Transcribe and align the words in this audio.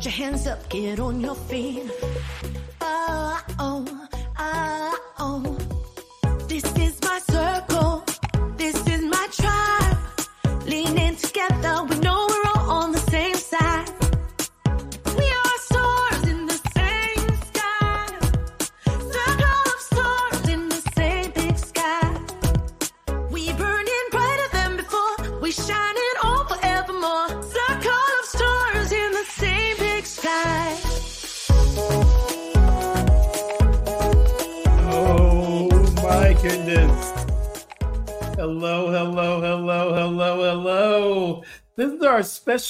Put 0.00 0.06
your 0.06 0.12
hands 0.14 0.46
up, 0.46 0.66
get 0.70 0.98
on 0.98 1.20
your 1.20 1.34
feet. 1.34 1.90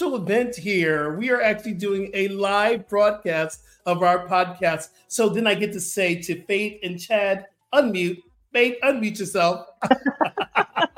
Special 0.00 0.16
event 0.16 0.56
here. 0.56 1.14
We 1.18 1.30
are 1.30 1.42
actually 1.42 1.74
doing 1.74 2.10
a 2.14 2.28
live 2.28 2.88
broadcast 2.88 3.60
of 3.84 4.02
our 4.02 4.26
podcast. 4.26 4.88
So 5.08 5.28
then 5.28 5.46
I 5.46 5.54
get 5.54 5.74
to 5.74 5.80
say 5.80 6.14
to 6.22 6.42
Faith 6.44 6.80
and 6.82 6.98
Chad, 6.98 7.44
unmute. 7.74 8.22
Faith, 8.50 8.76
unmute 8.82 9.18
yourself. 9.18 9.66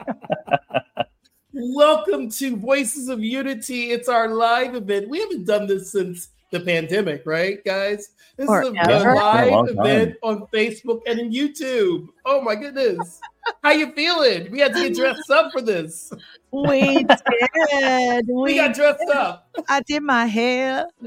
Welcome 1.65 2.29
to 2.31 2.57
Voices 2.57 3.09
of 3.09 3.23
Unity. 3.23 3.93
It's 3.93 4.09
our 4.09 4.27
live 4.35 4.75
event. 4.75 5.09
We 5.09 5.21
haven't 5.21 5.45
done 5.45 5.69
this 5.69 5.93
since 5.93 6.31
the 6.51 6.59
pandemic, 6.59 7.23
right, 7.25 7.65
guys? 7.65 8.09
This 8.37 8.47
is 8.47 8.51
a- 8.51 8.73
a 8.73 9.15
live 9.15 9.69
a 9.69 9.81
event 9.81 10.17
on 10.25 10.49
Facebook 10.53 11.03
and 11.07 11.21
in 11.21 11.31
YouTube. 11.31 12.09
Oh 12.27 12.41
my 12.43 12.57
goodness. 12.57 13.21
How 13.63 13.71
you 13.71 13.93
feeling? 13.93 14.51
We 14.51 14.59
had 14.59 14.75
to 14.75 14.81
get 14.89 14.97
dressed 14.97 15.31
up 15.31 15.53
for 15.53 15.61
this. 15.61 16.13
We 16.51 17.05
did. 17.05 18.27
We 18.27 18.43
We, 18.43 18.57
got 18.57 18.75
dressed 18.75 19.09
up. 19.15 19.49
I 19.69 19.83
did 19.83 20.03
my 20.03 20.27
hair. 20.27 20.89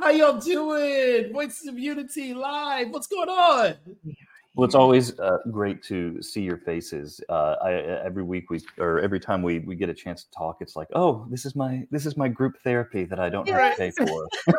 How 0.00 0.10
y'all 0.10 0.40
doing? 0.40 1.32
Voices 1.32 1.68
of 1.68 1.78
Unity 1.78 2.34
live. 2.34 2.90
What's 2.90 3.06
going 3.06 3.28
on? 3.28 3.74
Well, 4.58 4.64
it's 4.64 4.74
always 4.74 5.16
uh, 5.20 5.38
great 5.52 5.84
to 5.84 6.20
see 6.20 6.40
your 6.40 6.56
faces. 6.56 7.20
Uh, 7.28 7.54
I, 7.62 7.74
every 7.74 8.24
week 8.24 8.50
we, 8.50 8.60
or 8.78 8.98
every 8.98 9.20
time 9.20 9.40
we, 9.40 9.60
we 9.60 9.76
get 9.76 9.88
a 9.88 9.94
chance 9.94 10.24
to 10.24 10.30
talk, 10.32 10.56
it's 10.58 10.74
like, 10.74 10.88
oh, 10.96 11.28
this 11.30 11.46
is 11.46 11.54
my 11.54 11.86
this 11.92 12.04
is 12.04 12.16
my 12.16 12.26
group 12.26 12.58
therapy 12.64 13.04
that 13.04 13.20
I 13.20 13.28
don't 13.28 13.48
have 13.48 13.76
to 13.76 13.78
pay 13.78 13.92
for. 13.92 14.26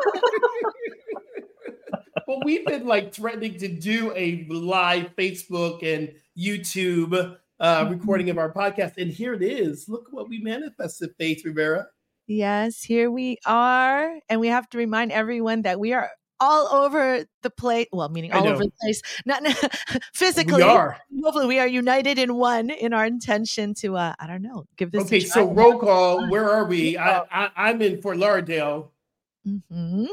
well, 2.26 2.40
we've 2.46 2.64
been 2.64 2.86
like 2.86 3.12
threatening 3.12 3.58
to 3.58 3.68
do 3.68 4.10
a 4.16 4.46
live 4.48 5.14
Facebook 5.16 5.82
and 5.82 6.10
YouTube 6.34 7.36
uh, 7.60 7.86
recording 7.90 8.30
of 8.30 8.38
our 8.38 8.54
podcast, 8.54 8.96
and 8.96 9.10
here 9.10 9.34
it 9.34 9.42
is. 9.42 9.86
Look 9.86 10.06
what 10.12 10.30
we 10.30 10.38
manifested, 10.38 11.10
Faith 11.18 11.44
Rivera. 11.44 11.88
Yes, 12.26 12.82
here 12.82 13.10
we 13.10 13.36
are. 13.44 14.18
And 14.30 14.40
we 14.40 14.48
have 14.48 14.66
to 14.70 14.78
remind 14.78 15.12
everyone 15.12 15.60
that 15.62 15.78
we 15.78 15.92
are 15.92 16.08
all 16.40 16.66
over 16.84 17.24
the 17.42 17.50
place. 17.50 17.86
Well, 17.92 18.08
meaning 18.08 18.32
all 18.32 18.48
over 18.48 18.64
the 18.64 18.72
place, 18.80 19.02
not 19.26 19.42
physically. 20.14 20.56
We 20.56 20.62
are. 20.62 20.96
Hopefully, 21.22 21.46
we 21.46 21.58
are 21.58 21.66
united 21.66 22.18
in 22.18 22.34
one 22.34 22.70
in 22.70 22.92
our 22.92 23.04
intention 23.04 23.74
to, 23.74 23.96
uh, 23.96 24.14
I 24.18 24.26
don't 24.26 24.42
know, 24.42 24.64
give 24.76 24.90
this 24.90 25.04
Okay, 25.04 25.18
a 25.18 25.20
so 25.20 25.52
roll 25.52 25.78
call. 25.78 26.28
Where 26.30 26.48
are 26.50 26.64
we? 26.64 26.96
I, 26.98 27.20
I, 27.30 27.50
I'm 27.56 27.82
in 27.82 28.00
Fort 28.00 28.16
Lauderdale. 28.16 28.92
Mhm. 29.46 30.08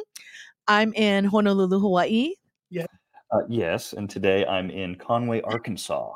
I'm 0.67 0.93
in 0.93 1.25
Honolulu, 1.25 1.79
Hawaii. 1.79 2.33
Uh, 3.29 3.41
yes, 3.49 3.91
and 3.91 4.09
today 4.09 4.45
I'm 4.45 4.69
in 4.69 4.95
Conway, 4.95 5.41
Arkansas. 5.41 6.13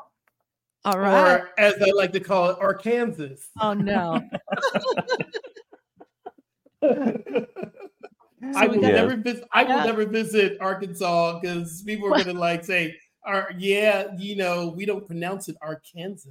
All 0.86 0.98
right. 0.98 1.40
or 1.40 1.50
as 1.58 1.74
I 1.74 1.90
like 1.94 2.10
to 2.12 2.20
call 2.20 2.48
it, 2.48 2.56
Arkansas. 2.58 3.34
oh, 3.60 3.74
no. 3.74 4.18
I 8.56 8.66
will 8.66 8.80
got- 8.80 8.92
never 8.92 9.16
visit. 9.16 9.44
I 9.52 9.62
will 9.64 9.70
Yeah. 9.76 9.84
never 9.84 10.04
visit 10.06 10.58
Arkansas 10.60 11.40
because 11.40 11.82
people 11.86 12.12
are 12.12 12.24
gonna 12.24 12.38
like 12.38 12.64
say, 12.64 12.96
"Are 13.24 13.50
yeah, 13.56 14.08
you 14.18 14.36
know, 14.36 14.72
we 14.76 14.84
don't 14.84 15.06
pronounce 15.06 15.48
it 15.48 15.56
Arkansas." 15.62 16.30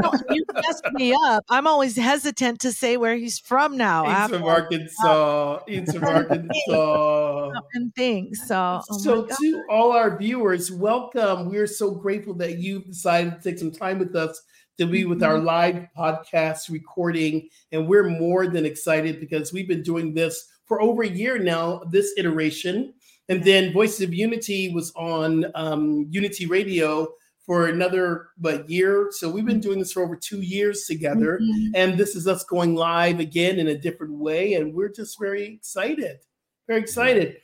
No, 0.00 0.12
you 0.30 0.44
messed 0.54 0.84
me 0.94 1.14
up. 1.26 1.44
I'm 1.50 1.66
always 1.66 1.96
hesitant 1.96 2.60
to 2.60 2.72
say 2.72 2.96
where 2.96 3.16
he's 3.16 3.38
from 3.38 3.76
now. 3.76 4.04
He's 4.04 4.12
after 4.14 4.38
from 4.38 4.48
Arkansas. 4.48 5.58
He's 5.66 5.92
from 5.92 6.04
Arkansas. 6.04 7.50
and 7.74 7.94
things. 7.94 8.40
So, 8.46 8.80
oh 8.90 8.98
so 8.98 9.26
to 9.26 9.62
all 9.68 9.92
our 9.92 10.16
viewers, 10.16 10.70
welcome. 10.72 11.50
We're 11.50 11.66
so 11.66 11.90
grateful 11.90 12.34
that 12.34 12.58
you've 12.58 12.86
decided 12.86 13.42
to 13.42 13.50
take 13.50 13.58
some 13.58 13.72
time 13.72 13.98
with 13.98 14.14
us 14.16 14.40
to 14.78 14.86
be 14.86 15.04
with 15.04 15.22
our 15.22 15.34
Mm-hmm. 15.36 15.46
live 15.46 15.86
podcast 15.96 16.70
recording. 16.70 17.48
And 17.72 17.86
we're 17.86 18.08
more 18.08 18.46
than 18.46 18.64
excited 18.64 19.20
because 19.20 19.52
we've 19.52 19.68
been 19.68 19.82
doing 19.82 20.14
this 20.14 20.48
for 20.66 20.80
over 20.82 21.02
a 21.02 21.08
year 21.08 21.38
now, 21.38 21.82
this 21.90 22.12
iteration. 22.16 22.94
And 23.28 23.42
then 23.42 23.72
Voices 23.72 24.02
of 24.02 24.12
Unity 24.14 24.72
was 24.72 24.92
on 24.96 25.46
um, 25.54 26.06
Unity 26.10 26.46
Radio 26.46 27.08
for 27.46 27.66
another 27.68 28.28
but 28.38 28.68
year. 28.70 29.08
So 29.10 29.30
we've 29.30 29.44
been 29.44 29.60
doing 29.60 29.78
this 29.78 29.92
for 29.92 30.02
over 30.02 30.16
two 30.16 30.40
years 30.40 30.84
together. 30.84 31.38
Mhm. 31.42 31.70
And 31.74 31.98
this 31.98 32.16
is 32.16 32.26
us 32.26 32.44
going 32.44 32.74
live 32.74 33.20
again 33.20 33.58
in 33.58 33.68
a 33.68 33.78
different 33.78 34.14
way. 34.14 34.54
And 34.54 34.74
we're 34.74 34.88
just 34.88 35.18
very 35.18 35.44
excited. 35.44 36.18
Very 36.66 36.80
excited. 36.80 37.36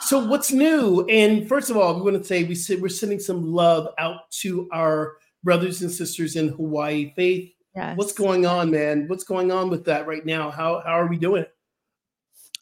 So 0.00 0.26
what's 0.26 0.50
new? 0.52 1.04
And 1.10 1.46
first 1.46 1.68
of 1.68 1.76
all, 1.76 1.94
we 1.94 2.00
want 2.00 2.16
to 2.16 2.24
say 2.24 2.44
we 2.44 2.54
said 2.54 2.80
we're 2.80 2.88
sending 2.88 3.18
some 3.20 3.52
love 3.52 3.88
out 3.98 4.30
to 4.40 4.68
our 4.72 5.16
brothers 5.44 5.82
and 5.82 5.90
sisters 5.90 6.36
in 6.36 6.48
Hawaii. 6.48 7.12
Faith, 7.14 7.52
Yes. 7.76 7.96
what's 7.98 8.12
going 8.12 8.46
on, 8.46 8.70
man? 8.70 9.06
What's 9.08 9.24
going 9.24 9.50
on 9.50 9.68
with 9.70 9.84
that 9.84 10.06
right 10.06 10.24
now? 10.24 10.50
How 10.50 10.80
how 10.80 10.92
are 10.92 11.08
we 11.08 11.18
doing? 11.18 11.44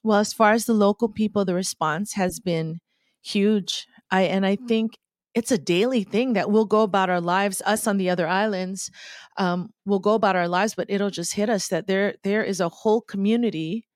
Well, 0.02 0.18
as 0.18 0.32
far 0.32 0.52
as 0.52 0.64
the 0.64 0.74
local 0.74 1.08
people, 1.08 1.44
the 1.44 1.54
response 1.54 2.14
has 2.14 2.40
been 2.40 2.80
huge. 3.22 3.86
I 4.10 4.22
and 4.22 4.46
I 4.46 4.56
think 4.56 4.92
it's 5.34 5.52
a 5.52 5.58
daily 5.58 6.04
thing 6.04 6.32
that 6.32 6.50
we'll 6.50 6.64
go 6.64 6.82
about 6.82 7.10
our 7.10 7.20
lives. 7.20 7.62
Us 7.66 7.86
on 7.86 7.98
the 7.98 8.10
other 8.10 8.26
islands, 8.26 8.90
um, 9.36 9.70
we'll 9.84 10.00
go 10.00 10.14
about 10.14 10.36
our 10.36 10.48
lives, 10.48 10.74
but 10.74 10.90
it'll 10.90 11.10
just 11.10 11.34
hit 11.34 11.48
us 11.50 11.68
that 11.68 11.86
there 11.86 12.14
there 12.24 12.42
is 12.42 12.60
a 12.60 12.68
whole 12.68 13.00
community 13.02 13.86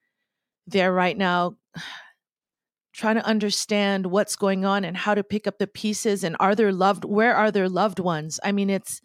there 0.66 0.92
right 0.92 1.16
now 1.18 1.54
trying 2.94 3.16
to 3.16 3.26
understand 3.26 4.06
what's 4.06 4.36
going 4.36 4.64
on 4.64 4.84
and 4.84 4.96
how 4.96 5.14
to 5.14 5.24
pick 5.24 5.46
up 5.48 5.58
the 5.58 5.66
pieces 5.66 6.22
and 6.22 6.36
are 6.38 6.54
there 6.54 6.72
loved 6.72 7.04
where 7.04 7.34
are 7.34 7.50
their 7.50 7.68
loved 7.68 7.98
ones 7.98 8.38
i 8.44 8.52
mean 8.52 8.70
it's 8.70 9.00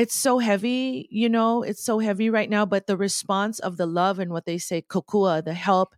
it's 0.00 0.14
so 0.14 0.38
heavy, 0.38 1.06
you 1.10 1.28
know, 1.28 1.62
it's 1.62 1.84
so 1.84 1.98
heavy 1.98 2.30
right 2.30 2.48
now, 2.48 2.64
but 2.64 2.86
the 2.86 2.96
response 2.96 3.58
of 3.58 3.76
the 3.76 3.84
love 3.84 4.18
and 4.18 4.32
what 4.32 4.46
they 4.46 4.56
say, 4.56 4.80
kokua, 4.80 5.44
the 5.44 5.52
help 5.52 5.94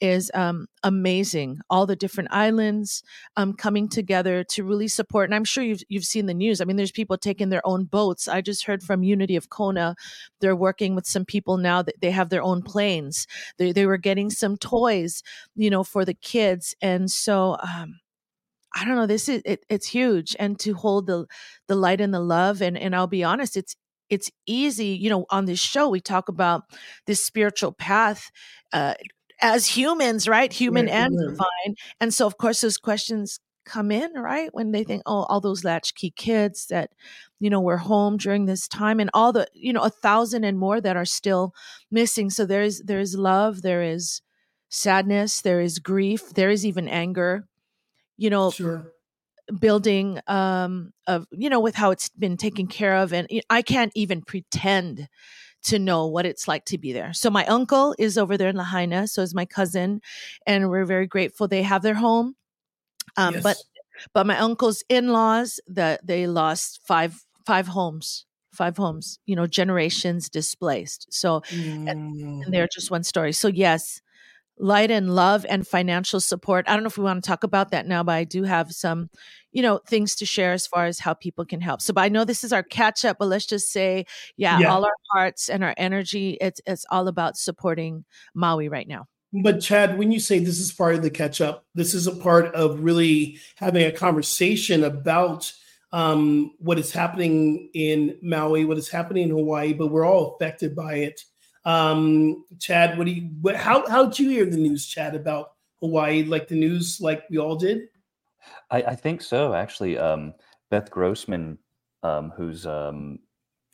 is 0.00 0.28
um, 0.34 0.66
amazing. 0.82 1.60
All 1.70 1.86
the 1.86 1.94
different 1.94 2.30
islands 2.32 3.04
um, 3.36 3.52
coming 3.52 3.88
together 3.88 4.42
to 4.42 4.64
really 4.64 4.88
support. 4.88 5.28
And 5.28 5.36
I'm 5.36 5.44
sure 5.44 5.62
you've, 5.62 5.84
you've 5.88 6.04
seen 6.04 6.26
the 6.26 6.34
news. 6.34 6.60
I 6.60 6.64
mean, 6.64 6.76
there's 6.76 6.90
people 6.90 7.16
taking 7.16 7.50
their 7.50 7.64
own 7.64 7.84
boats. 7.84 8.26
I 8.26 8.40
just 8.40 8.64
heard 8.64 8.82
from 8.82 9.04
Unity 9.04 9.36
of 9.36 9.50
Kona. 9.50 9.94
They're 10.40 10.56
working 10.56 10.96
with 10.96 11.06
some 11.06 11.24
people 11.24 11.56
now 11.56 11.80
that 11.80 12.00
they 12.00 12.10
have 12.10 12.30
their 12.30 12.42
own 12.42 12.60
planes. 12.60 13.28
They, 13.58 13.70
they 13.70 13.86
were 13.86 13.98
getting 13.98 14.30
some 14.30 14.56
toys, 14.56 15.22
you 15.54 15.70
know, 15.70 15.84
for 15.84 16.04
the 16.04 16.14
kids. 16.14 16.74
And 16.82 17.08
so, 17.08 17.56
um, 17.62 18.00
I 18.74 18.84
don't 18.84 18.96
know. 18.96 19.06
This 19.06 19.28
is 19.28 19.42
it, 19.44 19.64
it's 19.68 19.86
huge, 19.86 20.34
and 20.38 20.58
to 20.60 20.74
hold 20.74 21.06
the 21.06 21.26
the 21.68 21.76
light 21.76 22.00
and 22.00 22.12
the 22.12 22.20
love, 22.20 22.60
and 22.60 22.76
and 22.76 22.94
I'll 22.94 23.06
be 23.06 23.24
honest, 23.24 23.56
it's 23.56 23.76
it's 24.10 24.30
easy. 24.46 24.88
You 24.88 25.10
know, 25.10 25.26
on 25.30 25.44
this 25.44 25.60
show 25.60 25.88
we 25.88 26.00
talk 26.00 26.28
about 26.28 26.62
this 27.06 27.24
spiritual 27.24 27.72
path 27.72 28.30
uh, 28.72 28.94
as 29.40 29.66
humans, 29.66 30.28
right? 30.28 30.52
Human 30.52 30.88
yeah, 30.88 31.04
and 31.04 31.14
yeah. 31.14 31.28
divine, 31.30 31.76
and 32.00 32.12
so 32.12 32.26
of 32.26 32.36
course 32.36 32.60
those 32.60 32.78
questions 32.78 33.38
come 33.64 33.90
in 33.90 34.12
right 34.12 34.50
when 34.52 34.72
they 34.72 34.84
think 34.84 35.02
oh 35.06 35.22
all 35.24 35.40
those 35.40 35.64
latchkey 35.64 36.10
kids 36.10 36.66
that 36.66 36.90
you 37.40 37.48
know 37.48 37.60
were 37.60 37.78
home 37.78 38.16
during 38.16 38.44
this 38.44 38.68
time 38.68 39.00
and 39.00 39.10
all 39.14 39.32
the 39.32 39.46
you 39.54 39.72
know 39.72 39.80
a 39.80 39.90
thousand 39.90 40.44
and 40.44 40.58
more 40.58 40.80
that 40.80 40.96
are 40.96 41.04
still 41.04 41.54
missing 41.90 42.28
so 42.28 42.44
there 42.44 42.62
is 42.62 42.82
there 42.84 43.00
is 43.00 43.16
love 43.16 43.62
there 43.62 43.82
is 43.82 44.20
sadness 44.68 45.40
there 45.40 45.60
is 45.60 45.78
grief 45.78 46.34
there 46.34 46.50
is 46.50 46.66
even 46.66 46.88
anger 46.88 47.46
you 48.16 48.30
know 48.30 48.50
sure. 48.50 48.92
building 49.58 50.20
um 50.26 50.92
of 51.06 51.26
you 51.30 51.50
know 51.50 51.60
with 51.60 51.74
how 51.74 51.90
it's 51.90 52.08
been 52.10 52.36
taken 52.36 52.66
care 52.66 52.96
of 52.96 53.12
and 53.12 53.28
i 53.50 53.62
can't 53.62 53.92
even 53.94 54.22
pretend 54.22 55.08
to 55.64 55.78
know 55.78 56.06
what 56.06 56.26
it's 56.26 56.46
like 56.46 56.64
to 56.66 56.78
be 56.78 56.92
there. 56.92 57.12
So 57.14 57.30
my 57.30 57.44
uncle 57.46 57.94
is 57.98 58.18
over 58.18 58.36
there 58.36 58.50
in 58.50 58.56
lahaina 58.56 59.08
so 59.08 59.22
is 59.22 59.34
my 59.34 59.46
cousin 59.46 60.00
and 60.46 60.70
we're 60.70 60.84
very 60.84 61.06
grateful 61.06 61.48
they 61.48 61.62
have 61.62 61.82
their 61.82 61.94
home. 61.94 62.36
Um 63.16 63.34
yes. 63.34 63.42
but 63.42 63.56
but 64.12 64.26
my 64.26 64.38
uncle's 64.38 64.84
in-laws 64.88 65.60
that 65.68 66.06
they 66.06 66.26
lost 66.26 66.80
five 66.86 67.24
five 67.46 67.66
homes 67.66 68.26
five 68.52 68.76
homes 68.76 69.18
you 69.26 69.34
know 69.34 69.46
generations 69.46 70.28
displaced. 70.28 71.12
So 71.12 71.40
mm. 71.48 71.90
and, 71.90 72.20
and 72.20 72.54
they're 72.54 72.68
just 72.68 72.90
one 72.90 73.02
story. 73.02 73.32
So 73.32 73.48
yes 73.48 74.00
light 74.58 74.90
and 74.90 75.14
love 75.14 75.44
and 75.48 75.66
financial 75.66 76.20
support. 76.20 76.66
I 76.68 76.74
don't 76.74 76.82
know 76.82 76.88
if 76.88 76.98
we 76.98 77.04
want 77.04 77.22
to 77.22 77.28
talk 77.28 77.44
about 77.44 77.70
that 77.70 77.86
now, 77.86 78.02
but 78.02 78.12
I 78.12 78.24
do 78.24 78.44
have 78.44 78.72
some, 78.72 79.10
you 79.52 79.62
know, 79.62 79.78
things 79.86 80.14
to 80.16 80.26
share 80.26 80.52
as 80.52 80.66
far 80.66 80.86
as 80.86 80.98
how 80.98 81.14
people 81.14 81.44
can 81.44 81.60
help. 81.60 81.82
So, 81.82 81.92
but 81.92 82.02
I 82.02 82.08
know 82.08 82.24
this 82.24 82.44
is 82.44 82.52
our 82.52 82.62
catch 82.62 83.04
up, 83.04 83.18
but 83.18 83.28
let's 83.28 83.46
just 83.46 83.72
say, 83.72 84.06
yeah, 84.36 84.58
yeah. 84.58 84.72
all 84.72 84.84
our 84.84 84.92
hearts 85.12 85.48
and 85.48 85.64
our 85.64 85.74
energy, 85.76 86.38
it's 86.40 86.60
it's 86.66 86.86
all 86.90 87.08
about 87.08 87.36
supporting 87.36 88.04
Maui 88.34 88.68
right 88.68 88.86
now. 88.86 89.06
But 89.42 89.60
Chad, 89.60 89.98
when 89.98 90.12
you 90.12 90.20
say 90.20 90.38
this 90.38 90.60
is 90.60 90.72
part 90.72 90.94
of 90.94 91.02
the 91.02 91.10
catch 91.10 91.40
up, 91.40 91.66
this 91.74 91.92
is 91.92 92.06
a 92.06 92.14
part 92.14 92.54
of 92.54 92.84
really 92.84 93.38
having 93.56 93.84
a 93.84 93.90
conversation 93.90 94.84
about 94.84 95.52
um, 95.90 96.52
what 96.58 96.78
is 96.78 96.92
happening 96.92 97.70
in 97.74 98.16
Maui, 98.22 98.64
what 98.64 98.78
is 98.78 98.88
happening 98.88 99.24
in 99.24 99.30
Hawaii, 99.30 99.72
but 99.72 99.88
we're 99.88 100.06
all 100.06 100.34
affected 100.34 100.76
by 100.76 100.94
it. 100.94 101.20
Um, 101.64 102.44
Chad, 102.60 102.98
what 102.98 103.06
do 103.06 103.12
you? 103.12 103.30
What, 103.40 103.56
how 103.56 103.88
how 103.88 104.06
did 104.06 104.18
you 104.18 104.30
hear 104.30 104.46
the 104.46 104.56
news, 104.56 104.86
Chad, 104.86 105.14
about 105.14 105.52
Hawaii? 105.80 106.24
Like 106.24 106.48
the 106.48 106.56
news, 106.56 107.00
like 107.00 107.24
we 107.30 107.38
all 107.38 107.56
did. 107.56 107.88
I, 108.70 108.82
I 108.82 108.94
think 108.94 109.22
so. 109.22 109.54
Actually, 109.54 109.98
um, 109.98 110.34
Beth 110.70 110.90
Grossman, 110.90 111.58
um, 112.02 112.32
who's 112.36 112.66
um, 112.66 113.18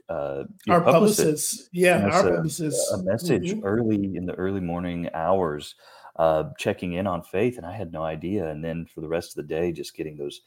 uh, 0.08 0.44
our 0.68 0.80
publicist, 0.80 1.18
publicist. 1.18 1.68
yeah, 1.72 2.08
our 2.08 2.28
a, 2.28 2.36
publicist, 2.36 2.92
a 2.92 2.98
message 2.98 3.52
mm-hmm. 3.52 3.64
early 3.64 4.16
in 4.16 4.26
the 4.26 4.34
early 4.34 4.60
morning 4.60 5.08
hours, 5.14 5.74
uh, 6.16 6.44
checking 6.58 6.94
in 6.94 7.06
on 7.06 7.22
Faith, 7.22 7.56
and 7.56 7.66
I 7.66 7.76
had 7.76 7.92
no 7.92 8.02
idea. 8.02 8.48
And 8.48 8.64
then 8.64 8.86
for 8.86 9.00
the 9.00 9.08
rest 9.08 9.30
of 9.30 9.36
the 9.36 9.54
day, 9.54 9.72
just 9.72 9.96
getting 9.96 10.16
those 10.16 10.42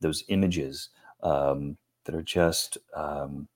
those 0.00 0.24
images 0.28 0.90
um, 1.22 1.76
that 2.04 2.14
are 2.14 2.22
just 2.22 2.78
um, 2.96 3.48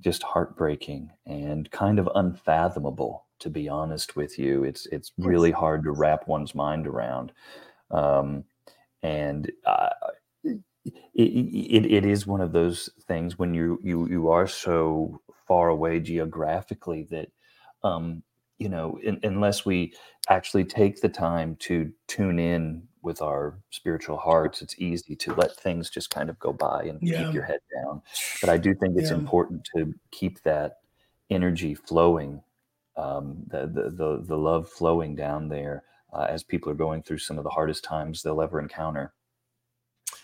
just 0.00 0.22
heartbreaking 0.22 1.10
and 1.26 1.70
kind 1.70 1.98
of 1.98 2.08
unfathomable 2.14 3.26
to 3.40 3.50
be 3.50 3.68
honest 3.68 4.16
with 4.16 4.38
you. 4.38 4.64
It's 4.64 4.86
it's 4.86 5.12
really 5.18 5.52
hard 5.52 5.84
to 5.84 5.92
wrap 5.92 6.28
one's 6.28 6.54
mind 6.54 6.86
around 6.86 7.32
um, 7.92 8.44
and 9.04 9.52
uh, 9.66 9.90
it, 10.44 10.60
it, 11.14 11.92
it 11.92 12.06
is 12.06 12.26
one 12.26 12.42
of 12.42 12.52
those 12.52 12.90
things 13.08 13.38
when 13.38 13.54
you 13.54 13.80
you 13.84 14.08
you 14.08 14.30
are 14.30 14.48
so 14.48 15.20
far 15.48 15.70
away 15.70 16.00
geographically 16.00 17.04
that 17.10 17.30
um, 17.84 18.22
you 18.58 18.70
know 18.70 18.98
in, 19.04 19.20
unless 19.24 19.66
we 19.66 19.94
actually 20.30 20.64
take 20.64 21.00
the 21.02 21.10
time 21.10 21.56
to 21.60 21.92
tune 22.08 22.38
in 22.40 22.84
with 23.08 23.20
our 23.22 23.58
spiritual 23.70 24.18
hearts, 24.18 24.62
it's 24.62 24.78
easy 24.78 25.16
to 25.16 25.34
let 25.34 25.56
things 25.56 25.90
just 25.90 26.10
kind 26.10 26.30
of 26.30 26.38
go 26.38 26.52
by 26.52 26.84
and 26.84 26.98
yeah. 27.02 27.24
keep 27.24 27.34
your 27.34 27.42
head 27.42 27.60
down. 27.74 28.02
But 28.40 28.50
I 28.50 28.58
do 28.58 28.74
think 28.74 28.96
it's 28.96 29.10
yeah. 29.10 29.16
important 29.16 29.66
to 29.74 29.94
keep 30.12 30.42
that 30.42 30.76
energy 31.30 31.74
flowing, 31.74 32.42
um, 32.96 33.38
the, 33.48 33.66
the, 33.66 33.90
the 33.90 34.24
the 34.24 34.36
love 34.36 34.68
flowing 34.68 35.16
down 35.16 35.48
there 35.48 35.82
uh, 36.12 36.26
as 36.28 36.42
people 36.42 36.70
are 36.70 36.76
going 36.76 37.02
through 37.02 37.18
some 37.18 37.38
of 37.38 37.44
the 37.44 37.50
hardest 37.50 37.82
times 37.82 38.22
they'll 38.22 38.42
ever 38.42 38.60
encounter. 38.60 39.14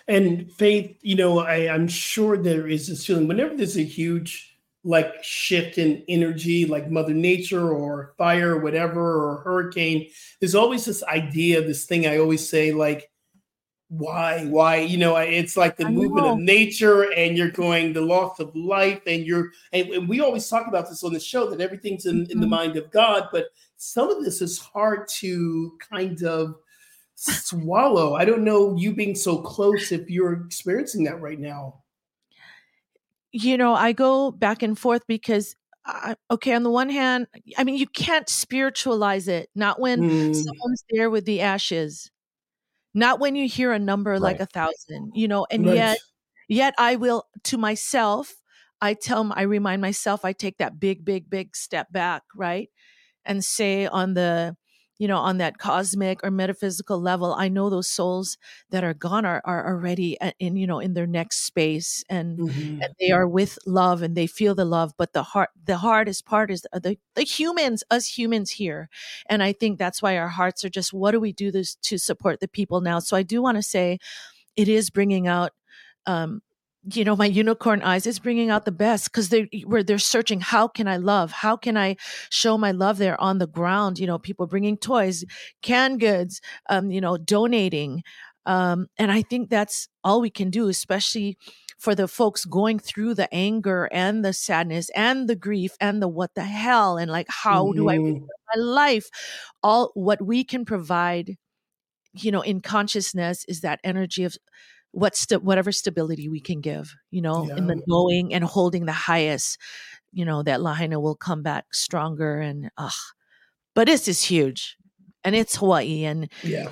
And 0.06 0.52
faith, 0.52 0.98
you 1.00 1.16
know, 1.16 1.38
I, 1.38 1.72
I'm 1.72 1.88
sure 1.88 2.36
there 2.36 2.68
is 2.68 2.88
this 2.88 3.06
feeling 3.06 3.26
whenever 3.26 3.56
there's 3.56 3.78
a 3.78 3.82
huge 3.82 4.53
like 4.84 5.24
shift 5.24 5.78
in 5.78 6.04
energy, 6.08 6.66
like 6.66 6.90
Mother 6.90 7.14
Nature 7.14 7.72
or 7.72 8.14
fire, 8.18 8.56
or 8.56 8.60
whatever, 8.60 9.00
or 9.00 9.38
hurricane. 9.38 10.08
There's 10.40 10.54
always 10.54 10.84
this 10.84 11.02
idea, 11.04 11.62
this 11.62 11.86
thing 11.86 12.06
I 12.06 12.18
always 12.18 12.46
say, 12.46 12.72
like, 12.72 13.10
why, 13.88 14.44
why? 14.46 14.76
You 14.76 14.98
know, 14.98 15.16
it's 15.16 15.56
like 15.56 15.76
the 15.76 15.86
I 15.86 15.90
movement 15.90 16.26
know. 16.26 16.32
of 16.34 16.38
nature, 16.38 17.12
and 17.12 17.36
you're 17.36 17.50
going 17.50 17.92
the 17.92 18.02
loss 18.02 18.40
of 18.40 18.54
life, 18.54 19.00
and 19.06 19.24
you're, 19.24 19.50
and, 19.72 19.88
and, 19.88 20.08
we 20.08 20.20
always 20.20 20.48
talk 20.48 20.66
about 20.66 20.88
this 20.88 21.02
on 21.02 21.12
the 21.12 21.20
show 21.20 21.48
that 21.50 21.60
everything's 21.60 22.04
in, 22.06 22.22
mm-hmm. 22.22 22.32
in 22.32 22.40
the 22.40 22.46
mm-hmm. 22.46 22.50
mind 22.50 22.76
of 22.76 22.90
God, 22.90 23.28
but 23.32 23.46
some 23.76 24.10
of 24.10 24.22
this 24.22 24.42
is 24.42 24.58
hard 24.58 25.08
to 25.20 25.78
kind 25.90 26.22
of 26.24 26.56
swallow. 27.14 28.14
I 28.14 28.24
don't 28.24 28.44
know 28.44 28.76
you 28.76 28.94
being 28.94 29.14
so 29.14 29.38
close 29.38 29.92
if 29.92 30.10
you're 30.10 30.44
experiencing 30.44 31.04
that 31.04 31.20
right 31.20 31.38
now 31.38 31.83
you 33.34 33.56
know, 33.56 33.74
I 33.74 33.90
go 33.90 34.30
back 34.30 34.62
and 34.62 34.78
forth 34.78 35.02
because 35.08 35.56
I, 35.84 36.14
okay, 36.30 36.54
on 36.54 36.62
the 36.62 36.70
one 36.70 36.88
hand, 36.88 37.26
I 37.58 37.64
mean, 37.64 37.76
you 37.76 37.88
can't 37.88 38.28
spiritualize 38.28 39.26
it. 39.26 39.50
Not 39.56 39.80
when 39.80 40.02
mm. 40.02 40.34
someone's 40.34 40.84
there 40.88 41.10
with 41.10 41.24
the 41.24 41.40
ashes. 41.40 42.12
Not 42.94 43.18
when 43.18 43.34
you 43.34 43.48
hear 43.48 43.72
a 43.72 43.78
number 43.78 44.12
right. 44.12 44.22
like 44.22 44.38
a 44.38 44.46
thousand. 44.46 45.12
You 45.16 45.26
know, 45.26 45.48
and 45.50 45.66
right. 45.66 45.74
yet, 45.74 45.98
yet 46.48 46.74
I 46.78 46.94
will 46.94 47.24
to 47.44 47.58
myself. 47.58 48.32
I 48.80 48.94
tell, 48.94 49.32
I 49.34 49.42
remind 49.42 49.82
myself, 49.82 50.24
I 50.24 50.32
take 50.32 50.58
that 50.58 50.78
big, 50.78 51.04
big, 51.04 51.28
big 51.28 51.56
step 51.56 51.90
back, 51.90 52.22
right, 52.36 52.70
and 53.24 53.44
say 53.44 53.86
on 53.86 54.14
the 54.14 54.56
you 54.98 55.08
know 55.08 55.18
on 55.18 55.38
that 55.38 55.58
cosmic 55.58 56.22
or 56.22 56.30
metaphysical 56.30 57.00
level 57.00 57.34
i 57.38 57.48
know 57.48 57.68
those 57.68 57.88
souls 57.88 58.36
that 58.70 58.84
are 58.84 58.94
gone 58.94 59.24
are, 59.24 59.42
are 59.44 59.66
already 59.66 60.16
in 60.38 60.56
you 60.56 60.66
know 60.66 60.78
in 60.78 60.94
their 60.94 61.06
next 61.06 61.44
space 61.44 62.04
and, 62.08 62.38
mm-hmm. 62.38 62.82
and 62.82 62.94
they 63.00 63.10
are 63.10 63.26
with 63.26 63.58
love 63.66 64.02
and 64.02 64.16
they 64.16 64.26
feel 64.26 64.54
the 64.54 64.64
love 64.64 64.92
but 64.96 65.12
the 65.12 65.22
heart 65.22 65.50
the 65.64 65.78
hardest 65.78 66.24
part 66.24 66.50
is 66.50 66.62
the, 66.72 66.96
the 67.14 67.22
humans 67.22 67.82
us 67.90 68.06
humans 68.06 68.52
here 68.52 68.88
and 69.28 69.42
i 69.42 69.52
think 69.52 69.78
that's 69.78 70.00
why 70.00 70.16
our 70.16 70.28
hearts 70.28 70.64
are 70.64 70.70
just 70.70 70.92
what 70.92 71.10
do 71.10 71.20
we 71.20 71.32
do 71.32 71.50
this 71.50 71.74
to 71.76 71.98
support 71.98 72.40
the 72.40 72.48
people 72.48 72.80
now 72.80 72.98
so 72.98 73.16
i 73.16 73.22
do 73.22 73.42
want 73.42 73.56
to 73.56 73.62
say 73.62 73.98
it 74.56 74.68
is 74.68 74.90
bringing 74.90 75.26
out 75.26 75.52
um, 76.06 76.42
you 76.92 77.04
know 77.04 77.16
my 77.16 77.26
unicorn 77.26 77.82
eyes 77.82 78.06
is 78.06 78.18
bringing 78.18 78.50
out 78.50 78.64
the 78.64 78.72
best 78.72 79.10
because 79.10 79.28
they 79.30 79.48
where 79.66 79.82
they're 79.82 79.98
searching 79.98 80.40
how 80.40 80.68
can 80.68 80.86
i 80.86 80.96
love 80.96 81.30
how 81.32 81.56
can 81.56 81.76
i 81.76 81.96
show 82.30 82.58
my 82.58 82.72
love 82.72 82.98
there 82.98 83.20
on 83.20 83.38
the 83.38 83.46
ground 83.46 83.98
you 83.98 84.06
know 84.06 84.18
people 84.18 84.46
bringing 84.46 84.76
toys 84.76 85.24
canned 85.62 86.00
goods 86.00 86.40
um, 86.68 86.90
you 86.90 87.00
know 87.00 87.16
donating 87.16 88.02
um, 88.46 88.86
and 88.98 89.10
i 89.10 89.22
think 89.22 89.48
that's 89.48 89.88
all 90.02 90.20
we 90.20 90.30
can 90.30 90.50
do 90.50 90.68
especially 90.68 91.36
for 91.78 91.94
the 91.94 92.08
folks 92.08 92.44
going 92.44 92.78
through 92.78 93.14
the 93.14 93.32
anger 93.32 93.88
and 93.92 94.24
the 94.24 94.32
sadness 94.32 94.90
and 94.90 95.28
the 95.28 95.36
grief 95.36 95.72
and 95.80 96.02
the 96.02 96.08
what 96.08 96.34
the 96.34 96.44
hell 96.44 96.96
and 96.96 97.10
like 97.10 97.26
how 97.28 97.66
mm-hmm. 97.66 97.76
do 97.76 97.88
i 97.88 97.96
mm-hmm. 97.96 98.24
my 98.54 98.62
life 98.62 99.08
all 99.62 99.90
what 99.94 100.20
we 100.20 100.44
can 100.44 100.64
provide 100.64 101.36
you 102.12 102.30
know 102.30 102.42
in 102.42 102.60
consciousness 102.60 103.44
is 103.48 103.60
that 103.60 103.80
energy 103.82 104.24
of 104.24 104.36
what 104.94 105.16
st- 105.16 105.42
whatever 105.42 105.72
stability 105.72 106.28
we 106.28 106.40
can 106.40 106.60
give, 106.60 106.94
you 107.10 107.20
know, 107.20 107.46
yeah. 107.48 107.56
in 107.56 107.66
the 107.66 107.82
knowing 107.86 108.32
and 108.32 108.44
holding 108.44 108.86
the 108.86 108.92
highest, 108.92 109.58
you 110.12 110.24
know, 110.24 110.42
that 110.42 110.62
Lahaina 110.62 111.00
will 111.00 111.16
come 111.16 111.42
back 111.42 111.74
stronger 111.74 112.38
and 112.38 112.70
ugh. 112.78 112.92
But 113.74 113.88
this 113.88 114.06
is 114.06 114.22
huge. 114.22 114.76
And 115.24 115.34
it's 115.34 115.56
Hawaii 115.56 116.04
and 116.04 116.30
yeah. 116.42 116.68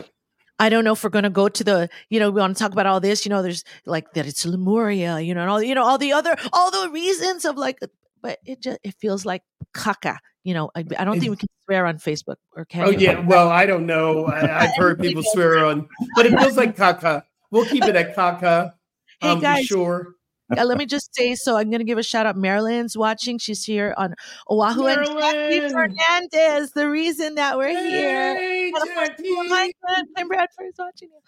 I 0.58 0.68
don't 0.68 0.84
know 0.84 0.92
if 0.92 1.02
we're 1.02 1.10
going 1.10 1.24
to 1.24 1.30
go 1.30 1.48
to 1.48 1.64
the, 1.64 1.88
you 2.08 2.20
know, 2.20 2.30
we 2.30 2.40
want 2.40 2.56
to 2.56 2.62
talk 2.62 2.72
about 2.72 2.86
all 2.86 3.00
this, 3.00 3.26
you 3.26 3.30
know, 3.30 3.42
there's 3.42 3.64
like 3.86 4.12
that 4.12 4.26
it's 4.26 4.46
Lemuria, 4.46 5.18
you 5.18 5.34
know, 5.34 5.40
and 5.40 5.50
all, 5.50 5.62
you 5.62 5.74
know, 5.74 5.82
all 5.82 5.98
the 5.98 6.12
other, 6.12 6.36
all 6.52 6.70
the 6.70 6.90
reasons 6.90 7.44
of 7.44 7.56
like, 7.56 7.80
but 8.20 8.38
it 8.44 8.60
just, 8.60 8.78
it 8.84 8.94
feels 9.00 9.24
like 9.24 9.42
caca, 9.74 10.18
you 10.44 10.54
know, 10.54 10.70
I, 10.76 10.84
I 10.96 11.04
don't 11.04 11.18
think 11.18 11.30
we 11.30 11.36
can 11.36 11.48
swear 11.64 11.86
on 11.86 11.96
Facebook 11.96 12.36
or 12.54 12.64
can 12.64 12.84
Oh 12.84 12.90
yeah, 12.90 13.18
well 13.18 13.48
I 13.48 13.66
don't 13.66 13.86
know. 13.86 14.26
I, 14.26 14.64
I've 14.64 14.76
heard 14.76 15.00
people 15.00 15.24
swear 15.24 15.64
on, 15.64 15.88
but 16.14 16.26
it 16.26 16.38
feels 16.38 16.56
like 16.56 16.76
caca. 16.76 17.24
We'll 17.52 17.66
keep 17.66 17.84
it 17.84 17.94
at 17.94 18.14
Kaka. 18.16 18.74
Hey, 19.20 19.28
Um, 19.28 19.38
guys. 19.40 19.66
sure. 19.66 20.14
Uh, 20.58 20.64
let 20.64 20.76
me 20.76 20.84
just 20.84 21.14
say, 21.14 21.34
so 21.34 21.56
I'm 21.56 21.70
going 21.70 21.78
to 21.78 21.84
give 21.84 21.96
a 21.96 22.02
shout 22.02 22.26
out. 22.26 22.36
Marilyn's 22.36 22.94
watching. 22.96 23.38
She's 23.38 23.64
here 23.64 23.94
on 23.96 24.14
Oahu. 24.50 24.86
And 24.86 25.06
Jackie 25.06 25.60
Fernandez, 25.70 26.72
the 26.72 26.90
reason 26.90 27.36
that 27.36 27.56
we're 27.56 27.68
here. 27.68 28.36
Hey, 28.36 28.66
And 28.74 28.76
of 28.76 28.88
Jackie! 28.88 29.30
my 29.48 29.70
son, 29.88 30.04
Tim 30.14 30.28
Bradford 30.28 30.66
is 30.66 30.74
watching 30.78 31.08
you. 31.10 31.18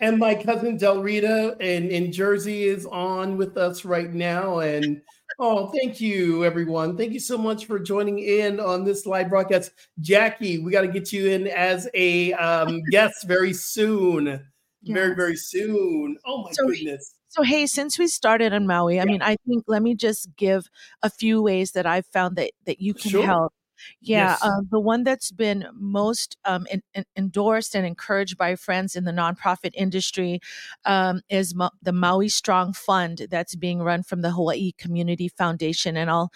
And 0.00 0.18
my 0.18 0.34
cousin 0.34 0.76
Del 0.76 1.02
Rita 1.02 1.56
in, 1.60 1.90
in 1.90 2.12
Jersey 2.12 2.64
is 2.64 2.84
on 2.86 3.38
with 3.38 3.56
us 3.56 3.86
right 3.86 4.12
now. 4.12 4.58
And 4.58 5.00
oh, 5.38 5.68
thank 5.68 5.98
you, 6.00 6.44
everyone. 6.44 6.98
Thank 6.98 7.12
you 7.14 7.20
so 7.20 7.38
much 7.38 7.64
for 7.64 7.78
joining 7.78 8.18
in 8.18 8.60
on 8.60 8.84
this 8.84 9.06
live 9.06 9.30
broadcast. 9.30 9.70
Jackie, 10.00 10.58
we 10.58 10.70
got 10.72 10.82
to 10.82 10.88
get 10.88 11.10
you 11.10 11.28
in 11.30 11.46
as 11.46 11.88
a 11.94 12.34
um, 12.34 12.82
guest 12.90 13.26
very 13.26 13.54
soon. 13.54 14.46
Very, 14.86 15.08
Yes. 15.08 15.16
very 15.16 15.36
soon. 15.36 16.16
Oh, 16.26 16.42
my 16.42 16.52
So- 16.52 16.66
goodness. 16.68 17.14
So, 17.28 17.42
hey, 17.42 17.66
since 17.66 17.98
we 17.98 18.06
started 18.06 18.52
on 18.52 18.64
Maui, 18.66 19.00
I 19.00 19.04
mean, 19.04 19.20
I 19.20 19.36
think 19.48 19.64
let 19.66 19.82
me 19.82 19.96
just 19.96 20.28
give 20.36 20.68
a 21.02 21.10
few 21.10 21.42
ways 21.42 21.72
that 21.72 21.84
I've 21.84 22.06
found 22.06 22.36
that 22.36 22.52
that 22.64 22.80
you 22.80 22.94
can 22.94 23.10
Sure. 23.10 23.26
help. 23.26 23.52
Yeah, 24.00 24.30
Yes. 24.30 24.42
uh, 24.44 24.60
the 24.70 24.78
one 24.78 25.02
that's 25.02 25.32
been 25.32 25.66
most 25.74 26.36
um, 26.44 26.64
en- 26.70 26.82
en- 26.94 27.04
endorsed 27.16 27.74
and 27.74 27.84
encouraged 27.84 28.38
by 28.38 28.54
friends 28.54 28.94
in 28.94 29.02
the 29.02 29.10
nonprofit 29.10 29.72
industry 29.74 30.38
um, 30.84 31.22
is 31.28 31.56
Ma- 31.56 31.70
the 31.82 31.92
Maui 31.92 32.28
Strong 32.28 32.74
Fund 32.74 33.26
that's 33.30 33.56
being 33.56 33.80
run 33.82 34.04
from 34.04 34.20
the 34.22 34.30
Hawaii 34.30 34.70
Community 34.78 35.28
Foundation, 35.28 35.96
and 35.96 36.08
I'll 36.10 36.30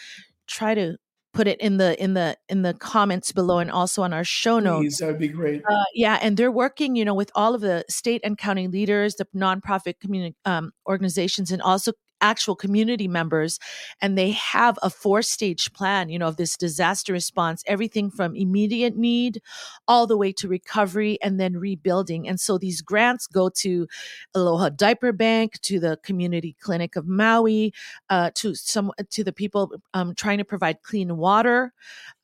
try 0.49 0.75
to 0.75 0.97
put 1.33 1.47
it 1.47 1.61
in 1.61 1.77
the 1.77 2.01
in 2.03 2.15
the 2.15 2.37
in 2.49 2.63
the 2.63 2.75
comments 2.75 3.33
below 3.33 3.59
and 3.59 3.71
also 3.71 4.03
on 4.03 4.13
our 4.13 4.25
show 4.25 4.59
notes. 4.59 4.83
Please, 4.83 4.99
that 4.99 5.07
would 5.09 5.19
be 5.19 5.29
great. 5.29 5.63
Uh, 5.69 5.85
yeah, 5.95 6.19
and 6.21 6.37
they're 6.37 6.51
working, 6.51 6.97
you 6.97 7.05
know, 7.05 7.15
with 7.15 7.31
all 7.35 7.55
of 7.55 7.61
the 7.61 7.85
state 7.89 8.21
and 8.25 8.37
county 8.39 8.69
leaders, 8.69 9.17
the 9.17 9.27
nonprofit 9.37 10.01
community 10.01 10.37
um, 10.45 10.73
organizations, 10.89 11.51
and 11.51 11.63
also 11.63 11.93
actual 12.21 12.57
community 12.57 13.09
members 13.09 13.59
and 14.01 14.17
they 14.17 14.31
have 14.31 14.79
a 14.83 14.91
four 14.91 15.23
stage 15.23 15.73
plan 15.73 16.09
you 16.09 16.19
know 16.19 16.29
of 16.29 16.37
this 16.37 16.57
disaster 16.57 17.13
response 17.13 17.63
everything 17.67 18.11
from 18.11 18.35
immediate 18.35 18.97
need 18.97 19.41
all 19.87 20.07
the 20.07 20.17
way 20.17 20.33
to 20.33 20.49
recovery 20.49 21.19
and 21.23 21.41
then 21.41 21.57
rebuilding. 21.57 22.29
And 22.29 22.39
so 22.39 22.59
these 22.59 22.83
grants 22.83 23.27
go 23.27 23.49
to 23.49 23.87
aloha 24.35 24.69
diaper 24.71 25.13
bank 25.13 25.61
to 25.63 25.81
the 25.81 25.99
community 26.03 26.57
clinic 26.61 26.97
of 26.97 27.07
maui 27.07 27.73
uh, 28.11 28.31
to 28.35 28.55
some 28.55 28.93
to 29.11 29.25
the 29.25 29.33
people 29.33 29.73
um, 29.95 30.15
trying 30.15 30.39
to 30.39 30.45
provide 30.45 30.83
clean 30.83 31.17
water 31.17 31.73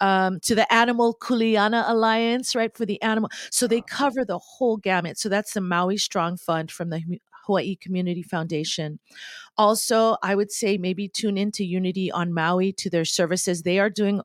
um, 0.00 0.40
to 0.40 0.54
the 0.54 0.70
animal 0.72 1.16
kuleana 1.20 1.84
alliance 1.88 2.54
right 2.54 2.76
for 2.76 2.86
the 2.86 3.00
animal. 3.02 3.30
So 3.50 3.66
they 3.66 3.80
cover 3.80 4.24
the 4.24 4.38
whole 4.38 4.76
gamut. 4.76 5.18
So 5.18 5.28
that's 5.28 5.54
the 5.54 5.60
maui 5.60 5.96
strong 5.96 6.36
fund 6.36 6.70
from 6.70 6.90
the 6.90 7.00
hawaii 7.46 7.76
community 7.76 8.22
foundation. 8.22 8.98
Also 9.56 10.16
i 10.22 10.34
would 10.34 10.52
say 10.52 10.78
maybe 10.78 11.08
tune 11.08 11.38
into 11.38 11.64
unity 11.64 12.10
on 12.12 12.32
maui 12.34 12.72
to 12.72 12.90
their 12.90 13.04
services. 13.04 13.62
They 13.62 13.78
are 13.78 13.90
doing 13.90 14.16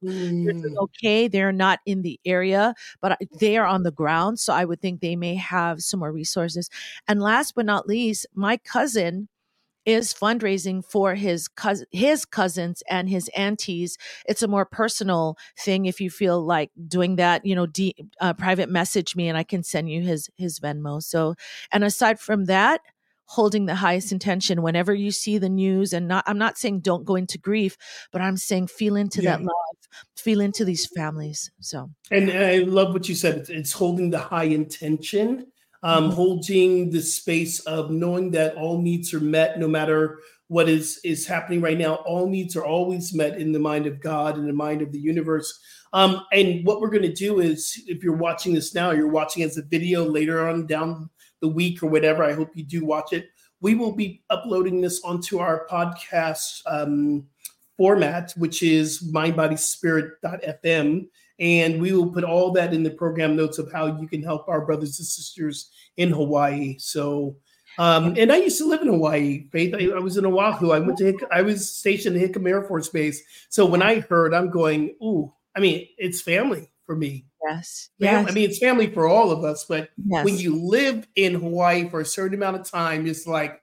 they're 0.43 0.53
doing 0.63 0.73
Mm, 0.75 0.83
okay. 0.83 1.27
They're 1.27 1.51
not 1.51 1.79
in 1.85 2.01
the 2.03 2.19
area 2.25 2.73
but 3.01 3.17
they 3.39 3.57
are 3.57 3.65
on 3.67 3.83
the 3.83 3.91
ground 3.91 4.39
so 4.39 4.53
i 4.53 4.65
would 4.65 4.81
think 4.81 5.01
they 5.01 5.15
may 5.15 5.35
have 5.35 5.81
some 5.81 5.99
more 6.01 6.11
resources. 6.11 6.69
And 7.07 7.21
last 7.21 7.55
but 7.55 7.65
not 7.65 7.88
least 7.88 8.25
my 8.35 8.57
cousin 8.57 9.29
is 9.85 10.13
fundraising 10.13 10.83
for 10.85 11.15
his 11.15 11.47
cousin 11.47 11.88
his 11.91 12.25
cousins 12.25 12.83
and 12.89 13.09
his 13.09 13.29
aunties. 13.35 13.97
It's 14.27 14.43
a 14.43 14.47
more 14.47 14.65
personal 14.65 15.38
thing 15.59 15.85
if 15.85 16.01
you 16.01 16.09
feel 16.11 16.45
like 16.45 16.71
doing 16.88 17.15
that 17.17 17.45
you 17.45 17.55
know 17.55 17.65
D, 17.65 17.95
uh, 18.21 18.33
private 18.33 18.69
message 18.69 19.15
me 19.15 19.27
and 19.29 19.38
i 19.38 19.43
can 19.43 19.63
send 19.63 19.89
you 19.89 20.01
his 20.01 20.29
his 20.38 20.59
venmo. 20.59 21.01
So 21.03 21.35
and 21.71 21.83
aside 21.83 22.19
from 22.19 22.45
that 22.45 22.81
holding 23.29 23.67
the 23.67 23.75
highest 23.75 24.12
intention 24.12 24.63
whenever 24.63 24.91
you 24.91 25.12
see 25.12 25.38
the 25.38 25.48
news 25.50 25.93
and 25.93 26.07
not 26.07 26.24
i'm 26.25 26.38
not 26.39 26.57
saying 26.57 26.79
don't 26.79 27.05
go 27.05 27.15
into 27.15 27.38
grief 27.38 27.77
but 28.12 28.21
i'm 28.21 28.36
saying 28.36 28.65
feel 28.65 28.95
into 28.95 29.21
that 29.21 29.39
Yeah. 29.39 29.45
love 29.45 29.77
feel 30.17 30.41
into 30.41 30.65
these 30.65 30.88
families 30.98 31.51
so 31.62 31.89
And 32.12 32.31
I 32.31 32.57
love 32.59 32.91
what 32.93 33.07
you 33.07 33.13
said. 33.13 33.45
It's, 33.50 33.71
holding 33.71 34.09
the 34.09 34.17
high 34.17 34.45
intention, 34.62 35.45
um, 35.83 36.09
Mhm. 36.09 36.13
holding 36.13 36.89
the 36.89 37.01
space 37.01 37.59
of 37.75 37.91
knowing 37.91 38.31
that 38.31 38.55
all 38.55 38.81
needs 38.81 39.13
are 39.13 39.19
met, 39.19 39.59
no 39.59 39.67
matter 39.67 40.17
what 40.48 40.67
is 40.67 41.00
is 41.03 41.27
happening 41.27 41.62
right 41.62 41.77
now. 41.77 41.95
All 42.09 42.27
needs 42.27 42.55
are 42.55 42.65
always 42.65 43.13
met 43.13 43.39
in 43.39 43.51
the 43.51 43.59
mind 43.59 43.86
of 43.86 44.01
God 44.01 44.38
and 44.38 44.48
the 44.50 44.53
mind 44.65 44.81
of 44.81 44.91
the 44.91 45.00
universe. 45.00 45.50
Um, 45.93 46.21
and 46.33 46.65
what 46.65 46.81
we're 46.81 46.89
going 46.89 47.03
to 47.13 47.13
do 47.27 47.39
is, 47.39 47.59
if 47.86 48.03
you're 48.03 48.24
watching 48.27 48.53
this 48.55 48.74
now, 48.74 48.89
you're 48.91 49.07
watching 49.19 49.43
as 49.43 49.57
a 49.57 49.62
video 49.75 50.03
later 50.03 50.48
on 50.50 50.65
down 50.65 51.09
the 51.41 51.48
week 51.48 51.81
or 51.84 51.88
whatever. 51.88 52.24
I 52.24 52.34
hope 52.34 52.55
you 52.55 52.63
do 52.63 52.86
watch 52.86 53.13
it. 53.13 53.29
We 53.62 53.75
will 53.75 53.93
be 53.96 54.24
uploading 54.29 54.81
this 54.81 55.01
onto 55.03 55.39
our 55.39 55.67
podcast 55.69 56.62
um, 56.65 57.27
format, 57.77 58.34
which 58.38 58.63
is 58.63 59.12
mindbodyspirit.fm 59.12 61.08
and 61.39 61.81
we 61.81 61.93
will 61.93 62.12
put 62.12 62.24
all 62.24 62.51
that 62.51 62.74
in 62.74 62.84
the 62.84 62.89
program 62.89 63.36
notes 63.36 63.58
of 63.58 63.72
how 63.72 63.98
you 64.00 64.08
can 64.08 64.22
help 64.22 64.48
our 64.48 64.65
brothers 64.65 65.00
and 65.00 65.08
sisters 65.08 65.69
in 65.96 66.12
Hawaii. 66.12 66.75
So, 66.77 67.38
um, 67.77 68.15
and 68.17 68.31
I 68.31 68.38
used 68.38 68.58
to 68.58 68.67
live 68.67 68.81
in 68.81 68.89
Hawaii, 68.89 69.48
Faith. 69.51 69.74
I, 69.74 69.96
I 69.96 70.00
was 70.00 70.17
in 70.17 70.25
Oahu. 70.25 70.72
I 70.72 70.79
went 70.79 70.98
to 70.98 71.05
Hick- 71.05 71.24
I 71.31 71.41
was 71.41 71.74
stationed 71.74 72.17
at 72.17 72.29
Hickam 72.29 72.48
Air 72.48 72.63
Force 72.63 72.89
Base. 72.89 73.22
So 73.48 73.65
when 73.65 73.81
I 73.81 74.01
heard, 74.01 74.34
I'm 74.34 74.50
going, 74.50 74.96
ooh, 75.01 75.34
I 75.55 75.62
mean, 75.62 75.88
it's 75.98 76.22
family 76.22 76.69
for 76.89 76.96
me. 76.96 77.24
yes 77.48 77.91
yes, 78.00 78.27
I 78.27 78.34
mean, 78.34 78.50
it's 78.50 78.58
family 78.58 78.88
for 78.91 79.08
all 79.08 79.29
of 79.29 79.43
us. 79.43 79.63
But 79.69 79.91
yes. 80.03 80.25
when 80.25 80.39
you 80.39 80.55
live 80.55 81.08
in 81.15 81.36
Hawaii 81.36 81.88
for 81.88 82.00
a 82.00 82.05
certain 82.05 82.34
amount 82.34 82.55
of 82.55 82.67
time, 82.67 83.05
it's 83.05 83.27
like, 83.27 83.62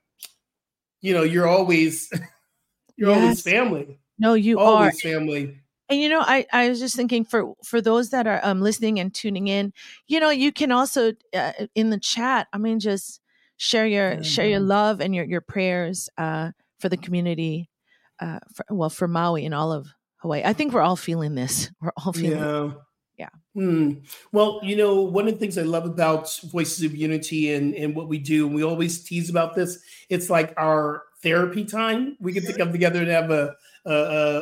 you 1.00 1.12
know, 1.12 1.24
you're 1.24 1.48
always, 1.48 2.08
you're 2.96 3.12
always 3.12 3.42
family, 3.42 3.98
no 4.16 4.34
you 4.34 4.60
are 4.60 4.64
always 4.64 5.00
family. 5.02 5.58
And 5.88 6.00
you 6.00 6.08
know, 6.08 6.20
I, 6.20 6.46
I 6.52 6.68
was 6.68 6.78
just 6.78 6.94
thinking 6.94 7.24
for 7.24 7.54
for 7.64 7.80
those 7.80 8.10
that 8.10 8.28
are 8.28 8.38
um, 8.44 8.60
listening 8.60 9.00
and 9.00 9.12
tuning 9.12 9.48
in, 9.48 9.72
you 10.06 10.20
know, 10.20 10.30
you 10.30 10.52
can 10.52 10.70
also 10.70 11.12
uh, 11.34 11.52
in 11.74 11.90
the 11.90 11.98
chat. 11.98 12.46
I 12.52 12.58
mean, 12.58 12.78
just 12.78 13.20
share 13.56 13.88
your 13.88 14.22
share 14.22 14.46
your 14.46 14.60
love 14.60 15.00
and 15.00 15.16
your 15.16 15.24
your 15.24 15.40
prayers 15.40 16.08
uh, 16.16 16.52
for 16.78 16.88
the 16.88 16.96
community. 16.96 17.70
Uh, 18.20 18.38
for, 18.54 18.64
well, 18.70 18.88
for 18.88 19.08
Maui 19.08 19.44
and 19.44 19.54
all 19.54 19.72
of 19.72 19.88
Hawaii. 20.18 20.42
I 20.44 20.52
think 20.52 20.72
we're 20.72 20.80
all 20.80 20.96
feeling 20.96 21.34
this. 21.34 21.72
We're 21.80 21.90
all 21.98 22.12
feeling. 22.12 22.38
Yeah. 22.38 22.70
Yeah. 23.16 23.30
Hmm. 23.54 23.92
Well, 24.32 24.60
you 24.62 24.76
know, 24.76 25.00
one 25.00 25.26
of 25.26 25.34
the 25.34 25.40
things 25.40 25.56
I 25.56 25.62
love 25.62 25.86
about 25.86 26.38
Voices 26.44 26.84
of 26.84 26.94
Unity 26.94 27.54
and, 27.54 27.74
and 27.74 27.96
what 27.96 28.08
we 28.08 28.18
do, 28.18 28.46
and 28.46 28.54
we 28.54 28.62
always 28.62 29.02
tease 29.02 29.30
about 29.30 29.54
this, 29.54 29.78
it's 30.10 30.28
like 30.28 30.52
our 30.58 31.04
therapy 31.22 31.64
time. 31.64 32.16
We 32.20 32.32
get 32.32 32.44
to 32.46 32.52
come 32.52 32.72
together 32.72 33.00
and 33.00 33.08
have 33.08 33.30
a 33.30 33.54
a, 33.86 33.92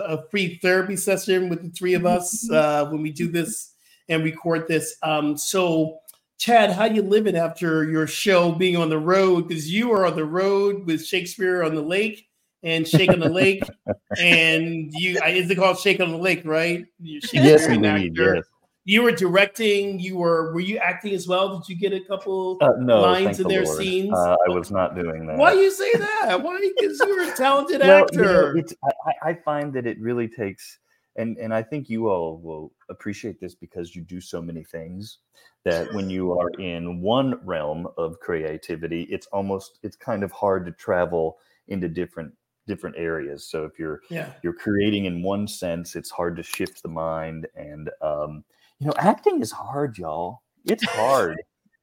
a- 0.08 0.24
free 0.30 0.58
therapy 0.62 0.96
session 0.96 1.48
with 1.48 1.62
the 1.62 1.68
three 1.70 1.94
of 1.94 2.06
us 2.06 2.50
uh, 2.52 2.86
when 2.86 3.02
we 3.02 3.10
do 3.10 3.28
this 3.28 3.74
and 4.08 4.24
record 4.24 4.66
this. 4.68 4.96
Um, 5.02 5.36
so, 5.36 5.98
Chad, 6.38 6.72
how 6.72 6.86
you 6.86 7.02
living 7.02 7.36
after 7.36 7.84
your 7.84 8.06
show 8.06 8.52
being 8.52 8.76
on 8.76 8.88
the 8.88 8.98
road? 8.98 9.46
Because 9.48 9.70
you 9.70 9.92
are 9.92 10.06
on 10.06 10.16
the 10.16 10.24
road 10.24 10.86
with 10.86 11.04
Shakespeare 11.04 11.62
on 11.62 11.74
the 11.74 11.82
Lake 11.82 12.26
and 12.62 12.88
Shake 12.88 13.10
on 13.10 13.20
the 13.20 13.28
Lake, 13.28 13.62
and 14.18 14.90
you 14.94 15.20
is 15.22 15.50
it 15.50 15.56
called 15.56 15.78
Shake 15.78 16.00
on 16.00 16.10
the 16.10 16.18
Lake, 16.18 16.42
right? 16.44 16.84
You're 16.98 17.20
Yes, 17.32 17.66
indeed. 17.66 18.16
Yes. 18.16 18.44
You 18.86 19.02
were 19.02 19.12
directing. 19.12 19.98
You 19.98 20.18
were 20.18 20.52
were 20.52 20.60
you 20.60 20.76
acting 20.76 21.14
as 21.14 21.26
well? 21.26 21.58
Did 21.58 21.68
you 21.68 21.76
get 21.76 21.92
a 21.94 22.00
couple 22.04 22.58
Uh, 22.60 22.70
no, 22.78 23.00
lines 23.00 23.38
in 23.40 23.44
the 23.44 23.54
their 23.54 23.64
Lord. 23.64 23.78
scenes? 23.78 24.12
Uh, 24.12 24.36
I 24.46 24.50
was 24.54 24.70
not 24.70 24.94
doing 24.94 25.26
that. 25.26 25.38
Why 25.38 25.54
do 25.54 25.60
you 25.60 25.70
say 25.70 25.90
that? 25.94 26.42
Why? 26.42 26.60
Because 26.76 26.98
you're 27.00 27.22
a 27.22 27.34
talented 27.34 27.80
Well, 27.80 28.06
you 28.12 28.18
know, 28.18 28.24
actor. 28.24 28.56
it's, 28.58 28.74
I, 28.84 29.10
I 29.10 29.30
I 29.30 29.34
find 29.34 29.72
that 29.72 29.86
it 29.86 29.98
really 30.00 30.28
takes, 30.28 30.78
and 31.16 31.38
and 31.38 31.54
I 31.54 31.62
think 31.62 31.88
you 31.88 32.08
all 32.10 32.38
will 32.38 32.72
appreciate 32.90 33.40
this 33.40 33.54
because 33.54 33.96
you 33.96 34.02
do 34.02 34.20
so 34.20 34.42
many 34.42 34.64
things 34.64 35.18
that 35.64 35.90
when 35.94 36.10
you 36.10 36.38
are 36.38 36.50
in 36.58 37.00
one 37.00 37.40
realm 37.42 37.88
of 37.96 38.20
creativity, 38.20 39.04
it's 39.04 39.26
almost 39.28 39.78
it's 39.82 39.96
kind 39.96 40.22
of 40.22 40.30
hard 40.30 40.66
to 40.66 40.72
travel 40.72 41.38
into 41.68 41.88
different 41.88 42.34
different 42.66 42.96
areas. 42.98 43.46
So 43.46 43.64
if 43.64 43.78
you're 43.78 44.02
yeah. 44.10 44.32
you're 44.42 44.52
creating 44.52 45.06
in 45.06 45.22
one 45.22 45.48
sense, 45.48 45.96
it's 45.96 46.10
hard 46.10 46.36
to 46.36 46.42
shift 46.42 46.82
the 46.82 46.88
mind, 46.90 47.46
and 47.56 47.88
um, 48.02 48.44
you 48.80 48.86
know, 48.86 48.94
acting 48.96 49.40
is 49.40 49.52
hard, 49.52 49.98
y'all. 49.98 50.42
It's 50.64 50.84
hard. 50.84 51.42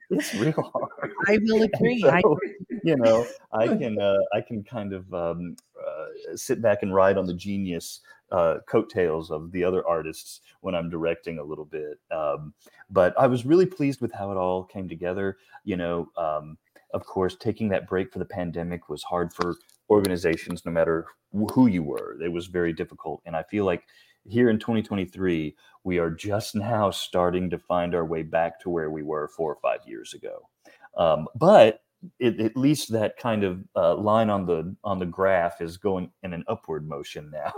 it's 0.10 0.33
real 0.36 0.51
hard. 0.74 1.12
I 1.27 1.39
will 1.43 1.63
agree. 1.74 2.03
I, 2.03 2.21
so, 2.21 2.38
you 2.83 2.95
know, 2.98 3.25
I 3.51 3.67
can 3.77 4.00
uh, 4.00 4.19
I 4.33 4.41
can 4.41 4.63
kind 4.63 4.93
of 4.93 5.13
um, 5.13 5.55
uh, 5.79 6.36
sit 6.36 6.62
back 6.62 6.83
and 6.83 6.93
ride 6.93 7.17
on 7.17 7.25
the 7.25 7.33
genius 7.33 8.01
uh, 8.31 8.57
coattails 8.67 9.31
of 9.31 9.51
the 9.51 9.63
other 9.63 9.88
artists 9.88 10.41
when 10.62 10.75
I'm 10.75 10.89
directing 10.89 11.39
a 11.39 11.43
little 11.43 11.65
bit. 11.65 12.00
Um, 12.12 12.53
but 12.89 13.17
I 13.19 13.27
was 13.27 13.45
really 13.45 13.65
pleased 13.65 14.01
with 14.01 14.12
how 14.13 14.31
it 14.31 14.38
all 14.38 14.63
came 14.63 14.89
together. 14.89 15.38
You 15.63 15.77
know, 15.77 16.10
um, 16.17 16.57
of 16.93 17.05
course, 17.05 17.36
taking 17.36 17.69
that 17.69 17.88
break 17.88 18.12
for 18.12 18.19
the 18.19 18.25
pandemic 18.25 18.89
was 18.89 19.03
hard 19.03 19.33
for 19.33 19.55
organizations, 19.89 20.65
no 20.65 20.71
matter 20.71 21.05
who 21.53 21.67
you 21.67 21.83
were. 21.83 22.17
It 22.21 22.31
was 22.31 22.48
very 22.48 22.74
difficult, 22.74 23.21
and 23.25 23.36
I 23.36 23.43
feel 23.43 23.65
like 23.65 23.83
here 24.27 24.49
in 24.49 24.59
2023, 24.59 25.55
we 25.83 25.97
are 25.97 26.11
just 26.11 26.55
now 26.55 26.91
starting 26.91 27.49
to 27.49 27.57
find 27.57 27.95
our 27.95 28.05
way 28.05 28.23
back 28.23 28.59
to 28.61 28.69
where 28.69 28.89
we 28.91 29.03
were 29.03 29.27
four 29.27 29.51
or 29.51 29.59
five 29.61 29.79
years 29.85 30.13
ago. 30.13 30.49
Um, 30.97 31.27
but 31.35 31.81
it, 32.19 32.39
at 32.39 32.57
least 32.57 32.91
that 32.91 33.17
kind 33.17 33.43
of 33.43 33.63
uh, 33.75 33.95
line 33.95 34.29
on 34.29 34.45
the 34.45 34.75
on 34.83 34.99
the 34.99 35.05
graph 35.05 35.61
is 35.61 35.77
going 35.77 36.11
in 36.23 36.33
an 36.33 36.43
upward 36.47 36.87
motion 36.87 37.31
now. 37.33 37.53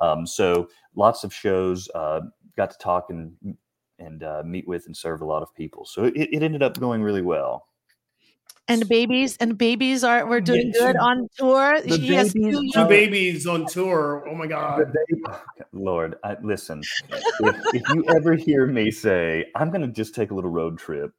um, 0.00 0.26
so 0.26 0.68
lots 0.94 1.24
of 1.24 1.32
shows 1.32 1.88
uh, 1.94 2.20
got 2.56 2.70
to 2.70 2.78
talk 2.78 3.10
and 3.10 3.32
and 3.98 4.22
uh, 4.22 4.42
meet 4.44 4.66
with 4.66 4.86
and 4.86 4.96
serve 4.96 5.22
a 5.22 5.26
lot 5.26 5.42
of 5.42 5.54
people. 5.54 5.84
So 5.84 6.04
it, 6.04 6.14
it 6.14 6.42
ended 6.42 6.62
up 6.62 6.78
going 6.78 7.02
really 7.02 7.22
well. 7.22 7.66
And 8.68 8.86
babies 8.88 9.36
and 9.40 9.56
babies 9.56 10.04
are 10.04 10.26
we're 10.28 10.40
doing 10.42 10.72
Yeah, 10.74 10.92
good 10.92 10.96
on 10.98 11.28
tour. 11.38 11.80
the 11.80 11.96
She 11.96 12.08
has 12.14 12.34
babies 12.34 12.54
two 12.54 12.70
Two 12.74 12.80
Uh, 12.80 12.86
babies 12.88 13.46
on 13.46 13.66
tour. 13.66 14.24
Oh 14.30 14.34
my 14.34 14.46
god. 14.46 14.92
Lord, 15.72 16.16
I, 16.22 16.36
listen. 16.42 16.82
If, 17.10 17.56
if 17.74 17.82
you 17.94 18.04
ever 18.14 18.34
hear 18.34 18.66
me 18.66 18.90
say 18.90 19.46
I'm 19.56 19.70
going 19.70 19.80
to 19.82 19.88
just 19.88 20.14
take 20.14 20.30
a 20.30 20.34
little 20.34 20.50
road 20.50 20.78
trip, 20.78 21.12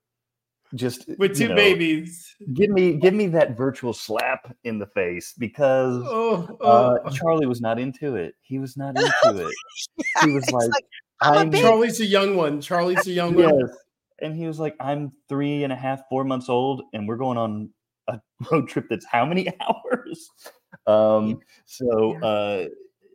just 0.76 1.08
With 1.18 1.32
you 1.40 1.48
two 1.48 1.50
know, 1.50 1.56
babies. 1.56 2.36
give 2.54 2.70
me 2.70 2.94
give 2.94 3.16
me 3.16 3.26
that 3.28 3.58
virtual 3.58 3.94
slap 3.94 4.56
in 4.64 4.78
the 4.78 4.86
face 4.86 5.34
because 5.38 6.04
Oh, 6.06 6.44
uh, 6.62 7.00
oh. 7.04 7.10
Charlie 7.10 7.48
was 7.48 7.62
not 7.62 7.80
into 7.80 8.16
it. 8.16 8.36
He 8.42 8.60
was 8.60 8.78
not 8.78 8.96
into 8.96 9.48
it. 9.48 9.54
He 10.24 10.32
was 10.32 10.44
like, 10.52 10.70
like, 10.70 10.86
I'm 11.22 11.34
a 11.34 11.40
I'm 11.40 11.50
baby. 11.50 11.64
Charlie's 11.64 12.00
a 12.00 12.06
young 12.06 12.36
one. 12.36 12.62
Charlie's 12.62 13.08
a 13.08 13.12
young 13.12 13.34
one. 13.36 13.70
And 14.22 14.36
he 14.36 14.48
was 14.48 14.60
like, 14.60 14.76
I'm 14.80 15.12
three 15.28 15.64
and 15.64 15.74
a 15.74 15.76
half, 15.76 16.02
four 16.10 16.24
months 16.24 16.50
old, 16.50 16.84
and 16.94 17.08
we're 17.08 17.18
going 17.18 17.38
on 17.38 17.70
a 18.08 18.20
road 18.52 18.68
trip 18.68 18.88
that's 18.90 19.06
how 19.06 19.26
many 19.26 19.48
hours? 19.62 20.30
Um, 20.88 21.40
so 21.66 22.18
uh, 22.24 22.66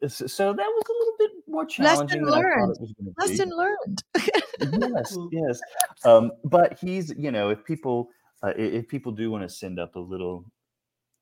so, 0.08 0.52
that 0.52 0.56
was 0.56 0.84
a 0.88 0.92
little 0.92 1.14
bit 1.18 1.30
more 1.48 1.64
challenging 1.64 2.24
Lesson 2.24 2.42
learned. 2.42 2.76
it 2.76 2.80
was 2.80 2.92
going 2.92 3.06
to 3.06 3.12
be. 3.12 3.26
Lesson 3.26 3.50
learned. 3.56 4.02
yes, 4.92 5.18
yes. 5.32 5.60
Um, 6.04 6.32
but 6.44 6.78
he's, 6.78 7.12
you 7.16 7.30
know, 7.30 7.50
if 7.50 7.64
people, 7.64 8.08
uh, 8.42 8.52
if 8.56 8.88
people 8.88 9.12
do 9.12 9.30
want 9.30 9.42
to 9.44 9.48
send 9.48 9.78
up 9.78 9.96
a 9.96 10.00
little, 10.00 10.44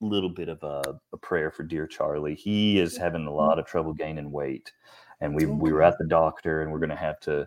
little 0.01 0.31
bit 0.31 0.49
of 0.49 0.63
a, 0.63 0.83
a 1.13 1.17
prayer 1.17 1.51
for 1.51 1.63
dear 1.63 1.87
Charlie, 1.87 2.35
he 2.35 2.81
is 2.81 2.97
having 2.97 3.27
a 3.27 3.33
lot 3.33 3.59
of 3.59 3.67
trouble 3.67 3.93
gaining 3.93 4.33
weight, 4.33 4.73
and 5.21 5.35
we 5.35 5.47
we 5.47 5.73
were 5.73 5.83
at 5.83 5.99
the 5.99 6.07
doctor, 6.07 6.63
and 6.63 6.73
we're 6.73 6.81
going 6.81 6.91
to 6.91 6.97
have 6.97 7.21
to 7.21 7.47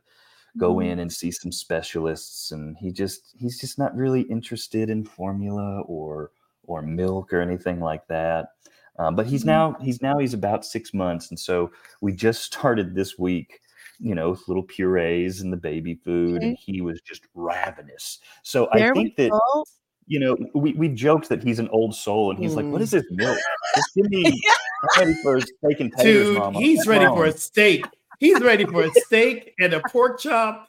go 0.57 0.79
in 0.79 0.99
and 0.99 1.11
see 1.11 1.31
some 1.31 1.51
specialists, 1.51 2.51
and 2.51 2.77
he 2.77 2.91
just 2.91 3.33
he's 3.37 3.59
just 3.59 3.77
not 3.77 3.95
really 3.95 4.21
interested 4.21 4.89
in 4.89 5.03
formula 5.05 5.81
or 5.81 6.31
or 6.63 6.81
milk 6.81 7.33
or 7.33 7.41
anything 7.41 7.79
like 7.79 8.07
that. 8.07 8.49
Um, 8.97 9.15
but 9.15 9.25
he's 9.25 9.45
now 9.45 9.75
he's 9.81 10.01
now 10.01 10.17
he's 10.17 10.33
about 10.33 10.65
six 10.65 10.93
months, 10.93 11.29
and 11.29 11.39
so 11.39 11.71
we 12.01 12.13
just 12.13 12.43
started 12.43 12.95
this 12.95 13.17
week 13.17 13.61
you 13.99 14.13
know, 14.13 14.31
with 14.31 14.45
little 14.47 14.63
purees 14.63 15.41
and 15.41 15.53
the 15.53 15.57
baby 15.57 15.95
food, 15.95 16.43
and 16.43 16.57
he 16.57 16.81
was 16.81 16.99
just 17.01 17.23
ravenous. 17.33 18.19
So 18.43 18.67
I 18.73 18.79
There 18.79 18.93
we 18.93 19.03
think 19.03 19.15
that 19.15 19.29
go. 19.31 19.63
you 20.07 20.19
know 20.19 20.37
we 20.53 20.73
we 20.73 20.89
joked 20.89 21.29
that 21.29 21.41
he's 21.43 21.59
an 21.59 21.69
old 21.69 21.95
soul, 21.95 22.31
and 22.31 22.39
he's 22.39 22.55
like, 22.55 22.69
"What 22.71 22.81
Mm. 22.81 22.89
this 22.91 23.05
milk? 23.11 23.37
Just 23.75 23.95
give 23.95 24.05
me 24.09 24.41
I'm 24.83 24.89
ready 24.99 25.15
for 25.23 25.39
steak 25.41 25.79
and 25.79 25.91
taters, 25.91 26.27
Dude, 26.27 26.37
mama." 26.37 26.59
he's 26.59 26.87
ready 26.87 27.05
for 27.05 27.25
a 27.25 27.31
steak. 27.31 27.85
He's 28.19 28.41
ready 28.41 28.65
for 28.65 28.83
a 28.83 28.91
steak 28.91 29.53
and 29.59 29.73
a 29.73 29.81
pork 29.91 30.19
chop. 30.19 30.67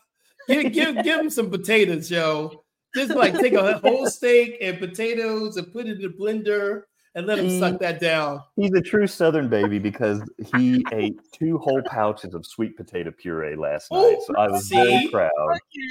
Give, 0.48 0.72
give, 0.72 1.02
give 1.02 1.20
him 1.20 1.30
some 1.30 1.50
potatoes, 1.50 2.10
yo. 2.10 2.62
Just 2.94 3.14
like 3.14 3.38
take 3.38 3.52
a 3.52 3.78
whole 3.78 4.08
steak 4.08 4.58
and 4.60 4.78
potatoes 4.78 5.56
and 5.56 5.72
put 5.72 5.86
it 5.86 5.96
in 5.96 6.02
the 6.02 6.08
blender 6.08 6.82
and 7.14 7.26
let 7.26 7.38
him 7.38 7.46
He- 7.46 7.58
suck 7.58 7.78
that 7.80 8.00
down. 8.00 8.40
He's 8.56 8.72
a 8.72 8.80
true 8.80 9.06
Southern 9.06 9.48
baby 9.48 9.78
because 9.78 10.22
he 10.54 10.84
ate 10.92 11.18
two 11.32 11.58
whole 11.58 11.82
pouches 11.82 12.34
of 12.34 12.46
sweet 12.46 12.76
potato 12.76 13.10
puree 13.10 13.56
last 13.56 13.90
night. 13.90 14.16
Oh, 14.18 14.24
so 14.26 14.36
I 14.36 14.48
was 14.48 14.68
very 14.68 15.08
proud. 15.08 15.30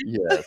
Yes. 0.05 0.45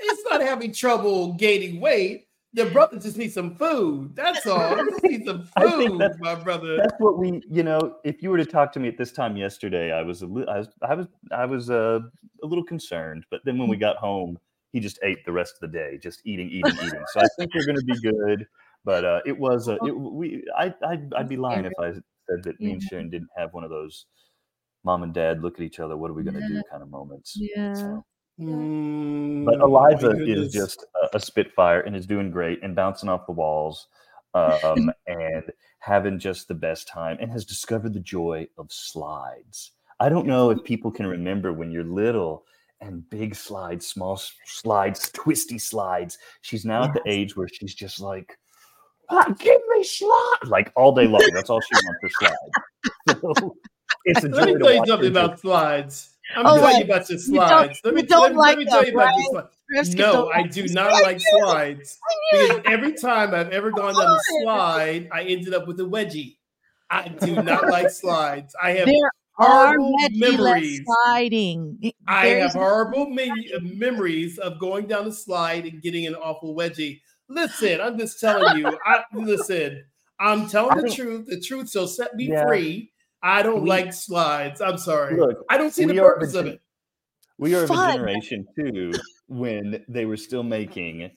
It's 0.00 0.22
not 0.28 0.42
having 0.42 0.72
trouble 0.72 1.34
gaining 1.34 1.80
weight. 1.80 2.25
The 2.56 2.66
brother 2.66 2.98
just 2.98 3.16
needs 3.18 3.34
some 3.34 3.54
food. 3.54 4.16
That's 4.16 4.46
all. 4.46 4.74
He 4.76 4.82
just 4.90 5.02
needs 5.04 5.26
some 5.26 5.48
I 5.56 5.70
think 5.70 5.90
food, 5.90 6.00
that's- 6.00 6.18
my 6.20 6.34
brother. 6.34 6.76
That's 6.78 6.94
what 6.98 7.18
we, 7.18 7.42
you 7.50 7.62
know, 7.62 7.96
if 8.02 8.22
you 8.22 8.30
were 8.30 8.38
to 8.38 8.46
talk 8.46 8.72
to 8.72 8.80
me 8.80 8.88
at 8.88 8.96
this 8.98 9.12
time 9.12 9.36
yesterday, 9.36 9.92
I 9.92 10.02
was 10.02 10.22
a 10.22 10.26
li- 10.26 10.46
I 10.48 10.58
was 10.58 10.68
I 10.82 10.94
was 10.94 11.06
I 11.30 11.44
was 11.44 11.70
uh, 11.70 12.00
a 12.42 12.46
little 12.46 12.64
concerned, 12.64 13.24
but 13.30 13.40
then 13.44 13.58
when 13.58 13.68
we 13.68 13.76
got 13.76 13.96
home, 13.98 14.38
he 14.72 14.80
just 14.80 14.98
ate 15.02 15.24
the 15.24 15.32
rest 15.32 15.54
of 15.60 15.70
the 15.70 15.78
day, 15.78 15.98
just 16.02 16.22
eating, 16.24 16.48
eating, 16.48 16.74
eating. 16.82 17.04
So 17.12 17.20
I 17.20 17.26
think 17.38 17.52
we're 17.54 17.66
going 17.66 17.78
to 17.78 17.84
be 17.84 18.00
good. 18.00 18.46
But 18.84 19.04
uh, 19.04 19.20
it 19.26 19.38
was 19.38 19.68
uh, 19.68 19.76
it, 19.84 19.92
we 19.92 20.42
I 20.56 20.72
I'd, 20.86 21.12
I'd 21.14 21.28
be 21.28 21.36
lying 21.36 21.64
if 21.66 21.72
I 21.80 21.92
said 21.92 22.42
that 22.44 22.58
me 22.60 22.72
and 22.72 22.82
Sharon 22.82 23.10
didn't 23.10 23.30
have 23.36 23.52
one 23.52 23.64
of 23.64 23.70
those 23.70 24.06
mom 24.84 25.02
and 25.02 25.12
dad 25.12 25.42
look 25.42 25.54
at 25.56 25.62
each 25.62 25.78
other. 25.80 25.96
What 25.96 26.10
are 26.10 26.14
we 26.14 26.22
going 26.22 26.40
to 26.40 26.48
do? 26.48 26.62
Kind 26.70 26.82
of 26.82 26.90
moments. 26.90 27.36
Yeah. 27.38 27.74
So- 27.74 28.04
Mm, 28.40 29.44
But 29.44 29.58
my 29.58 29.64
Eliza 29.64 30.16
is 30.24 30.52
just 30.52 30.84
a, 31.02 31.16
a 31.16 31.20
spitfire 31.20 31.80
and 31.80 31.96
is 31.96 32.06
doing 32.06 32.30
great 32.30 32.62
and 32.62 32.76
bouncing 32.76 33.08
off 33.08 33.26
the 33.26 33.32
walls 33.32 33.88
um, 34.34 34.90
and 35.06 35.44
having 35.78 36.18
just 36.18 36.48
the 36.48 36.54
best 36.54 36.88
time 36.88 37.16
and 37.20 37.30
has 37.30 37.44
discovered 37.44 37.94
the 37.94 38.00
joy 38.00 38.46
of 38.58 38.70
slides. 38.70 39.72
I 40.00 40.08
don't 40.08 40.26
know 40.26 40.50
if 40.50 40.62
people 40.64 40.90
can 40.90 41.06
remember 41.06 41.52
when 41.52 41.70
you're 41.70 41.84
little 41.84 42.44
and 42.82 43.08
big 43.08 43.34
slides, 43.34 43.86
small 43.86 44.20
slides, 44.44 45.10
twisty 45.12 45.58
slides. 45.58 46.18
She's 46.42 46.66
now 46.66 46.84
at 46.84 46.92
the 46.92 47.02
age 47.06 47.34
where 47.34 47.48
she's 47.48 47.74
just 47.74 48.00
like, 48.00 48.38
"Ah, 49.08 49.34
give 49.38 49.60
me 49.70 49.82
slide 49.82 50.38
like 50.44 50.70
all 50.76 50.94
day 50.94 51.06
long. 51.06 51.22
That's 51.32 51.48
all 51.48 51.62
she 51.62 51.76
wants 51.76 52.00
for 52.00 52.10
slides. 52.10 52.38
So 53.20 53.56
it's 54.04 54.24
a 54.24 54.28
joy 54.28 54.36
Let 54.36 54.46
me 54.46 54.58
tell 54.58 54.74
you 54.74 54.86
something 54.86 55.08
about 55.08 55.40
slides. 55.40 56.15
I'm 56.34 56.46
Oh, 56.46 56.58
telling 56.58 56.78
you 56.78 56.84
about 56.84 57.08
your 57.08 57.18
you 57.18 57.24
slides. 57.24 57.80
let 57.84 57.94
me, 57.94 58.02
you 58.02 58.06
don't 58.08 58.34
let, 58.34 58.36
like 58.36 58.56
let 58.56 58.58
me 58.58 58.70
tell 58.70 58.80
you 58.84 58.86
them, 58.86 59.00
about 59.00 59.16
your 59.16 59.24
right? 59.24 59.48
slides. 59.72 59.94
No, 59.94 60.28
I 60.30 60.42
do 60.42 60.66
not 60.68 61.02
like 61.02 61.20
slides 61.20 61.98
because 62.32 62.60
every 62.64 62.92
time 62.94 63.34
I've 63.34 63.50
ever 63.50 63.70
gone 63.70 63.96
down 63.96 64.12
a 64.12 64.18
slide, 64.18 65.08
I 65.12 65.22
ended 65.22 65.54
up 65.54 65.66
with 65.66 65.78
a 65.80 65.84
wedgie. 65.84 66.36
I 66.90 67.08
do 67.08 67.42
not 67.42 67.68
like 67.70 67.90
slides. 67.90 68.54
I 68.60 68.72
have 68.72 68.86
There 68.88 69.10
horrible 69.34 69.96
memories. 70.12 70.80
sliding. 70.84 71.92
I 72.08 72.26
have 72.26 72.52
horrible 72.52 73.10
me- 73.10 73.50
uh, 73.54 73.60
memories 73.62 74.38
of 74.38 74.58
going 74.58 74.86
down 74.86 75.06
a 75.06 75.12
slide 75.12 75.66
and 75.66 75.82
getting 75.82 76.06
an 76.06 76.14
awful 76.14 76.54
wedgie. 76.56 77.00
Listen, 77.28 77.80
I'm 77.80 77.98
just 77.98 78.20
telling 78.20 78.54
you. 78.54 78.78
I 78.84 79.02
listen. 79.12 79.84
I'm 80.20 80.48
telling 80.48 80.78
I 80.78 80.82
the 80.82 80.94
truth. 80.94 81.26
The 81.26 81.40
truth 81.40 81.70
shall 81.70 81.88
set 81.88 82.14
me 82.14 82.28
Yeah. 82.28 82.46
free. 82.46 82.92
I 83.22 83.42
don't 83.42 83.62
We- 83.62 83.68
like 83.68 83.92
slides. 83.92 84.60
I'm 84.60 84.78
sorry. 84.78 85.16
Look, 85.18 85.44
I 85.50 85.58
don't 85.58 85.72
see 85.72 85.84
the 85.84 85.94
we 85.94 85.98
are 85.98 86.14
purpose 86.14 86.34
of 86.34 86.46
it. 86.46 86.60
We 87.38 87.54
are 87.54 87.64
of 87.64 87.70
a 87.70 87.74
generation 87.74 88.46
too 88.58 88.92
when 89.28 89.84
they 89.88 90.06
were 90.06 90.16
still 90.16 90.42
making 90.42 91.10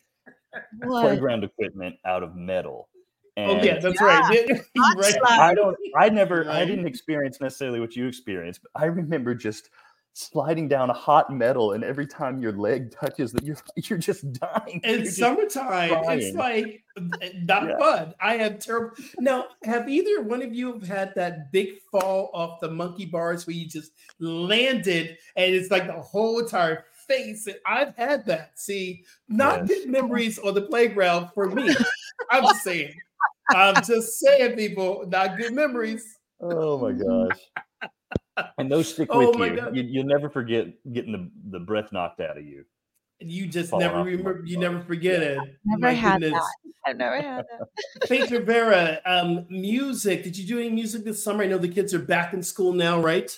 What? 0.79 1.01
playground 1.03 1.43
equipment 1.43 1.95
out 2.05 2.23
of 2.23 2.35
metal. 2.35 2.89
Oh 3.37 3.61
yeah, 3.63 3.79
that's 3.79 4.01
right. 4.01 4.49
Right. 4.97 5.15
I 5.29 5.53
don't 5.53 5.77
I 5.95 6.09
never 6.09 6.49
I 6.49 6.65
didn't 6.65 6.87
experience 6.87 7.39
necessarily 7.39 7.79
what 7.79 7.95
you 7.95 8.05
experienced, 8.05 8.61
but 8.63 8.81
I 8.81 8.87
remember 8.87 9.33
just 9.33 9.69
sliding 10.19 10.67
down 10.67 10.89
a 10.89 10.93
hot 10.93 11.33
metal 11.33 11.71
and 11.71 11.83
every 11.83 12.05
time 12.05 12.41
your 12.41 12.51
leg 12.51 12.91
touches 12.91 13.31
that 13.31 13.43
you're 13.43 13.57
you're 13.75 13.97
just 13.99 14.31
dying. 14.33 14.81
In 14.83 15.05
summertime, 15.05 15.91
it's 16.09 16.35
like 16.35 16.83
uh, 16.97 17.01
not 17.43 17.67
Yeah. 17.67 17.77
fun. 17.79 18.13
I 18.21 18.35
have 18.37 18.59
terrible. 18.59 18.95
Now, 19.19 19.45
have 19.63 19.87
either 19.87 20.21
one 20.23 20.41
of 20.41 20.53
you 20.53 20.73
have 20.73 20.87
had 20.87 21.13
that 21.15 21.51
big 21.51 21.79
fall 21.91 22.29
off 22.33 22.59
the 22.59 22.69
monkey 22.69 23.05
bars 23.05 23.47
where 23.47 23.55
you 23.55 23.67
just 23.67 23.93
landed 24.19 25.17
and 25.35 25.55
it's 25.55 25.71
like 25.71 25.87
the 25.87 25.93
whole 25.93 26.39
entire 26.39 26.85
face? 27.07 27.47
And 27.47 27.57
I've 27.65 27.95
had 27.95 28.25
that. 28.25 28.59
See, 28.59 29.05
not 29.29 29.59
Yes. 29.59 29.67
good 29.69 29.89
memories 29.89 30.37
on 30.39 30.53
the 30.53 30.63
playground 30.63 31.29
for 31.33 31.49
me. 31.49 31.75
I'm 32.29 32.43
just 32.43 32.63
saying. 32.63 32.93
I'm 33.51 33.81
just 33.83 34.19
saying, 34.19 34.55
people, 34.57 35.05
not 35.07 35.37
good 35.37 35.53
memories. 35.53 36.17
oh 36.41 36.77
my 36.77 36.91
gosh. 36.91 37.39
And 38.57 38.71
those 38.71 38.93
stick 38.93 39.09
Oh 39.11 39.29
with 39.29 39.37
my 39.37 39.47
you. 39.47 39.55
God. 39.55 39.75
you. 39.75 39.83
You'll 39.83 40.05
never 40.05 40.29
forget 40.29 40.67
getting 40.91 41.11
the, 41.11 41.31
the 41.51 41.59
breath 41.59 41.91
knocked 41.91 42.19
out 42.19 42.37
of 42.37 42.45
you. 42.45 42.65
And 43.21 43.29
you 43.29 43.47
just 43.47 43.71
Falling 43.71 43.87
never 43.87 44.01
remember. 44.03 44.43
You 44.45 44.57
never 44.57 44.79
forget 44.81 45.21
it. 45.21 45.37
Never 45.65 45.81
My 45.81 45.91
had 45.91 46.21
goodness. 46.21 46.43
I've 46.85 46.95
never 46.95 47.17
had 47.21 47.45
that. 47.45 48.07
Faith 48.07 48.31
Rivera, 48.31 49.01
um, 49.05 49.45
music. 49.49 50.23
Did 50.23 50.37
you 50.37 50.47
do 50.47 50.59
any 50.59 50.69
music 50.69 51.03
this 51.03 51.21
summer? 51.21 51.43
I 51.43 51.47
know 51.47 51.57
the 51.57 51.67
kids 51.67 51.93
are 51.93 51.99
back 51.99 52.33
in 52.33 52.41
school 52.41 52.71
now, 52.71 53.01
right? 53.01 53.37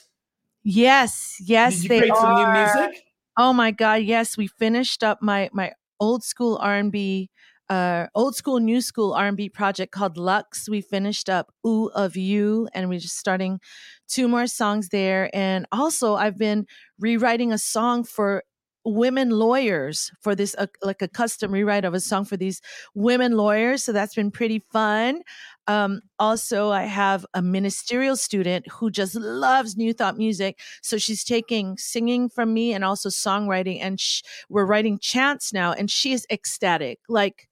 Yes, 0.64 1.38
yes, 1.40 1.74
Did 1.74 1.84
you 1.84 1.90
they 1.90 2.00
create 2.02 2.16
some 2.16 2.26
are. 2.34 2.54
new 2.54 2.64
music? 2.64 3.04
Oh 3.40 3.54
my 3.54 3.72
God, 3.72 4.04
yes, 4.04 4.38
we 4.38 4.46
finished 4.46 5.04
up 5.04 5.20
my 5.22 5.50
my 5.52 5.72
old 6.00 6.24
school 6.24 6.60
R 6.62 6.76
and 6.76 6.92
B 6.92 7.31
uh, 7.72 8.08
old 8.16 8.36
school, 8.36 8.60
new 8.60 8.82
school 8.82 9.14
R&B 9.14 9.48
project 9.48 9.94
called 9.94 10.18
Lux. 10.18 10.68
We 10.68 10.82
finished 10.82 11.30
up 11.30 11.54
Ooh 11.66 11.90
of 11.96 12.18
You, 12.18 12.68
and 12.74 12.90
we're 12.90 13.00
just 13.00 13.18
starting 13.18 13.62
two 14.10 14.28
more 14.28 14.46
songs 14.46 14.90
there. 14.90 15.30
And 15.34 15.66
also, 15.72 16.16
I've 16.16 16.38
been 16.38 16.66
rewriting 17.00 17.54
a 17.54 17.58
song 17.58 18.04
for 18.04 18.44
women 18.84 19.30
lawyers 19.30 20.12
for 20.20 20.36
this 20.36 20.54
uh, 20.58 20.66
like 20.82 21.02
a 21.02 21.08
custom 21.08 21.52
rewrite 21.52 21.86
of 21.86 21.94
a 21.94 22.00
song 22.00 22.26
for 22.26 22.36
these 22.36 22.62
women 22.96 23.34
lawyers 23.38 23.84
so 23.84 23.92
that's 23.92 24.16
been 24.16 24.32
pretty 24.32 24.58
fun 24.74 25.22
um, 25.68 26.02
also 26.18 26.72
i 26.72 26.82
have 26.82 27.24
a 27.36 27.44
ministerial 27.44 28.16
student 28.16 28.68
who 28.72 28.90
just 28.90 29.14
loves 29.14 29.78
new 29.78 29.94
thought 29.94 30.18
music 30.18 30.60
so 30.82 30.98
she's 30.98 31.24
taking 31.24 31.78
singing 31.78 32.28
from 32.28 32.56
me 32.56 32.74
and 32.74 32.84
also 32.84 33.08
songwriting 33.08 33.78
and 33.80 34.00
sh- 34.00 34.24
we're 34.50 34.66
writing 34.66 34.98
chants 34.98 35.54
now 35.54 35.72
and 35.74 35.92
she 35.92 36.12
is 36.12 36.26
ecstatic 36.32 36.98
like 37.08 37.51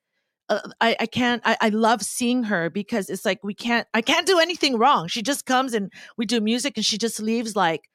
uh, 0.49 0.59
I, 0.81 0.95
I 0.99 1.05
can't 1.05 1.41
I, 1.45 1.57
I 1.61 1.69
love 1.69 2.01
seeing 2.01 2.43
her 2.43 2.69
because 2.69 3.09
it's 3.09 3.25
like 3.25 3.43
we 3.43 3.53
can't 3.53 3.87
I 3.93 4.01
can't 4.01 4.27
do 4.27 4.39
anything 4.39 4.77
wrong. 4.77 5.07
She 5.07 5.21
just 5.21 5.45
comes 5.45 5.73
and 5.73 5.91
we 6.17 6.25
do 6.25 6.41
music 6.41 6.73
and 6.75 6.85
she 6.85 6.97
just 6.97 7.19
leaves 7.21 7.55
like 7.55 7.89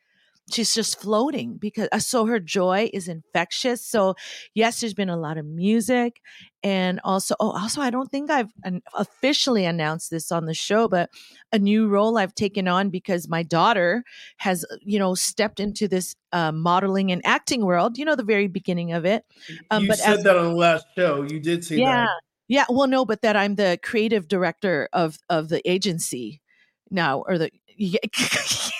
she's 0.52 0.74
just 0.74 1.00
floating 1.00 1.56
because 1.56 1.88
uh, 1.92 1.98
so 1.98 2.26
her 2.26 2.38
joy 2.38 2.90
is 2.92 3.08
infectious 3.08 3.84
so 3.84 4.14
yes 4.52 4.80
there's 4.80 4.94
been 4.94 5.08
a 5.08 5.16
lot 5.16 5.38
of 5.38 5.46
music 5.46 6.20
and 6.62 7.00
also 7.02 7.34
oh 7.40 7.50
also 7.52 7.80
i 7.80 7.88
don't 7.88 8.10
think 8.10 8.30
i've 8.30 8.52
officially 8.94 9.64
announced 9.64 10.10
this 10.10 10.30
on 10.30 10.44
the 10.44 10.52
show 10.52 10.86
but 10.86 11.08
a 11.52 11.58
new 11.58 11.88
role 11.88 12.18
i've 12.18 12.34
taken 12.34 12.68
on 12.68 12.90
because 12.90 13.28
my 13.28 13.42
daughter 13.42 14.04
has 14.36 14.64
uh, 14.70 14.76
you 14.82 14.98
know 14.98 15.14
stepped 15.14 15.60
into 15.60 15.88
this 15.88 16.14
uh, 16.32 16.52
modeling 16.52 17.10
and 17.10 17.22
acting 17.24 17.64
world 17.64 17.96
you 17.96 18.04
know 18.04 18.16
the 18.16 18.22
very 18.22 18.48
beginning 18.48 18.92
of 18.92 19.06
it 19.06 19.24
um, 19.70 19.84
you 19.84 19.88
but 19.88 19.98
said 19.98 20.18
as, 20.18 20.24
that 20.24 20.36
on 20.36 20.44
the 20.44 20.56
last 20.56 20.84
show 20.94 21.22
you 21.22 21.40
did 21.40 21.64
say 21.64 21.76
yeah 21.76 22.04
that. 22.04 22.20
Yeah 22.48 22.64
well 22.68 22.87
no 22.87 23.04
but 23.04 23.22
that 23.22 23.37
i'm 23.37 23.54
the 23.54 23.78
creative 23.83 24.28
director 24.28 24.88
of 24.92 25.18
of 25.28 25.48
the 25.48 25.68
agency 25.68 26.40
now 26.90 27.24
or 27.26 27.38
the 27.38 27.50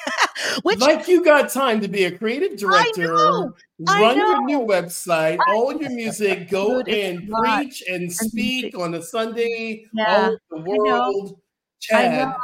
Which, 0.63 0.79
like 0.79 1.09
you 1.09 1.25
got 1.25 1.51
time 1.51 1.81
to 1.81 1.89
be 1.89 2.05
a 2.05 2.17
creative 2.17 2.57
director, 2.57 3.07
know, 3.07 3.55
run 3.81 4.17
your 4.17 4.45
new 4.45 4.61
website, 4.61 5.39
all 5.49 5.75
your 5.75 5.91
music, 5.91 6.49
go 6.49 6.81
and 6.81 7.29
preach 7.29 7.83
and 7.89 8.13
speak 8.13 8.79
on 8.79 8.95
a 8.95 9.03
Sunday 9.03 9.85
yeah, 9.93 10.17
all 10.17 10.25
over 10.25 10.39
the 10.51 10.61
world. 10.61 11.41
Chad, 11.81 12.35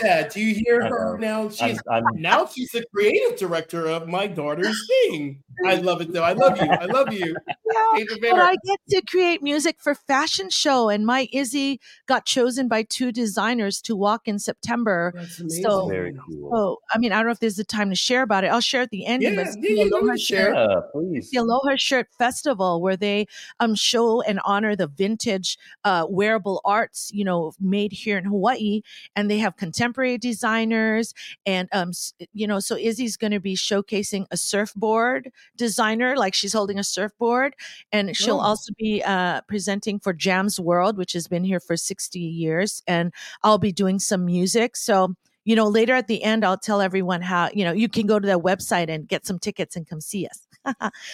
Chad, 0.00 0.30
do 0.30 0.40
you 0.40 0.54
hear 0.54 0.86
her 0.86 1.18
now? 1.18 1.48
She's 1.48 1.80
I'm, 1.90 2.04
I'm, 2.06 2.20
now 2.20 2.46
she's 2.46 2.70
the 2.70 2.84
creative 2.94 3.38
director 3.38 3.86
of 3.86 4.08
my 4.08 4.26
daughter's 4.26 4.78
thing. 4.88 5.42
I 5.64 5.76
love 5.76 6.00
it 6.00 6.12
though. 6.12 6.22
I 6.22 6.32
love 6.32 6.58
you. 6.58 6.70
I 6.70 6.86
love 6.86 7.12
you. 7.12 7.36
Yeah, 7.72 8.04
but 8.20 8.38
I 8.38 8.56
get 8.64 8.80
to 8.90 9.02
create 9.02 9.42
music 9.42 9.76
for 9.80 9.94
fashion 9.94 10.50
show, 10.50 10.88
and 10.88 11.06
my 11.06 11.28
Izzy 11.32 11.80
got 12.06 12.26
chosen 12.26 12.68
by 12.68 12.82
two 12.82 13.12
designers 13.12 13.80
to 13.82 13.96
walk 13.96 14.28
in 14.28 14.38
September. 14.38 15.12
So, 15.48 15.88
very 15.88 16.14
cool. 16.14 16.50
So, 16.52 16.80
I 16.92 16.98
mean, 16.98 17.12
I 17.12 17.16
don't 17.16 17.26
know 17.26 17.32
if 17.32 17.40
there's 17.40 17.56
the 17.56 17.64
time 17.64 17.90
to 17.90 17.96
share 17.96 18.22
about 18.22 18.44
it. 18.44 18.48
I'll 18.48 18.60
share 18.60 18.82
at 18.82 18.90
the 18.90 19.06
end. 19.06 19.22
Yeah, 19.22 19.34
but 19.36 19.46
yeah, 19.60 19.84
Aloha 19.84 20.16
share. 20.16 20.54
Yeah, 20.54 20.80
please. 20.92 21.30
The 21.30 21.38
Aloha 21.38 21.76
Shirt 21.76 22.08
Festival, 22.18 22.80
where 22.82 22.96
they 22.96 23.26
um 23.60 23.74
show 23.74 24.22
and 24.22 24.40
honor 24.44 24.76
the 24.76 24.86
vintage 24.86 25.58
uh, 25.84 26.06
wearable 26.08 26.60
arts, 26.64 27.10
you 27.12 27.24
know, 27.24 27.52
made 27.60 27.92
here 27.92 28.18
in 28.18 28.24
Hawaii, 28.24 28.82
and 29.16 29.30
they 29.30 29.38
have 29.38 29.56
contemporary 29.72 30.18
designers, 30.18 31.14
and 31.46 31.68
um, 31.72 31.92
you 32.32 32.46
know, 32.46 32.60
so 32.60 32.76
Izzy's 32.76 33.16
going 33.16 33.30
to 33.30 33.40
be 33.40 33.54
showcasing 33.54 34.26
a 34.30 34.36
surfboard 34.36 35.30
designer, 35.56 36.16
like 36.16 36.34
she's 36.34 36.52
holding 36.52 36.78
a 36.78 36.84
surfboard. 36.84 37.54
And 37.92 38.16
she'll 38.16 38.36
oh. 38.36 38.40
also 38.40 38.72
be 38.78 39.02
uh, 39.02 39.40
presenting 39.42 39.98
for 39.98 40.12
Jams 40.12 40.60
World, 40.60 40.96
which 40.96 41.12
has 41.12 41.28
been 41.28 41.44
here 41.44 41.60
for 41.60 41.76
60 41.76 42.18
years. 42.18 42.82
And 42.86 43.12
I'll 43.42 43.58
be 43.58 43.72
doing 43.72 43.98
some 43.98 44.24
music. 44.24 44.76
So, 44.76 45.14
you 45.44 45.56
know, 45.56 45.66
later 45.66 45.94
at 45.94 46.06
the 46.06 46.22
end, 46.22 46.44
I'll 46.44 46.58
tell 46.58 46.80
everyone 46.80 47.22
how, 47.22 47.50
you 47.52 47.64
know, 47.64 47.72
you 47.72 47.88
can 47.88 48.06
go 48.06 48.18
to 48.18 48.26
their 48.26 48.38
website 48.38 48.88
and 48.88 49.08
get 49.08 49.26
some 49.26 49.38
tickets 49.38 49.76
and 49.76 49.88
come 49.88 50.00
see 50.00 50.26
us. 50.26 50.46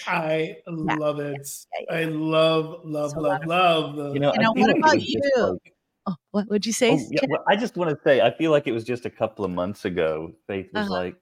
I 0.07 0.57
yeah. 0.67 0.95
love 0.97 1.21
it. 1.21 1.49
Yeah, 1.81 1.87
yeah, 1.91 1.97
I 1.99 2.05
love, 2.05 2.81
love, 2.85 3.13
so 3.13 3.21
love, 3.21 3.47
love. 3.47 4.15
You 4.15 4.21
know, 4.21 4.33
you 4.35 4.41
know 4.41 4.53
what 4.53 4.77
about 4.77 5.01
you? 5.01 5.21
Like, 5.37 5.75
oh, 6.09 6.17
what 6.31 6.49
would 6.49 6.67
you 6.67 6.73
say? 6.73 6.93
Oh, 6.93 7.09
yeah, 7.11 7.21
well, 7.29 7.45
I 7.49 7.57
just 7.57 7.77
want 7.77 7.91
to 7.91 7.99
say, 8.03 8.21
I 8.21 8.31
feel 8.31 8.51
like 8.51 8.67
it 8.67 8.73
was 8.73 8.85
just 8.85 9.07
a 9.07 9.11
couple 9.11 9.45
of 9.45 9.51
months 9.51 9.85
ago. 9.85 10.33
Faith 10.47 10.69
was 10.73 10.87
uh-huh. 10.87 10.93
like, 10.93 11.17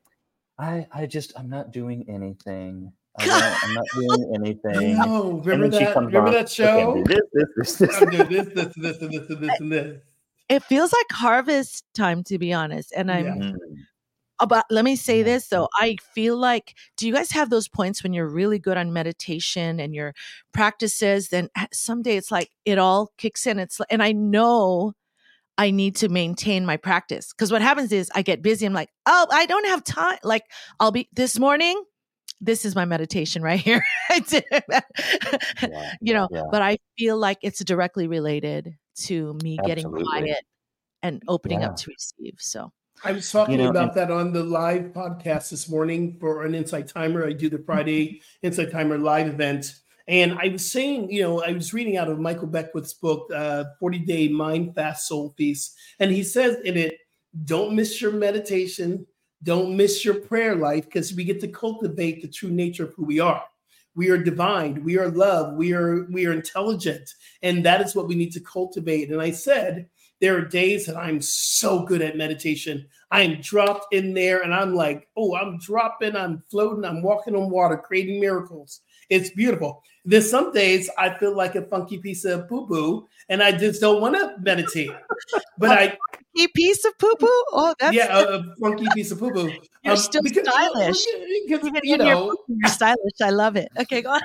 I, 0.58 0.86
I 0.92 1.06
just, 1.06 1.32
I'm 1.36 1.48
not 1.48 1.72
doing 1.72 2.04
anything. 2.08 2.92
I 3.18 3.24
am 3.64 3.74
not 3.74 3.84
doing 3.94 4.32
anything. 4.34 4.96
No, 4.96 5.32
remember 5.44 5.68
that? 5.78 5.96
Remember 5.96 6.28
on, 6.28 6.32
that 6.32 6.50
show? 6.50 7.02
This, 7.06 7.20
this, 7.32 7.76
this, 7.76 8.02
I'm 8.02 8.10
this, 8.10 8.28
this, 8.28 8.72
this, 8.76 8.98
this, 8.98 9.26
this, 9.28 9.58
this. 9.60 9.98
It 10.48 10.62
feels 10.62 10.92
like 10.92 11.06
harvest 11.10 11.84
time, 11.94 12.22
to 12.24 12.38
be 12.38 12.52
honest. 12.52 12.92
And 12.96 13.10
I'm. 13.10 13.42
Yeah. 13.42 13.52
But 14.48 14.66
let 14.70 14.84
me 14.84 14.96
say 14.96 15.22
this 15.22 15.48
though, 15.48 15.68
I 15.78 15.96
feel 16.14 16.36
like, 16.36 16.74
do 16.96 17.06
you 17.06 17.14
guys 17.14 17.30
have 17.32 17.50
those 17.50 17.68
points 17.68 18.02
when 18.02 18.12
you're 18.12 18.28
really 18.28 18.58
good 18.58 18.76
on 18.76 18.92
meditation 18.92 19.80
and 19.80 19.94
your 19.94 20.14
practices? 20.52 21.28
Then 21.28 21.48
someday 21.72 22.16
it's 22.16 22.30
like 22.30 22.50
it 22.64 22.78
all 22.78 23.12
kicks 23.18 23.46
in. 23.46 23.58
It's 23.58 23.80
and 23.90 24.02
I 24.02 24.12
know 24.12 24.92
I 25.58 25.70
need 25.70 25.96
to 25.96 26.08
maintain 26.08 26.66
my 26.66 26.76
practice 26.76 27.32
because 27.32 27.50
what 27.50 27.62
happens 27.62 27.92
is 27.92 28.10
I 28.14 28.22
get 28.22 28.42
busy. 28.42 28.66
I'm 28.66 28.74
like, 28.74 28.90
oh, 29.06 29.26
I 29.30 29.46
don't 29.46 29.66
have 29.66 29.82
time. 29.84 30.18
Like 30.22 30.44
I'll 30.80 30.92
be 30.92 31.08
this 31.12 31.38
morning 31.38 31.82
this 32.40 32.64
is 32.64 32.74
my 32.74 32.84
meditation 32.84 33.42
right 33.42 33.60
here. 33.60 33.82
yeah, 34.30 34.80
you 36.00 36.12
know, 36.12 36.28
yeah. 36.30 36.42
but 36.50 36.62
I 36.62 36.78
feel 36.98 37.16
like 37.16 37.38
it's 37.42 37.64
directly 37.64 38.08
related 38.08 38.76
to 39.04 39.34
me 39.42 39.58
Absolutely. 39.58 39.66
getting 39.66 39.90
quiet 39.92 40.44
and 41.02 41.22
opening 41.28 41.60
yeah. 41.60 41.68
up 41.68 41.76
to 41.76 41.90
receive. 41.90 42.34
So 42.38 42.72
I 43.04 43.12
was 43.12 43.30
talking 43.30 43.58
you 43.58 43.64
know, 43.64 43.70
about 43.70 43.90
and- 43.90 43.96
that 43.96 44.10
on 44.10 44.32
the 44.32 44.42
live 44.42 44.92
podcast 44.92 45.50
this 45.50 45.68
morning 45.68 46.16
for 46.18 46.44
an 46.44 46.54
Insight 46.54 46.88
Timer. 46.88 47.26
I 47.26 47.32
do 47.32 47.48
the 47.48 47.58
Friday 47.58 48.22
Insight 48.42 48.72
Timer 48.72 48.98
live 48.98 49.28
event. 49.28 49.74
And 50.08 50.38
I 50.38 50.48
was 50.48 50.70
saying, 50.70 51.10
you 51.10 51.22
know, 51.22 51.42
I 51.42 51.52
was 51.52 51.74
reading 51.74 51.96
out 51.96 52.08
of 52.08 52.20
Michael 52.20 52.46
Beckwith's 52.46 52.94
book, 52.94 53.28
uh, 53.34 53.64
40 53.80 53.98
Day 54.00 54.28
Mind 54.28 54.74
Fast 54.74 55.08
Soul 55.08 55.34
Feast. 55.36 55.74
And 55.98 56.12
he 56.12 56.22
says 56.22 56.58
in 56.64 56.76
it, 56.76 56.98
don't 57.44 57.74
miss 57.74 58.00
your 58.00 58.12
meditation, 58.12 59.04
don't 59.42 59.76
miss 59.76 60.04
your 60.04 60.14
prayer 60.14 60.54
life 60.54 60.84
because 60.84 61.12
we 61.12 61.24
get 61.24 61.40
to 61.40 61.48
cultivate 61.48 62.22
the 62.22 62.28
true 62.28 62.50
nature 62.50 62.84
of 62.84 62.94
who 62.94 63.04
we 63.04 63.20
are. 63.20 63.42
We 63.94 64.10
are 64.10 64.18
divine, 64.18 64.84
we 64.84 64.98
are 64.98 65.08
love, 65.08 65.54
we 65.54 65.72
are 65.72 66.04
we 66.10 66.26
are 66.26 66.32
intelligent, 66.32 67.14
and 67.42 67.64
that 67.64 67.80
is 67.80 67.96
what 67.96 68.08
we 68.08 68.14
need 68.14 68.32
to 68.32 68.40
cultivate. 68.40 69.10
And 69.10 69.22
I 69.22 69.30
said, 69.30 69.88
there 70.20 70.36
are 70.36 70.42
days 70.42 70.86
that 70.86 70.96
I'm 70.96 71.20
so 71.20 71.84
good 71.84 72.02
at 72.02 72.16
meditation. 72.16 72.86
I 73.10 73.22
am 73.22 73.40
dropped 73.40 73.94
in 73.94 74.14
there 74.14 74.42
and 74.42 74.54
I'm 74.54 74.74
like, 74.74 75.08
oh, 75.16 75.36
I'm 75.36 75.58
dropping, 75.58 76.16
I'm 76.16 76.42
floating, 76.50 76.84
I'm 76.84 77.02
walking 77.02 77.36
on 77.36 77.50
water, 77.50 77.76
creating 77.76 78.20
miracles. 78.20 78.80
It's 79.10 79.30
beautiful. 79.30 79.82
There's 80.04 80.30
some 80.30 80.52
days 80.52 80.90
I 80.98 81.16
feel 81.18 81.36
like 81.36 81.54
a 81.54 81.62
funky 81.62 81.98
piece 81.98 82.24
of 82.24 82.48
poo 82.48 82.66
poo 82.66 83.06
and 83.28 83.42
I 83.42 83.52
just 83.52 83.80
don't 83.80 84.00
want 84.00 84.16
to 84.16 84.36
meditate. 84.40 84.90
But 85.58 85.70
I 85.70 85.98
funky 86.36 86.52
piece 86.54 86.84
of 86.84 86.98
poo 86.98 87.14
poo. 87.18 87.26
Oh, 87.52 87.74
that's 87.78 87.94
yeah, 87.94 88.18
a, 88.18 88.38
a 88.38 88.54
funky 88.60 88.86
piece 88.94 89.10
of 89.10 89.18
poo 89.18 89.32
poo. 89.32 89.52
You're 89.82 89.92
um, 89.92 89.98
still 89.98 90.22
because, 90.22 90.46
stylish. 90.46 91.04
Because, 91.46 91.70
you 91.82 91.96
know, 91.96 92.36
you're 92.48 92.70
stylish. 92.70 93.20
I 93.22 93.30
love 93.30 93.56
it. 93.56 93.68
Okay, 93.78 94.02
go 94.02 94.10
on. 94.10 94.20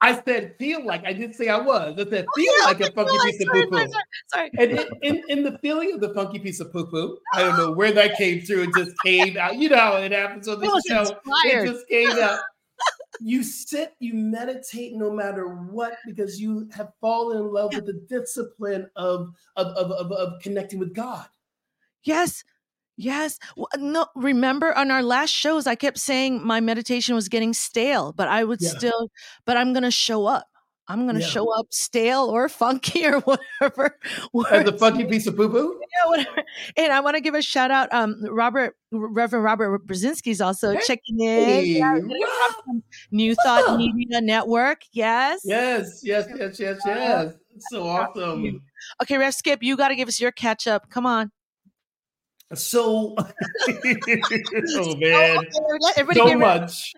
I 0.00 0.22
said 0.22 0.56
feel 0.58 0.84
like 0.86 1.04
I 1.04 1.12
didn't 1.12 1.34
say 1.34 1.48
I 1.48 1.58
was. 1.58 1.94
I 1.94 2.08
said 2.08 2.26
feel 2.36 2.52
oh, 2.52 2.58
yeah, 2.60 2.66
like 2.66 2.80
a 2.80 2.92
funky 2.92 3.16
piece 3.24 3.42
of 3.42 3.48
poo 3.48 3.66
poo. 3.66 3.86
Sorry, 4.28 4.50
And 4.58 4.86
in, 5.02 5.22
in, 5.28 5.42
the 5.42 5.58
feeling 5.58 5.92
of 5.92 6.00
the 6.00 6.14
funky 6.14 6.38
piece 6.38 6.60
of 6.60 6.72
poo 6.72 6.86
poo, 6.86 7.18
I 7.34 7.42
don't 7.42 7.56
know 7.56 7.72
where 7.72 7.90
that 7.92 8.16
came 8.16 8.42
through. 8.42 8.64
It 8.64 8.70
just 8.76 8.92
came 9.04 9.36
out. 9.36 9.56
You 9.56 9.70
know 9.70 9.76
how 9.76 9.96
it 9.96 10.12
happens 10.12 10.46
on 10.46 10.60
the 10.60 10.82
show. 10.88 11.00
Inspired. 11.00 11.68
It 11.68 11.72
just 11.72 11.88
came 11.88 12.10
out 12.22 12.38
you 13.20 13.42
sit, 13.42 13.94
you 13.98 14.14
meditate 14.14 14.94
no 14.94 15.10
matter 15.10 15.48
what, 15.48 15.94
because 16.06 16.40
you 16.40 16.68
have 16.72 16.92
fallen 17.00 17.38
in 17.38 17.52
love 17.52 17.74
with 17.74 17.86
the 17.86 18.04
discipline 18.08 18.88
of, 18.96 19.32
of, 19.56 19.66
of, 19.68 19.90
of, 19.90 20.12
of 20.12 20.40
connecting 20.40 20.78
with 20.78 20.94
God. 20.94 21.26
Yes. 22.04 22.44
Yes. 22.98 23.38
No, 23.76 24.06
remember 24.16 24.76
on 24.76 24.90
our 24.90 25.04
last 25.04 25.30
shows, 25.30 25.68
I 25.68 25.76
kept 25.76 25.98
saying 25.98 26.44
my 26.44 26.60
meditation 26.60 27.14
was 27.14 27.28
getting 27.28 27.54
stale, 27.54 28.12
but 28.12 28.26
I 28.26 28.42
would 28.42 28.60
yeah. 28.60 28.70
still, 28.70 29.10
but 29.46 29.56
I'm 29.56 29.72
going 29.72 29.84
to 29.84 29.90
show 29.90 30.26
up. 30.26 30.48
I'm 30.88 31.04
going 31.04 31.14
to 31.14 31.20
yeah. 31.20 31.28
show 31.28 31.52
up 31.56 31.66
stale 31.70 32.24
or 32.24 32.48
funky 32.48 33.06
or 33.12 33.20
whatever. 33.20 33.96
As 34.50 34.68
a 34.68 34.76
funky 34.76 35.04
piece 35.04 35.28
of 35.28 35.36
poo 35.36 35.48
poo? 35.48 35.78
Yeah, 35.98 36.10
whatever. 36.10 36.42
And 36.76 36.92
I 36.92 37.00
want 37.00 37.16
to 37.16 37.20
give 37.20 37.34
a 37.34 37.42
shout 37.42 37.70
out. 37.70 37.92
Um, 37.92 38.16
Robert, 38.24 38.74
Reverend 38.90 39.44
Robert 39.44 39.86
Brzezinski's 39.86 40.40
also 40.40 40.72
hey. 40.72 40.80
checking 40.84 41.20
in. 41.20 41.66
Yeah, 41.66 41.98
New 43.12 43.34
Thought 43.36 43.78
Media 43.78 44.20
Network. 44.20 44.82
Yes. 44.92 45.42
Yes, 45.44 46.00
yes, 46.02 46.26
yes, 46.36 46.58
yes, 46.58 46.80
yes. 46.84 47.34
So 47.70 47.86
awesome. 47.86 48.62
Okay, 49.02 49.18
Rev 49.18 49.34
Skip, 49.34 49.62
you 49.62 49.76
got 49.76 49.88
to 49.88 49.96
give 49.96 50.08
us 50.08 50.20
your 50.20 50.32
catch 50.32 50.66
up. 50.66 50.90
Come 50.90 51.06
on. 51.06 51.30
So, 52.54 53.14
oh 53.68 54.96
man, 54.96 55.44
so 56.14 56.38
much, 56.38 56.94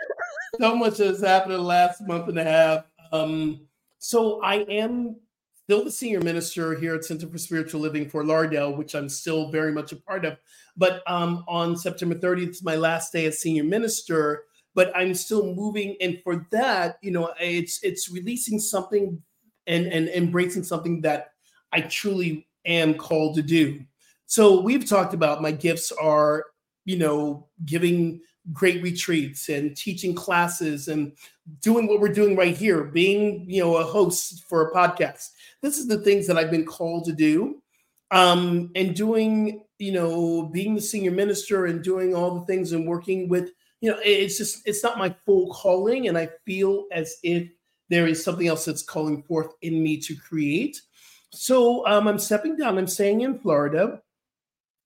so 0.60 0.76
much 0.76 0.98
has 0.98 1.20
happened 1.20 1.54
in 1.54 1.58
the 1.58 1.64
last 1.64 2.00
month 2.06 2.28
and 2.28 2.38
a 2.38 2.44
half. 2.44 2.84
Um, 3.12 3.66
so 3.98 4.40
I 4.42 4.58
am 4.62 5.16
still 5.64 5.84
the 5.84 5.90
senior 5.90 6.20
minister 6.20 6.74
here 6.74 6.94
at 6.94 7.04
Center 7.04 7.28
for 7.28 7.38
Spiritual 7.38 7.80
Living 7.80 8.08
Fort 8.08 8.26
Lauderdale, 8.26 8.74
which 8.74 8.94
I'm 8.94 9.08
still 9.08 9.50
very 9.50 9.72
much 9.72 9.92
a 9.92 9.96
part 9.96 10.24
of. 10.24 10.38
But 10.76 11.02
um, 11.06 11.44
on 11.48 11.76
September 11.76 12.14
30th 12.14 12.50
is 12.50 12.64
my 12.64 12.76
last 12.76 13.12
day 13.12 13.26
as 13.26 13.40
senior 13.40 13.64
minister. 13.64 14.44
But 14.74 14.92
I'm 14.96 15.14
still 15.14 15.52
moving, 15.54 15.96
and 16.00 16.20
for 16.22 16.46
that, 16.52 16.98
you 17.02 17.10
know, 17.10 17.32
it's 17.40 17.82
it's 17.82 18.08
releasing 18.08 18.60
something 18.60 19.20
and 19.66 19.86
and 19.86 20.08
embracing 20.08 20.62
something 20.62 21.00
that 21.00 21.32
I 21.72 21.80
truly 21.80 22.46
am 22.64 22.94
called 22.94 23.34
to 23.34 23.42
do. 23.42 23.80
So 24.30 24.60
we've 24.60 24.88
talked 24.88 25.12
about 25.12 25.42
my 25.42 25.50
gifts 25.50 25.90
are, 25.90 26.44
you 26.84 26.96
know, 26.96 27.48
giving 27.64 28.20
great 28.52 28.80
retreats 28.80 29.48
and 29.48 29.76
teaching 29.76 30.14
classes 30.14 30.86
and 30.86 31.14
doing 31.60 31.88
what 31.88 31.98
we're 31.98 32.12
doing 32.12 32.36
right 32.36 32.56
here, 32.56 32.84
being, 32.84 33.44
you 33.50 33.60
know, 33.60 33.78
a 33.78 33.82
host 33.82 34.44
for 34.48 34.68
a 34.68 34.72
podcast. 34.72 35.30
This 35.62 35.78
is 35.78 35.88
the 35.88 35.98
things 35.98 36.28
that 36.28 36.38
I've 36.38 36.52
been 36.52 36.64
called 36.64 37.06
to 37.06 37.12
do. 37.12 37.60
Um, 38.12 38.70
and 38.76 38.94
doing, 38.94 39.64
you 39.80 39.90
know, 39.90 40.44
being 40.44 40.76
the 40.76 40.80
senior 40.80 41.10
minister 41.10 41.66
and 41.66 41.82
doing 41.82 42.14
all 42.14 42.38
the 42.38 42.46
things 42.46 42.70
and 42.70 42.86
working 42.86 43.28
with, 43.28 43.50
you 43.80 43.90
know, 43.90 43.98
it's 44.04 44.38
just, 44.38 44.62
it's 44.64 44.84
not 44.84 44.96
my 44.96 45.12
full 45.26 45.52
calling. 45.52 46.06
And 46.06 46.16
I 46.16 46.28
feel 46.46 46.84
as 46.92 47.16
if 47.24 47.48
there 47.88 48.06
is 48.06 48.22
something 48.22 48.46
else 48.46 48.64
that's 48.64 48.84
calling 48.84 49.24
forth 49.24 49.54
in 49.62 49.82
me 49.82 49.96
to 50.02 50.14
create. 50.14 50.80
So 51.32 51.84
um, 51.88 52.06
I'm 52.06 52.20
stepping 52.20 52.56
down. 52.56 52.78
I'm 52.78 52.86
staying 52.86 53.22
in 53.22 53.36
Florida. 53.40 54.00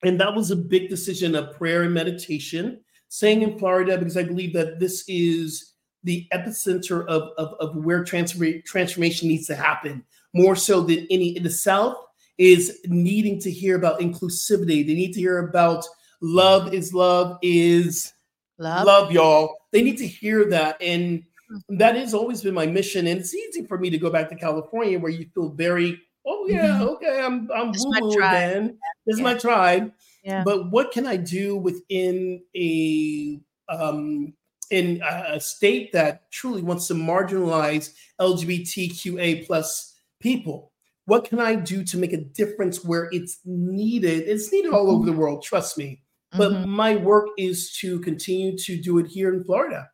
And 0.02 0.20
that 0.20 0.35
was 0.35 0.50
a 0.50 0.57
big 0.57 0.88
decision 0.88 1.35
of 1.35 1.57
prayer 1.57 1.83
and 1.83 1.94
meditation, 1.94 2.80
staying 3.09 3.42
in 3.42 3.59
Florida 3.59 3.96
because 3.96 4.16
I 4.16 4.24
believe 4.24 4.52
that 4.54 4.80
this 4.80 5.04
is 5.09 5.74
the 6.02 6.26
epicenter 6.33 7.07
of, 7.07 7.30
of, 7.38 7.54
of 7.61 7.76
where 7.76 8.04
transform, 8.04 8.62
transformation 8.66 9.28
needs 9.28 9.46
to 9.46 9.54
happen, 9.54 10.04
more 10.35 10.57
so 10.57 10.83
than 10.83 11.07
any 11.11 11.37
in 11.37 11.42
the 11.42 11.50
South 11.50 11.96
is 12.38 12.80
needing 12.87 13.40
to 13.40 13.50
hear 13.50 13.76
about 13.76 14.00
inclusivity. 14.00 14.87
They 14.87 14.94
need 14.94 15.12
to 15.14 15.20
hear 15.20 15.38
about 15.38 15.85
love 16.20 16.74
is 16.74 16.92
love 16.92 17.38
is 17.42 18.12
love, 18.59 18.87
love 18.87 19.12
y'all. 19.12 19.57
They 19.72 19.83
need 19.83 19.98
to 19.98 20.07
hear 20.07 20.44
that. 20.50 20.76
And 20.80 21.20
mm-hmm. 21.20 21.76
that 21.78 21.96
has 21.96 22.14
always 22.14 22.42
been 22.42 22.54
my 22.54 22.66
mission. 22.66 23.07
And 23.07 23.20
it's 23.20 23.35
easy 23.35 23.66
for 23.66 23.78
me 23.78 23.90
to 23.90 23.98
go 23.98 24.11
back 24.11 24.28
to 24.30 24.37
California 24.37 24.98
where 24.98 25.12
you 25.12 25.26
feel 25.35 25.50
very 25.50 26.00
oh 26.26 26.46
yeah, 26.48 26.82
okay, 26.82 27.20
I'm 27.20 27.48
I'm 27.54 27.72
woo 27.76 27.92
woo 28.00 28.12
again. 28.12 28.78
This 29.06 29.16
is 29.16 29.22
my 29.22 29.34
tribe. 29.34 29.92
Yeah. 30.24 30.42
But 30.44 30.70
what 30.70 30.90
can 30.90 31.06
I 31.06 31.16
do 31.16 31.56
within 31.56 32.42
a 32.56 33.40
um 33.68 34.32
in 34.70 35.02
a 35.02 35.38
state 35.38 35.92
that 35.92 36.30
truly 36.32 36.62
wants 36.62 36.87
to 36.88 36.94
marginalize 36.94 37.90
LGBTQA 38.20 39.46
plus 39.46 39.94
people? 40.20 40.72
What 41.06 41.28
can 41.28 41.38
I 41.38 41.54
do 41.54 41.84
to 41.84 41.98
make 41.98 42.14
a 42.14 42.24
difference 42.24 42.82
where 42.82 43.08
it's 43.12 43.40
needed? 43.44 44.26
It's 44.26 44.50
needed 44.50 44.72
all 44.72 44.90
over 44.90 45.04
mm-hmm. 45.04 45.12
the 45.12 45.18
world, 45.18 45.42
trust 45.42 45.76
me. 45.76 46.02
But 46.32 46.52
mm-hmm. 46.52 46.70
my 46.70 46.96
work 46.96 47.28
is 47.38 47.76
to 47.80 48.00
continue 48.00 48.56
to 48.58 48.80
do 48.80 48.98
it 48.98 49.06
here 49.06 49.32
in 49.32 49.44
Florida 49.44 49.88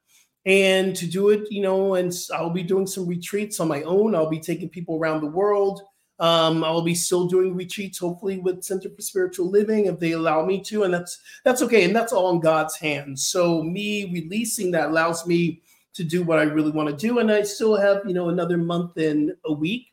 and 0.46 0.96
to 0.96 1.06
do 1.06 1.28
it, 1.28 1.50
you 1.50 1.60
know, 1.60 1.94
and 1.94 2.12
I'll 2.32 2.50
be 2.50 2.62
doing 2.62 2.86
some 2.86 3.06
retreats 3.06 3.60
on 3.60 3.68
my 3.68 3.82
own. 3.82 4.14
I'll 4.14 4.30
be 4.30 4.40
taking 4.40 4.70
people 4.70 4.96
around 4.96 5.20
the 5.20 5.26
world 5.26 5.82
um, 6.20 6.62
I'll 6.62 6.82
be 6.82 6.94
still 6.94 7.26
doing 7.26 7.56
retreats, 7.56 7.98
hopefully 7.98 8.38
with 8.38 8.62
Center 8.62 8.90
for 8.90 9.00
Spiritual 9.00 9.50
Living, 9.50 9.86
if 9.86 9.98
they 9.98 10.12
allow 10.12 10.44
me 10.44 10.60
to, 10.64 10.82
and 10.82 10.92
that's 10.92 11.18
that's 11.44 11.62
okay, 11.62 11.84
and 11.84 11.96
that's 11.96 12.12
all 12.12 12.30
in 12.30 12.40
God's 12.40 12.76
hands. 12.76 13.26
So 13.26 13.62
me 13.62 14.12
releasing 14.12 14.70
that 14.72 14.90
allows 14.90 15.26
me 15.26 15.62
to 15.94 16.04
do 16.04 16.22
what 16.22 16.38
I 16.38 16.42
really 16.42 16.72
want 16.72 16.90
to 16.90 16.96
do, 16.96 17.20
and 17.20 17.32
I 17.32 17.42
still 17.42 17.74
have 17.74 18.02
you 18.06 18.12
know 18.12 18.28
another 18.28 18.58
month 18.58 18.98
and 18.98 19.32
a 19.46 19.52
week. 19.52 19.86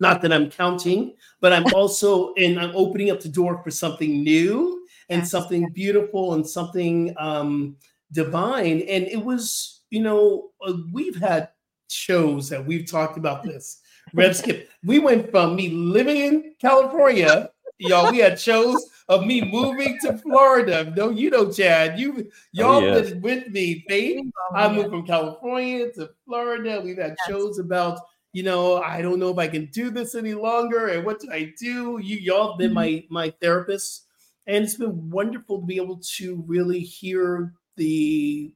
Not 0.00 0.22
that 0.22 0.32
I'm 0.32 0.50
counting, 0.50 1.14
but 1.42 1.52
I'm 1.52 1.66
also 1.74 2.32
and 2.34 2.58
I'm 2.58 2.74
opening 2.74 3.10
up 3.10 3.20
the 3.20 3.28
door 3.28 3.62
for 3.62 3.70
something 3.70 4.24
new 4.24 4.86
and 5.10 5.28
something 5.28 5.68
beautiful 5.74 6.32
and 6.32 6.48
something 6.48 7.14
um, 7.18 7.76
divine. 8.10 8.80
And 8.88 9.06
it 9.06 9.22
was, 9.22 9.82
you 9.90 10.00
know, 10.00 10.50
uh, 10.66 10.72
we've 10.94 11.16
had 11.16 11.50
shows 11.90 12.48
that 12.48 12.64
we've 12.64 12.90
talked 12.90 13.18
about 13.18 13.44
this 13.44 13.82
Rev 14.14 14.36
Skip. 14.36 14.70
We 14.84 15.00
went 15.00 15.30
from 15.30 15.56
me 15.56 15.70
living 15.70 16.16
in 16.16 16.54
California, 16.60 17.50
y'all. 17.78 18.12
We 18.12 18.18
had 18.18 18.38
shows 18.38 18.88
of 19.08 19.26
me 19.26 19.40
moving 19.42 19.98
to 20.02 20.16
Florida. 20.18 20.92
No, 20.96 21.10
you 21.10 21.30
know, 21.30 21.50
Chad. 21.50 21.98
You 21.98 22.30
y'all 22.52 22.76
oh, 22.76 22.80
yes. 22.80 23.10
been 23.10 23.20
with 23.22 23.48
me, 23.48 23.84
Faith. 23.88 24.24
Oh, 24.52 24.56
I 24.56 24.72
moved 24.72 24.90
from 24.90 25.04
California 25.04 25.90
to 25.92 26.10
Florida. 26.24 26.80
We've 26.82 26.96
had 26.96 27.16
yes. 27.18 27.28
shows 27.28 27.58
about, 27.58 27.98
you 28.32 28.44
know, 28.44 28.80
I 28.80 29.02
don't 29.02 29.18
know 29.18 29.30
if 29.30 29.38
I 29.38 29.48
can 29.48 29.66
do 29.66 29.90
this 29.90 30.14
any 30.14 30.34
longer, 30.34 30.88
and 30.88 31.04
what 31.04 31.20
do 31.20 31.28
I 31.32 31.52
do? 31.58 31.98
You 31.98 32.16
y'all 32.18 32.56
been 32.56 32.72
mm-hmm. 32.72 32.74
my 32.74 33.26
my 33.26 33.34
therapist, 33.40 34.06
and 34.46 34.64
it's 34.64 34.76
been 34.76 35.10
wonderful 35.10 35.60
to 35.60 35.66
be 35.66 35.76
able 35.76 36.00
to 36.16 36.44
really 36.46 36.80
hear 36.80 37.52
the 37.76 38.54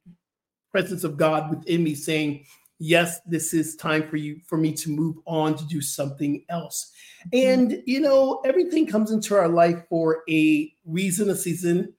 presence 0.71 1.03
of 1.03 1.17
God 1.17 1.51
within 1.51 1.83
me 1.83 1.95
saying, 1.95 2.45
yes, 2.79 3.21
this 3.27 3.53
is 3.53 3.77
time 3.77 4.09
for 4.09 4.17
you 4.17 4.41
for 4.47 4.57
me 4.57 4.73
to 4.73 4.91
move 4.91 5.17
on 5.27 5.57
to 5.57 5.65
do 5.67 5.81
something 5.81 6.45
else. 6.49 6.93
Mm-hmm. 7.33 7.51
And 7.73 7.83
you 7.87 8.01
know, 8.01 8.41
everything 8.45 8.87
comes 8.87 9.11
into 9.11 9.35
our 9.35 9.49
life 9.49 9.83
for 9.89 10.23
a 10.29 10.73
reason, 10.85 11.31
a 11.31 11.37
season, 11.37 11.93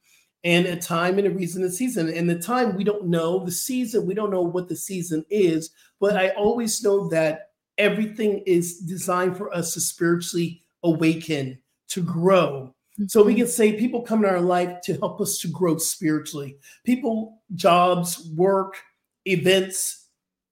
and 0.44 0.66
a 0.66 0.76
time 0.76 1.18
and 1.18 1.28
a 1.28 1.32
reason, 1.32 1.64
a 1.64 1.70
season. 1.70 2.10
And 2.10 2.30
the 2.30 2.40
time 2.40 2.76
we 2.76 2.84
don't 2.84 3.08
know, 3.08 3.44
the 3.44 3.52
season, 3.52 4.06
we 4.06 4.14
don't 4.14 4.32
know 4.32 4.42
what 4.42 4.70
the 4.70 4.76
season 4.76 5.26
is, 5.30 5.72
but 6.00 6.16
I 6.16 6.30
always 6.30 6.82
know 6.84 7.10
that 7.10 7.52
everything 7.78 8.44
is 8.46 8.80
designed 8.80 9.38
for 9.38 9.54
us 9.54 9.74
to 9.74 9.82
spiritually 9.82 10.62
awaken, 10.84 11.60
to 11.90 12.02
grow. 12.02 12.74
So 13.08 13.24
we 13.24 13.32
mm-hmm. 13.32 13.42
can 13.42 13.48
say 13.48 13.74
people 13.74 14.02
come 14.02 14.24
in 14.24 14.30
our 14.30 14.42
life 14.42 14.82
to 14.84 14.98
help 14.98 15.22
us 15.22 15.40
to 15.40 15.48
grow 15.48 15.78
spiritually. 15.78 16.58
People, 16.84 17.42
jobs, 17.56 18.30
work, 18.36 18.76
events, 19.26 19.99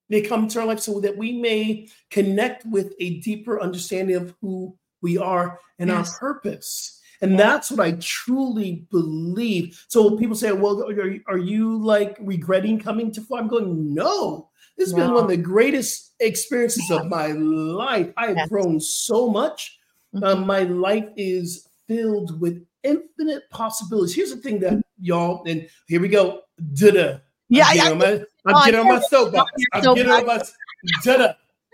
may 0.08 0.20
come 0.22 0.48
to 0.48 0.60
our 0.60 0.66
life 0.66 0.80
so 0.80 1.00
that 1.00 1.16
we 1.16 1.32
may 1.32 1.88
connect 2.10 2.64
with 2.66 2.94
a 3.00 3.20
deeper 3.20 3.60
understanding 3.60 4.16
of 4.16 4.34
who 4.40 4.76
we 5.02 5.18
are 5.18 5.60
and 5.78 5.90
yes. 5.90 6.10
our 6.12 6.18
purpose. 6.18 7.00
And 7.20 7.38
that's 7.38 7.70
what 7.70 7.80
I 7.80 7.92
truly 8.00 8.86
believe. 8.90 9.84
So 9.88 10.16
people 10.16 10.36
say, 10.36 10.52
well, 10.52 10.82
are, 10.88 11.14
are 11.26 11.38
you 11.38 11.76
like 11.82 12.16
regretting 12.20 12.78
coming 12.78 13.10
to 13.12 13.20
Florida? 13.20 13.44
I'm 13.44 13.50
going, 13.50 13.94
no. 13.94 14.50
This 14.76 14.88
has 14.88 14.94
no. 14.94 15.04
been 15.04 15.14
one 15.14 15.24
of 15.24 15.30
the 15.30 15.36
greatest 15.36 16.14
experiences 16.20 16.88
of 16.90 17.06
my 17.06 17.28
life. 17.32 18.12
I 18.16 18.28
have 18.28 18.36
yes. 18.36 18.48
grown 18.48 18.80
so 18.80 19.28
much. 19.28 19.78
Mm-hmm. 20.14 20.24
Um, 20.24 20.46
my 20.46 20.62
life 20.62 21.08
is 21.16 21.68
filled 21.88 22.40
with 22.40 22.64
infinite 22.84 23.50
possibilities. 23.50 24.14
Here's 24.14 24.32
the 24.32 24.40
thing 24.40 24.60
that 24.60 24.80
y'all, 25.00 25.42
and 25.46 25.68
here 25.88 26.00
we 26.00 26.08
go. 26.08 26.42
Da-da. 26.74 27.18
Yeah, 27.48 28.26
I'm 28.46 28.64
getting 28.64 28.80
on 28.80 28.88
my 28.88 29.00
soapbox. 29.00 29.50
I'm 29.72 29.94
getting 29.94 30.10
on 30.10 30.26
my 30.26 30.42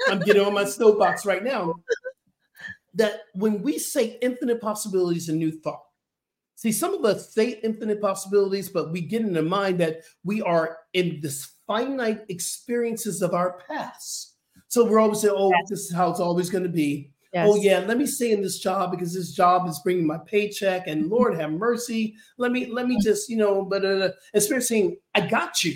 I'm 0.09 0.21
getting 0.21 0.43
on 0.43 0.55
my 0.55 0.65
soapbox 0.65 1.25
right 1.25 1.43
now. 1.43 1.75
That 2.95 3.23
when 3.35 3.63
we 3.63 3.79
say 3.79 4.19
infinite 4.23 4.61
possibilities 4.61 5.29
and 5.29 5.39
new 5.39 5.51
thought, 5.51 5.83
see, 6.55 6.73
some 6.73 6.95
of 6.95 7.05
us 7.05 7.35
say 7.35 7.61
infinite 7.63 8.01
possibilities, 8.01 8.69
but 8.69 8.93
we 8.93 9.01
get 9.01 9.23
in 9.23 9.33
the 9.33 9.43
mind 9.43 9.79
that 9.81 10.03
we 10.23 10.43
are 10.43 10.79
in 10.93 11.21
this 11.21 11.51
finite 11.67 12.23
experiences 12.29 13.23
of 13.23 13.35
our 13.35 13.59
past. 13.67 14.35
So 14.69 14.85
we're 14.85 15.01
always 15.01 15.21
saying, 15.21 15.35
oh, 15.37 15.53
this 15.69 15.81
is 15.81 15.93
how 15.93 16.11
it's 16.11 16.21
always 16.21 16.51
going 16.51 16.65
to 16.65 16.71
be. 16.71 17.11
Oh, 17.37 17.39
yes. 17.39 17.49
Oh 17.49 17.57
yeah, 17.57 17.79
let 17.81 17.99
me 17.99 18.07
stay 18.07 18.31
in 18.31 18.43
this 18.43 18.61
job 18.61 18.93
because 18.93 19.13
this 19.13 19.33
job 19.33 19.69
is 19.69 19.81
bringing 19.81 20.07
my 20.07 20.19
paycheck. 20.19 20.87
And 20.87 21.07
Lord 21.11 21.35
have 21.35 21.51
mercy, 21.51 22.15
let 22.39 22.53
me 22.53 22.67
let 22.67 22.87
me 22.87 22.99
just 23.03 23.29
you 23.29 23.37
know, 23.37 23.65
but 23.65 23.85
uh, 23.85 24.11
experiencing 24.33 24.97
I 25.15 25.27
got 25.27 25.65
you. 25.65 25.75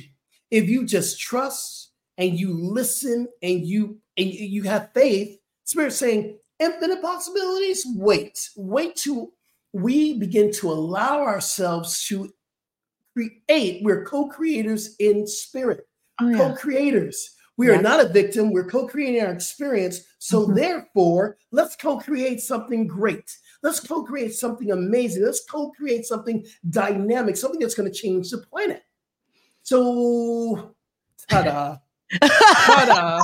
If 0.50 0.68
you 0.68 0.84
just 0.84 1.20
trust 1.20 1.92
and 2.16 2.38
you 2.38 2.52
listen 2.52 3.28
and 3.42 3.66
you 3.66 3.98
and 4.16 4.28
you 4.32 4.62
have 4.64 4.92
faith, 4.94 5.38
Spirit 5.64 5.92
saying 5.92 6.38
infinite 6.58 7.02
possibilities. 7.02 7.86
Wait, 7.94 8.48
wait 8.56 8.96
till 8.96 9.32
we 9.72 10.18
begin 10.18 10.52
to 10.52 10.70
allow 10.70 11.20
ourselves 11.20 12.04
to 12.06 12.32
create. 13.14 13.82
We're 13.82 14.04
co-creators 14.04 14.96
in 14.98 15.26
spirit, 15.26 15.86
oh, 16.20 16.28
yeah. 16.28 16.36
co-creators. 16.38 17.34
We 17.56 17.70
are 17.70 17.82
not 17.82 17.98
a 17.98 18.08
victim. 18.08 18.52
We're 18.52 18.70
co 18.70 18.86
creating 18.86 19.20
our 19.20 19.32
experience. 19.32 20.02
So, 20.20 20.42
mm-hmm. 20.42 20.54
therefore, 20.54 21.38
let's 21.50 21.74
co 21.74 21.98
create 21.98 22.40
something 22.40 22.86
great. 22.86 23.28
Let's 23.64 23.80
co 23.80 24.04
create 24.04 24.34
something 24.34 24.70
amazing. 24.70 25.24
Let's 25.24 25.44
co 25.44 25.70
create 25.72 26.06
something 26.06 26.46
dynamic, 26.70 27.36
something 27.36 27.58
that's 27.58 27.74
going 27.74 27.90
to 27.90 27.98
change 27.98 28.30
the 28.30 28.38
planet. 28.38 28.84
So, 29.68 30.72
ta 31.28 31.42
da. 31.42 31.76
Ta-da. 32.20 33.22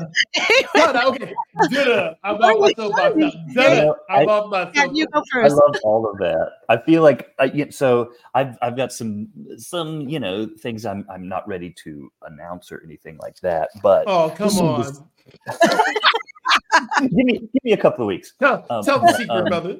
Ta-da. 0.76 1.08
Okay. 1.08 1.32
Dinner. 1.70 2.14
I'm 2.22 2.36
off 2.36 2.60
my. 2.60 3.32
Dinner. 3.54 3.94
I'm 4.10 4.28
off 4.28 4.50
my. 4.50 4.70
You 4.92 5.06
go 5.06 5.22
first. 5.32 5.54
I 5.54 5.56
love 5.56 5.76
all 5.84 6.06
of 6.06 6.18
that. 6.18 6.50
I 6.68 6.76
feel 6.76 7.02
like 7.02 7.34
I, 7.38 7.70
so 7.70 8.12
I've 8.34 8.58
I've 8.60 8.76
got 8.76 8.92
some 8.92 9.28
some 9.56 10.02
you 10.02 10.20
know 10.20 10.46
things 10.58 10.84
I'm 10.84 11.06
I'm 11.08 11.26
not 11.26 11.48
ready 11.48 11.70
to 11.84 12.12
announce 12.26 12.70
or 12.70 12.82
anything 12.84 13.16
like 13.22 13.40
that. 13.40 13.70
But 13.82 14.04
oh 14.06 14.28
come 14.36 14.50
on. 14.58 15.08
give 17.00 17.10
me 17.12 17.38
give 17.38 17.64
me 17.64 17.72
a 17.72 17.78
couple 17.78 18.04
of 18.04 18.08
weeks. 18.08 18.34
Tell, 18.38 18.66
Um, 18.68 18.84
tell 18.84 19.00
the 19.00 19.12
secret, 19.14 19.30
um, 19.30 19.44
brother. 19.46 19.78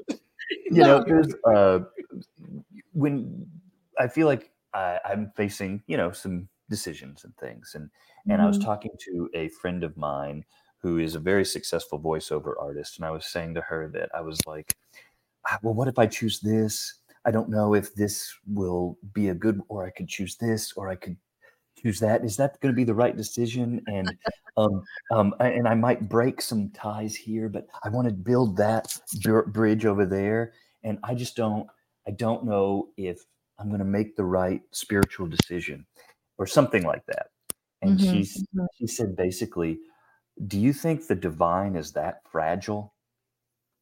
you 0.48 0.81
know, 0.83 1.05
there's 1.07 1.29
uh, 1.44 1.81
when 2.94 3.46
I 3.98 4.09
feel 4.09 4.27
like 4.27 4.50
I, 4.72 4.98
I'm 5.05 5.31
facing, 5.37 5.83
you 5.87 5.96
know, 5.98 6.11
some 6.11 6.48
decisions 6.70 7.24
and 7.24 7.37
things, 7.37 7.74
and 7.74 7.90
and 8.29 8.42
I 8.42 8.46
was 8.46 8.59
Mhm. 8.59 8.59
talking 8.59 8.92
to 9.00 9.31
a 9.35 9.48
friend 9.48 9.85
of 9.85 9.96
mine 9.96 10.44
who 10.79 10.98
is 10.98 11.14
a 11.14 11.20
very 11.20 11.44
successful 11.44 11.98
voiceover 12.00 12.55
artist, 12.61 12.96
and 12.98 13.07
I 13.07 13.11
was 13.11 13.27
saying 13.27 13.55
to 13.55 13.62
her 13.62 13.88
that 13.90 14.11
I 14.14 14.20
was 14.22 14.40
like, 14.46 14.77
"Ah, 15.48 15.59
well, 15.62 15.74
what 15.74 15.88
if 15.88 15.98
I 15.98 16.07
choose 16.07 16.40
this? 16.40 16.94
I 17.24 17.31
don't 17.31 17.48
know 17.48 17.74
if 17.74 17.94
this 17.94 18.35
will 18.46 18.98
be 19.12 19.29
a 19.29 19.35
good, 19.35 19.61
or 19.68 19.85
I 19.87 19.90
could 19.90 20.09
choose 20.09 20.37
this, 20.37 20.72
or 20.74 20.88
I 20.88 20.96
could 20.96 21.16
choose 21.77 22.00
that. 22.00 22.24
Is 22.24 22.37
that 22.37 22.61
going 22.61 22.72
to 22.74 22.77
be 22.77 22.85
the 22.85 22.94
right 22.94 23.16
decision? 23.16 23.83
And 23.87 24.18
um, 24.57 24.88
um, 25.11 25.35
and 25.40 25.68
I 25.68 25.74
might 25.74 26.09
break 26.09 26.40
some 26.40 26.70
ties 26.70 27.16
here, 27.16 27.48
but 27.48 27.68
I 27.83 27.88
want 27.90 28.09
to 28.09 28.14
build 28.14 28.57
that 28.59 28.98
br- 29.22 29.42
bridge 29.42 29.85
over 29.87 30.07
there, 30.07 30.53
and 30.85 30.98
I 31.05 31.14
just 31.14 31.37
don't. 31.37 31.68
I 32.07 32.12
don't 32.12 32.44
know 32.44 32.90
if 32.96 33.24
I'm 33.59 33.68
going 33.68 33.81
to 33.81 33.85
make 33.87 34.16
the 34.16 34.24
right 34.24 34.62
spiritual 34.72 35.27
decision, 35.29 35.87
or 36.38 36.47
something 36.47 36.85
like 36.85 37.07
that. 37.07 37.29
And 37.83 38.01
Mhm, 38.01 38.03
she's 38.03 38.44
mhm. 38.53 38.66
she 38.73 38.87
said 38.88 39.16
basically, 39.16 39.81
do 40.47 40.59
you 40.61 40.73
think 40.73 41.07
the 41.09 41.14
divine 41.16 41.77
is 41.77 41.92
that 41.94 42.23
fragile? 42.31 42.94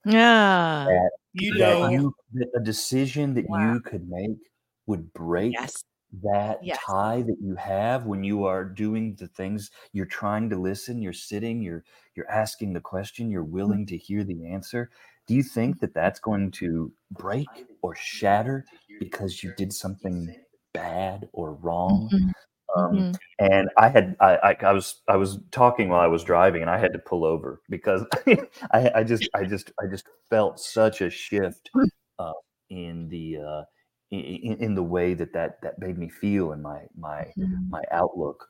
Yeah. 0.05 0.87
that 0.87 1.11
You 1.35 1.53
that 1.59 1.83
know, 1.83 1.85
you 1.85 2.15
that 2.33 2.51
a 2.57 2.61
decision 2.61 3.35
that 3.35 3.49
Wow. 3.49 3.51
you 3.51 3.81
could 3.81 4.09
make 4.09 4.39
would 4.87 5.13
break 5.13 5.59
Yes. 5.59 5.85
that 6.23 6.61
Yes. 6.61 6.79
tie 6.87 7.23
that 7.23 7.37
you 7.41 7.55
have 7.57 8.05
when 8.05 8.23
you 8.23 8.45
are 8.45 8.65
doing 8.67 9.15
the 9.17 9.27
things 9.29 9.71
you're 9.93 10.05
trying 10.05 10.51
to 10.51 10.57
listen 10.61 11.01
you're 11.01 11.13
sitting 11.13 11.63
you're 11.63 11.83
you're 12.15 12.31
asking 12.31 12.75
the 12.75 12.81
question 12.83 13.31
you're 13.31 13.43
Mm-hmm. 13.67 13.75
willing 13.75 13.87
to 13.87 13.97
hear 13.97 14.23
the 14.23 14.47
answer 14.47 14.91
do 15.27 15.33
you 15.35 15.43
think 15.43 15.81
that 15.81 15.95
that's 15.95 16.21
going 16.21 16.51
to 16.51 16.93
break 17.11 17.65
or 17.81 17.95
shatter 17.95 18.67
because 18.99 19.43
you 19.43 19.51
did 19.51 19.73
something 19.73 20.37
bad 20.75 21.29
or 21.33 21.55
wrong 21.55 22.13
Mhm, 22.13 22.33
um, 22.77 23.07
mhm. 23.07 23.19
and 23.39 23.69
I 23.79 23.89
had 23.89 24.17
I, 24.21 24.37
I 24.37 24.57
I 24.69 24.73
was 24.73 25.03
I 25.09 25.17
was 25.17 25.39
talking 25.51 25.89
while 25.89 26.01
I 26.01 26.07
was 26.07 26.25
driving, 26.25 26.63
and 26.63 26.71
I 26.71 26.79
had 26.79 26.93
to 26.95 26.99
pull 26.99 27.25
over 27.25 27.61
because 27.69 28.05
I 28.73 28.91
I 28.97 29.05
just 29.05 29.29
I 29.35 29.45
just 29.45 29.73
I 29.83 29.87
just 29.87 30.07
felt 30.31 30.61
such 30.61 31.01
a 31.03 31.11
shift 31.11 31.71
uh, 32.19 32.33
in 32.71 33.09
the 33.09 33.39
uh, 33.39 33.63
in, 34.11 34.57
in 34.61 34.75
the 34.75 34.83
way 34.83 35.15
that 35.15 35.33
that 35.35 35.61
that 35.63 35.79
made 35.79 35.99
me 35.99 36.09
feel 36.09 36.53
in 36.53 36.63
my 36.63 36.83
my 36.97 37.27
Mhm, 37.37 37.73
my 37.73 37.83
outlook. 37.91 38.49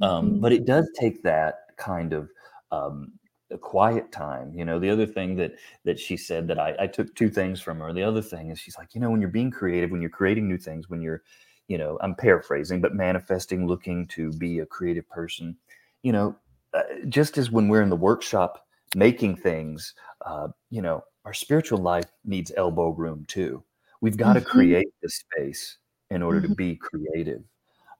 Um, 0.00 0.36
mhm. 0.36 0.40
but 0.40 0.52
it 0.52 0.66
does 0.66 0.88
take 0.98 1.22
that 1.22 1.54
kind 1.78 2.12
of 2.12 2.28
um, 2.70 3.12
a 3.50 3.58
quiet 3.58 4.10
time. 4.12 4.52
You 4.54 4.64
know, 4.64 4.78
the 4.78 4.90
other 4.90 5.06
thing 5.06 5.36
that 5.36 5.52
that 5.84 5.98
she 5.98 6.16
said 6.16 6.48
that 6.48 6.58
I, 6.58 6.74
I 6.80 6.86
took 6.86 7.14
two 7.14 7.30
things 7.30 7.60
from 7.60 7.78
her. 7.80 7.92
The 7.92 8.02
other 8.02 8.22
thing 8.22 8.50
is 8.50 8.58
she's 8.58 8.76
like, 8.78 8.94
you 8.94 9.00
know, 9.00 9.10
when 9.10 9.20
you're 9.20 9.30
being 9.30 9.50
creative, 9.50 9.90
when 9.90 10.00
you're 10.00 10.10
creating 10.10 10.48
new 10.48 10.58
things, 10.58 10.88
when 10.88 11.02
you're, 11.02 11.22
you 11.68 11.78
know, 11.78 11.98
I'm 12.02 12.14
paraphrasing, 12.14 12.80
but 12.80 12.94
manifesting, 12.94 13.66
looking 13.66 14.06
to 14.08 14.32
be 14.32 14.58
a 14.60 14.66
creative 14.66 15.08
person, 15.08 15.56
you 16.02 16.12
know, 16.12 16.36
uh, 16.74 16.82
just 17.08 17.38
as 17.38 17.50
when 17.50 17.68
we're 17.68 17.82
in 17.82 17.90
the 17.90 17.96
workshop 17.96 18.66
making 18.94 19.36
things, 19.36 19.94
uh, 20.26 20.48
you 20.70 20.82
know, 20.82 21.02
our 21.24 21.32
spiritual 21.34 21.78
life 21.78 22.06
needs 22.24 22.52
elbow 22.56 22.90
room 22.90 23.24
too. 23.26 23.64
We've 24.00 24.16
got 24.16 24.34
to 24.34 24.40
Mhm. 24.40 24.42
create 24.42 24.88
the 25.02 25.08
space 25.08 25.78
in 26.10 26.22
order 26.22 26.40
to 26.42 26.48
Mhm. 26.48 26.54
be 26.56 26.76
creative. 26.76 27.42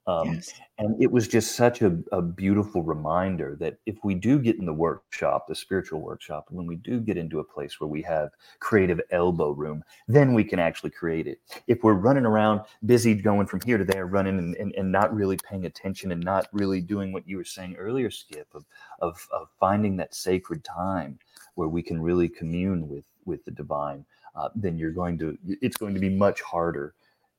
Um, 0.07 0.35
Yes. 0.35 0.53
and 0.79 1.01
it 1.01 1.11
was 1.11 1.29
just 1.29 1.55
such 1.55 1.81
a, 1.81 1.99
a 2.13 2.21
beautiful 2.21 2.83
reminder 2.83 3.57
that 3.61 3.79
if 3.87 3.97
we 4.03 4.15
do 4.15 4.39
get 4.39 4.59
in 4.59 4.67
the 4.67 4.73
workshop, 4.73 5.47
the 5.47 5.55
spiritual 5.55 6.01
workshop, 6.01 6.47
when 6.51 6.67
we 6.67 6.77
do 6.77 7.01
get 7.01 7.17
into 7.17 7.39
a 7.39 7.45
place 7.45 7.81
where 7.81 7.89
we 7.89 8.03
have 8.03 8.31
creative 8.59 9.01
elbow 9.11 9.53
room, 9.53 9.85
then 10.09 10.35
we 10.35 10.45
can 10.45 10.59
actually 10.59 10.91
create 10.91 11.27
it. 11.27 11.41
If 11.69 11.85
we're 11.85 11.95
running 11.95 12.27
around 12.27 12.63
busy 12.85 13.15
going 13.15 13.47
from 13.47 13.61
here 13.65 13.79
to 13.79 13.85
there, 13.85 14.07
running 14.07 14.39
and, 14.39 14.57
and, 14.57 14.75
and 14.75 14.91
not 14.91 15.15
really 15.15 15.39
paying 15.49 15.65
attention 15.65 16.13
and 16.13 16.23
not 16.23 16.49
really 16.53 16.81
doing 16.81 17.13
what 17.13 17.27
you 17.27 17.37
were 17.37 17.45
saying 17.45 17.77
earlier, 17.77 18.11
Skip, 18.11 18.49
of, 18.53 18.65
of, 19.01 19.27
of 19.33 19.49
finding 19.59 19.97
that 19.97 20.15
sacred 20.15 20.65
time 20.65 21.19
where 21.55 21.69
we 21.69 21.83
can 21.83 22.03
really 22.03 22.29
commune 22.29 22.89
with, 22.89 23.05
with 23.25 23.45
the 23.45 23.53
divine, 23.53 24.05
uh, 24.35 24.49
then 24.57 24.77
you're 24.77 24.91
going 24.91 25.17
to, 25.19 25.39
it's 25.63 25.77
going 25.77 25.95
to 25.95 26.01
be 26.01 26.11
much 26.11 26.43
harder 26.43 26.95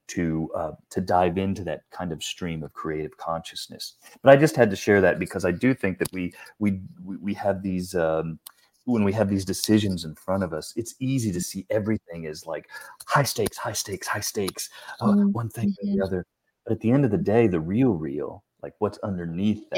to 0.08 0.50
uh, 0.56 0.72
to 0.92 1.02
dive 1.02 1.38
into 1.38 1.64
that 1.64 1.82
kind 1.92 2.12
of 2.12 2.24
stream 2.24 2.64
of 2.64 2.74
creative 2.74 3.16
consciousness. 3.18 3.96
But 4.22 4.32
I 4.32 4.38
just 4.38 4.56
had 4.56 4.70
to 4.70 4.76
share 4.76 5.02
that 5.02 5.20
because 5.20 5.46
I 5.46 5.52
do 5.52 5.74
think 5.74 5.98
that 6.00 6.12
we 6.14 6.34
we 6.60 6.80
we 7.22 7.34
have 7.36 7.62
these 7.64 7.96
um, 7.96 8.40
when 8.86 9.04
we 9.04 9.14
have 9.14 9.30
these 9.30 9.46
decisions 9.46 10.06
in 10.06 10.16
front 10.16 10.44
of 10.44 10.54
us, 10.54 10.74
it's 10.76 10.96
easy 11.00 11.32
to 11.32 11.42
see 11.42 11.66
everything 11.70 12.28
as 12.28 12.46
like 12.46 12.70
high 13.08 13.24
stakes, 13.24 13.58
high 13.58 13.74
stakes, 13.74 14.08
high 14.08 14.20
stakes, 14.22 14.70
uh, 15.02 15.14
Mm, 15.14 15.32
one 15.34 15.50
thing 15.50 15.68
or 15.82 15.86
the 15.96 16.04
other. 16.06 16.26
But 16.66 16.74
at 16.74 16.80
the 16.82 16.92
end 16.92 17.06
of 17.06 17.12
the 17.12 17.18
day, 17.18 17.48
the 17.48 17.60
real, 17.60 17.94
real, 17.94 18.44
like 18.64 18.74
what's 18.80 18.98
underneath 19.00 19.70
that, 19.72 19.78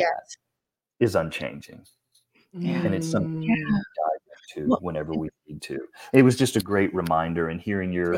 is 0.99 1.15
Yes. 1.15 1.15
unchanging, 1.15 1.85
Yeah. 2.53 2.81
and 2.83 2.93
it's 2.95 3.07
something 3.09 3.29
we 3.47 3.55
into 4.55 4.69
Well, 4.69 4.79
whenever 4.81 5.13
we 5.15 5.29
need 5.47 5.61
to. 5.63 5.79
It 6.13 6.23
was 6.23 6.37
just 6.37 6.55
a 6.55 6.61
great 6.61 6.93
reminder, 6.93 7.49
and 7.49 7.59
hearing 7.61 7.91
your 7.91 8.13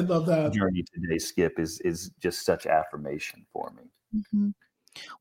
journey 0.49 0.83
today, 0.93 1.17
Skip, 1.19 1.59
is 1.59 1.79
is 1.81 2.11
just 2.19 2.45
such 2.45 2.65
affirmation 2.65 3.45
for 3.53 3.71
me. 3.71 3.83
Mhm. 4.33 4.53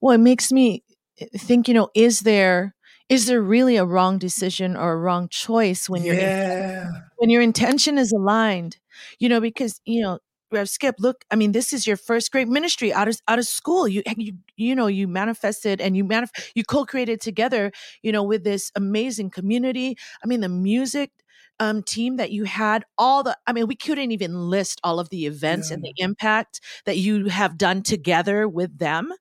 Well, 0.00 0.14
it 0.14 0.18
makes 0.18 0.52
me 0.52 0.84
eh, 1.20 1.26
think, 1.36 1.68
you 1.68 1.74
know, 1.74 1.90
is 1.94 2.20
there 2.20 2.74
is 3.08 3.26
there 3.26 3.42
really 3.42 3.76
a 3.76 3.84
wrong 3.86 4.18
decision 4.18 4.76
or 4.76 4.92
a 4.92 4.96
wrong 4.98 5.28
choice 5.28 5.88
when 5.88 6.04
your 6.04 6.16
Yeah. 6.18 7.00
when 7.16 7.30
your 7.30 7.42
intention 7.42 7.98
is 7.98 8.12
aligned? 8.12 8.78
You 9.20 9.28
know, 9.28 9.40
because 9.40 9.80
you 9.86 10.02
know, 10.02 10.18
Rev 10.50 10.68
Skip, 10.68 10.96
look, 10.98 11.24
I 11.30 11.36
mean, 11.36 11.52
this 11.52 11.72
is 11.72 11.86
your 11.86 11.96
first 11.96 12.32
great 12.32 12.48
ministry 12.48 12.92
out 12.92 13.08
of 13.08 13.20
out 13.28 13.38
of 13.38 13.46
school. 13.46 13.86
You 13.88 14.02
you 14.16 14.34
you 14.56 14.74
know, 14.74 14.86
you 14.86 15.08
manifested 15.08 15.80
and 15.80 15.96
you 15.96 16.04
manif- 16.04 16.50
you 16.54 16.64
co-created 16.64 17.20
together, 17.20 17.72
you 18.02 18.12
know, 18.12 18.22
with 18.22 18.44
this 18.44 18.70
amazing 18.74 19.30
community. 19.30 19.96
I 20.22 20.26
mean, 20.26 20.40
the 20.40 20.48
music 20.48 21.10
um 21.60 21.82
team 21.82 22.16
that 22.16 22.30
you 22.30 22.44
had 22.44 22.84
all 22.98 23.22
the 23.24 23.36
i 23.48 23.52
mean 23.52 23.66
we 23.66 23.74
couldn't 23.74 24.12
even 24.12 24.48
list 24.48 24.80
all 24.84 25.00
of 25.00 25.08
the 25.10 25.26
events 25.26 25.70
and 25.72 25.82
the 25.82 25.92
impact 25.96 26.60
that 26.86 26.98
you 26.98 27.26
have 27.26 27.58
done 27.58 27.82
together 27.82 28.46
with 28.46 28.78
them 28.78 29.12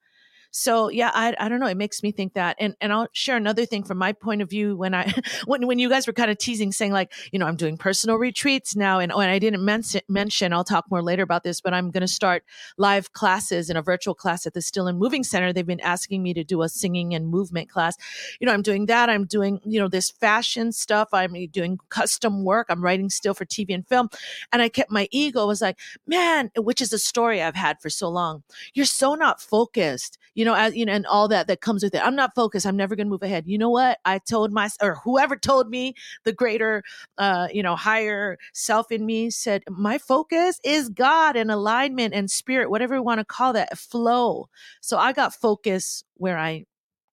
so 0.57 0.89
yeah, 0.89 1.11
I 1.13 1.35
I 1.39 1.49
don't 1.49 1.59
know. 1.59 1.67
It 1.67 1.77
makes 1.77 2.01
me 2.01 2.11
think 2.11 2.33
that, 2.33 2.55
and 2.59 2.75
and 2.81 2.91
I'll 2.91 3.07
share 3.13 3.37
another 3.37 3.65
thing 3.65 3.83
from 3.83 3.99
my 3.99 4.11
point 4.11 4.41
of 4.41 4.49
view. 4.49 4.75
When 4.75 4.95
I 4.95 5.13
when 5.45 5.67
when 5.67 5.77
you 5.77 5.87
guys 5.87 6.07
were 6.07 6.13
kind 6.13 6.31
of 6.31 6.37
teasing, 6.37 6.71
saying 6.71 6.91
like, 6.91 7.13
you 7.31 7.37
know, 7.37 7.45
I'm 7.45 7.55
doing 7.55 7.77
personal 7.77 8.17
retreats 8.17 8.75
now, 8.75 8.99
and 8.99 9.11
oh, 9.11 9.17
when 9.17 9.29
I 9.29 9.37
didn't 9.37 9.63
mention 9.63 10.01
mention, 10.09 10.53
I'll 10.53 10.63
talk 10.63 10.85
more 10.89 11.03
later 11.03 11.21
about 11.21 11.43
this, 11.43 11.61
but 11.61 11.73
I'm 11.73 11.91
going 11.91 12.01
to 12.01 12.07
start 12.07 12.43
live 12.77 13.13
classes 13.13 13.69
in 13.69 13.77
a 13.77 13.83
virtual 13.83 14.15
class 14.15 14.47
at 14.47 14.53
the 14.53 14.61
Still 14.61 14.87
and 14.87 14.97
Moving 14.97 15.23
Center. 15.23 15.53
They've 15.53 15.65
been 15.65 15.79
asking 15.81 16.23
me 16.23 16.33
to 16.33 16.43
do 16.43 16.63
a 16.63 16.69
singing 16.69 17.13
and 17.13 17.29
movement 17.29 17.69
class. 17.69 17.95
You 18.39 18.47
know, 18.47 18.53
I'm 18.53 18.63
doing 18.63 18.87
that. 18.87 19.09
I'm 19.09 19.25
doing 19.25 19.59
you 19.63 19.79
know 19.79 19.87
this 19.87 20.09
fashion 20.09 20.71
stuff. 20.71 21.09
I'm 21.13 21.33
doing 21.51 21.77
custom 21.89 22.43
work. 22.43 22.67
I'm 22.69 22.83
writing 22.83 23.09
still 23.09 23.33
for 23.33 23.45
TV 23.45 23.75
and 23.75 23.87
film, 23.87 24.09
and 24.51 24.61
I 24.61 24.69
kept 24.69 24.91
my 24.91 25.07
ego 25.11 25.45
was 25.45 25.61
like, 25.61 25.77
man, 26.07 26.49
which 26.57 26.81
is 26.81 26.91
a 26.93 26.99
story 26.99 27.41
I've 27.41 27.55
had 27.55 27.79
for 27.79 27.89
so 27.89 28.09
long 28.09 28.43
you're 28.73 28.85
so 28.85 29.15
not 29.15 29.41
focused 29.41 30.17
you 30.35 30.45
know 30.47 30.55
as 30.55 30.75
you 30.75 30.85
know 30.85 30.93
and 30.93 31.05
all 31.05 31.27
that 31.27 31.47
that 31.47 31.61
comes 31.61 31.83
with 31.83 31.93
it. 31.93 32.05
I'm 32.05 32.15
not 32.15 32.33
focused. 32.35 32.65
I'm 32.65 32.77
never 32.77 32.95
going 32.95 33.07
to 33.07 33.11
move 33.11 33.23
ahead. 33.23 33.45
You 33.47 33.57
know 33.57 33.69
what? 33.69 33.99
I 34.05 34.19
told 34.19 34.51
my 34.51 34.69
or 34.81 34.95
whoever 35.03 35.35
told 35.35 35.69
me 35.69 35.93
the 36.23 36.33
greater 36.33 36.83
uh 37.17 37.47
you 37.53 37.61
know 37.61 37.75
higher 37.75 38.37
self 38.53 38.91
in 38.91 39.05
me 39.05 39.29
said 39.29 39.63
my 39.69 39.97
focus 39.97 40.59
is 40.63 40.89
god 40.89 41.35
and 41.35 41.51
alignment 41.51 42.13
and 42.13 42.31
spirit 42.31 42.69
whatever 42.71 42.95
you 42.95 43.03
want 43.03 43.19
to 43.19 43.25
call 43.25 43.53
that 43.53 43.77
flow. 43.77 44.49
So 44.81 44.97
i 44.97 45.13
got 45.13 45.33
focus 45.33 46.03
where 46.15 46.37
i 46.37 46.65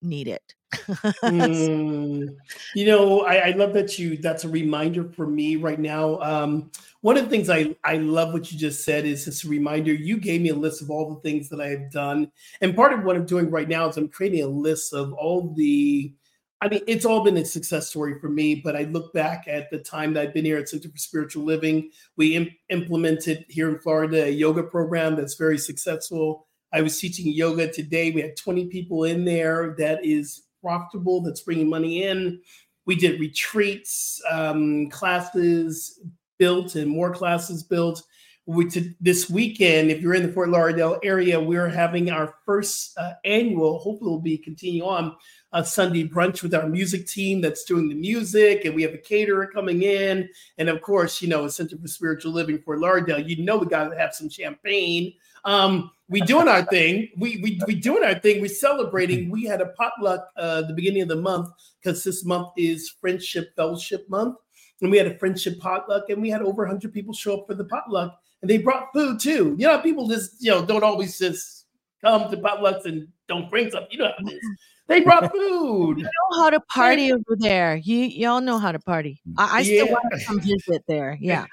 need 0.02 0.28
it 0.28 0.54
Mm. 1.24 2.36
You 2.74 2.86
know, 2.86 3.20
I, 3.22 3.36
I 3.36 3.50
love 3.50 3.72
that 3.74 3.98
you. 3.98 4.16
That's 4.16 4.44
a 4.44 4.48
reminder 4.48 5.04
for 5.04 5.26
me 5.26 5.56
right 5.56 5.78
now. 5.78 6.18
Um, 6.20 6.70
one 7.00 7.16
of 7.16 7.24
the 7.24 7.30
things 7.30 7.50
I 7.50 7.74
I 7.84 7.96
love 7.96 8.32
what 8.32 8.50
you 8.52 8.58
just 8.58 8.84
said 8.84 9.04
is 9.04 9.24
this 9.24 9.44
reminder. 9.44 9.92
You 9.92 10.18
gave 10.18 10.40
me 10.40 10.50
a 10.50 10.54
list 10.54 10.82
of 10.82 10.90
all 10.90 11.14
the 11.14 11.20
things 11.20 11.48
that 11.50 11.60
I 11.60 11.68
have 11.68 11.90
done, 11.90 12.30
and 12.60 12.74
part 12.74 12.92
of 12.92 13.04
what 13.04 13.16
I'm 13.16 13.26
doing 13.26 13.50
right 13.50 13.68
now 13.68 13.88
is 13.88 13.96
I'm 13.96 14.08
creating 14.08 14.42
a 14.42 14.48
list 14.48 14.92
of 14.92 15.12
all 15.14 15.54
the. 15.54 16.12
I 16.60 16.68
mean, 16.68 16.80
it's 16.86 17.04
all 17.04 17.22
been 17.22 17.36
a 17.36 17.44
success 17.44 17.88
story 17.88 18.18
for 18.18 18.28
me. 18.30 18.54
But 18.54 18.74
I 18.76 18.84
look 18.84 19.12
back 19.12 19.44
at 19.46 19.70
the 19.70 19.78
time 19.78 20.14
that 20.14 20.22
I've 20.22 20.34
been 20.34 20.46
here 20.46 20.56
at 20.56 20.68
Center 20.68 20.88
for 20.88 20.96
Spiritual 20.96 21.44
Living. 21.44 21.90
We 22.16 22.36
im- 22.36 22.54
implemented 22.70 23.44
here 23.48 23.68
in 23.68 23.78
Florida 23.80 24.24
a 24.24 24.30
yoga 24.30 24.62
program 24.62 25.14
that's 25.14 25.34
very 25.34 25.58
successful. 25.58 26.46
I 26.72 26.80
was 26.80 26.98
teaching 26.98 27.32
yoga 27.32 27.70
today. 27.70 28.10
We 28.10 28.22
had 28.22 28.36
20 28.36 28.66
people 28.66 29.04
in 29.04 29.24
there. 29.24 29.74
That 29.78 30.04
is 30.04 30.43
profitable 30.64 31.20
that's 31.20 31.42
bringing 31.42 31.68
money 31.68 32.04
in. 32.04 32.40
We 32.86 32.96
did 32.96 33.20
retreats, 33.20 34.20
um, 34.30 34.88
classes 34.88 36.00
built, 36.38 36.74
and 36.74 36.90
more 36.90 37.12
classes 37.12 37.62
built. 37.62 38.02
We 38.46 38.68
to, 38.70 38.92
this 39.00 39.30
weekend, 39.30 39.90
if 39.90 40.02
you're 40.02 40.14
in 40.14 40.26
the 40.26 40.32
Fort 40.32 40.50
Lauderdale 40.50 40.98
area, 41.02 41.40
we're 41.40 41.68
having 41.68 42.10
our 42.10 42.34
first 42.44 42.96
uh, 42.98 43.14
annual. 43.24 43.78
Hopefully, 43.78 44.10
will 44.10 44.20
be 44.20 44.36
continue 44.36 44.84
on 44.84 45.16
a 45.52 45.64
Sunday 45.64 46.06
brunch 46.06 46.42
with 46.42 46.54
our 46.54 46.68
music 46.68 47.06
team 47.06 47.40
that's 47.40 47.64
doing 47.64 47.88
the 47.88 47.94
music, 47.94 48.64
and 48.64 48.74
we 48.74 48.82
have 48.82 48.92
a 48.92 48.98
caterer 48.98 49.46
coming 49.46 49.82
in, 49.82 50.28
and 50.58 50.68
of 50.68 50.82
course, 50.82 51.22
you 51.22 51.28
know, 51.28 51.44
a 51.44 51.50
Center 51.50 51.78
for 51.78 51.88
Spiritual 51.88 52.32
Living 52.32 52.58
Fort 52.58 52.80
Lauderdale. 52.80 53.20
You 53.20 53.42
know, 53.42 53.58
we 53.58 53.66
got 53.66 53.88
to 53.88 53.96
have 53.96 54.14
some 54.14 54.28
champagne. 54.28 55.14
Um, 55.44 55.90
we 56.08 56.20
doing 56.20 56.48
our 56.48 56.62
thing. 56.64 57.08
We 57.16 57.38
we 57.38 57.60
we 57.66 57.74
doing 57.74 58.04
our 58.04 58.18
thing. 58.18 58.40
We're 58.40 58.48
celebrating. 58.48 59.30
We 59.30 59.44
had 59.44 59.60
a 59.60 59.68
potluck 59.68 60.28
uh, 60.36 60.62
the 60.62 60.74
beginning 60.74 61.02
of 61.02 61.08
the 61.08 61.16
month 61.16 61.48
because 61.82 62.04
this 62.04 62.24
month 62.24 62.48
is 62.56 62.94
Friendship 63.00 63.54
Fellowship 63.56 64.08
Month, 64.10 64.36
and 64.82 64.90
we 64.90 64.98
had 64.98 65.06
a 65.06 65.18
friendship 65.18 65.58
potluck, 65.60 66.04
and 66.10 66.20
we 66.20 66.28
had 66.28 66.42
over 66.42 66.62
100 66.62 66.92
people 66.92 67.14
show 67.14 67.40
up 67.40 67.46
for 67.46 67.54
the 67.54 67.64
potluck, 67.64 68.18
and 68.42 68.50
they 68.50 68.58
brought 68.58 68.92
food 68.92 69.18
too. 69.18 69.54
You 69.58 69.66
know, 69.66 69.78
people 69.78 70.06
just 70.08 70.42
you 70.42 70.50
know 70.50 70.64
don't 70.64 70.84
always 70.84 71.18
just 71.18 71.66
come 72.02 72.30
to 72.30 72.36
potlucks 72.36 72.84
and 72.84 73.08
don't 73.26 73.48
bring 73.50 73.70
something. 73.70 73.90
You 73.90 73.98
know 73.98 74.12
how 74.18 74.26
it 74.26 74.32
is. 74.32 74.40
They 74.86 75.00
brought 75.00 75.32
food. 75.32 75.98
You 75.98 76.04
know 76.04 76.42
how 76.42 76.50
to 76.50 76.60
party 76.60 77.12
over 77.12 77.36
there. 77.38 77.76
You 77.76 77.98
y'all 77.98 78.40
know 78.40 78.58
how 78.58 78.72
to 78.72 78.78
party. 78.78 79.20
I, 79.38 79.58
I 79.58 79.62
still 79.62 79.88
want 79.88 80.04
to 80.12 80.24
come 80.24 80.40
visit 80.40 80.84
there. 80.86 81.16
Yeah. 81.20 81.46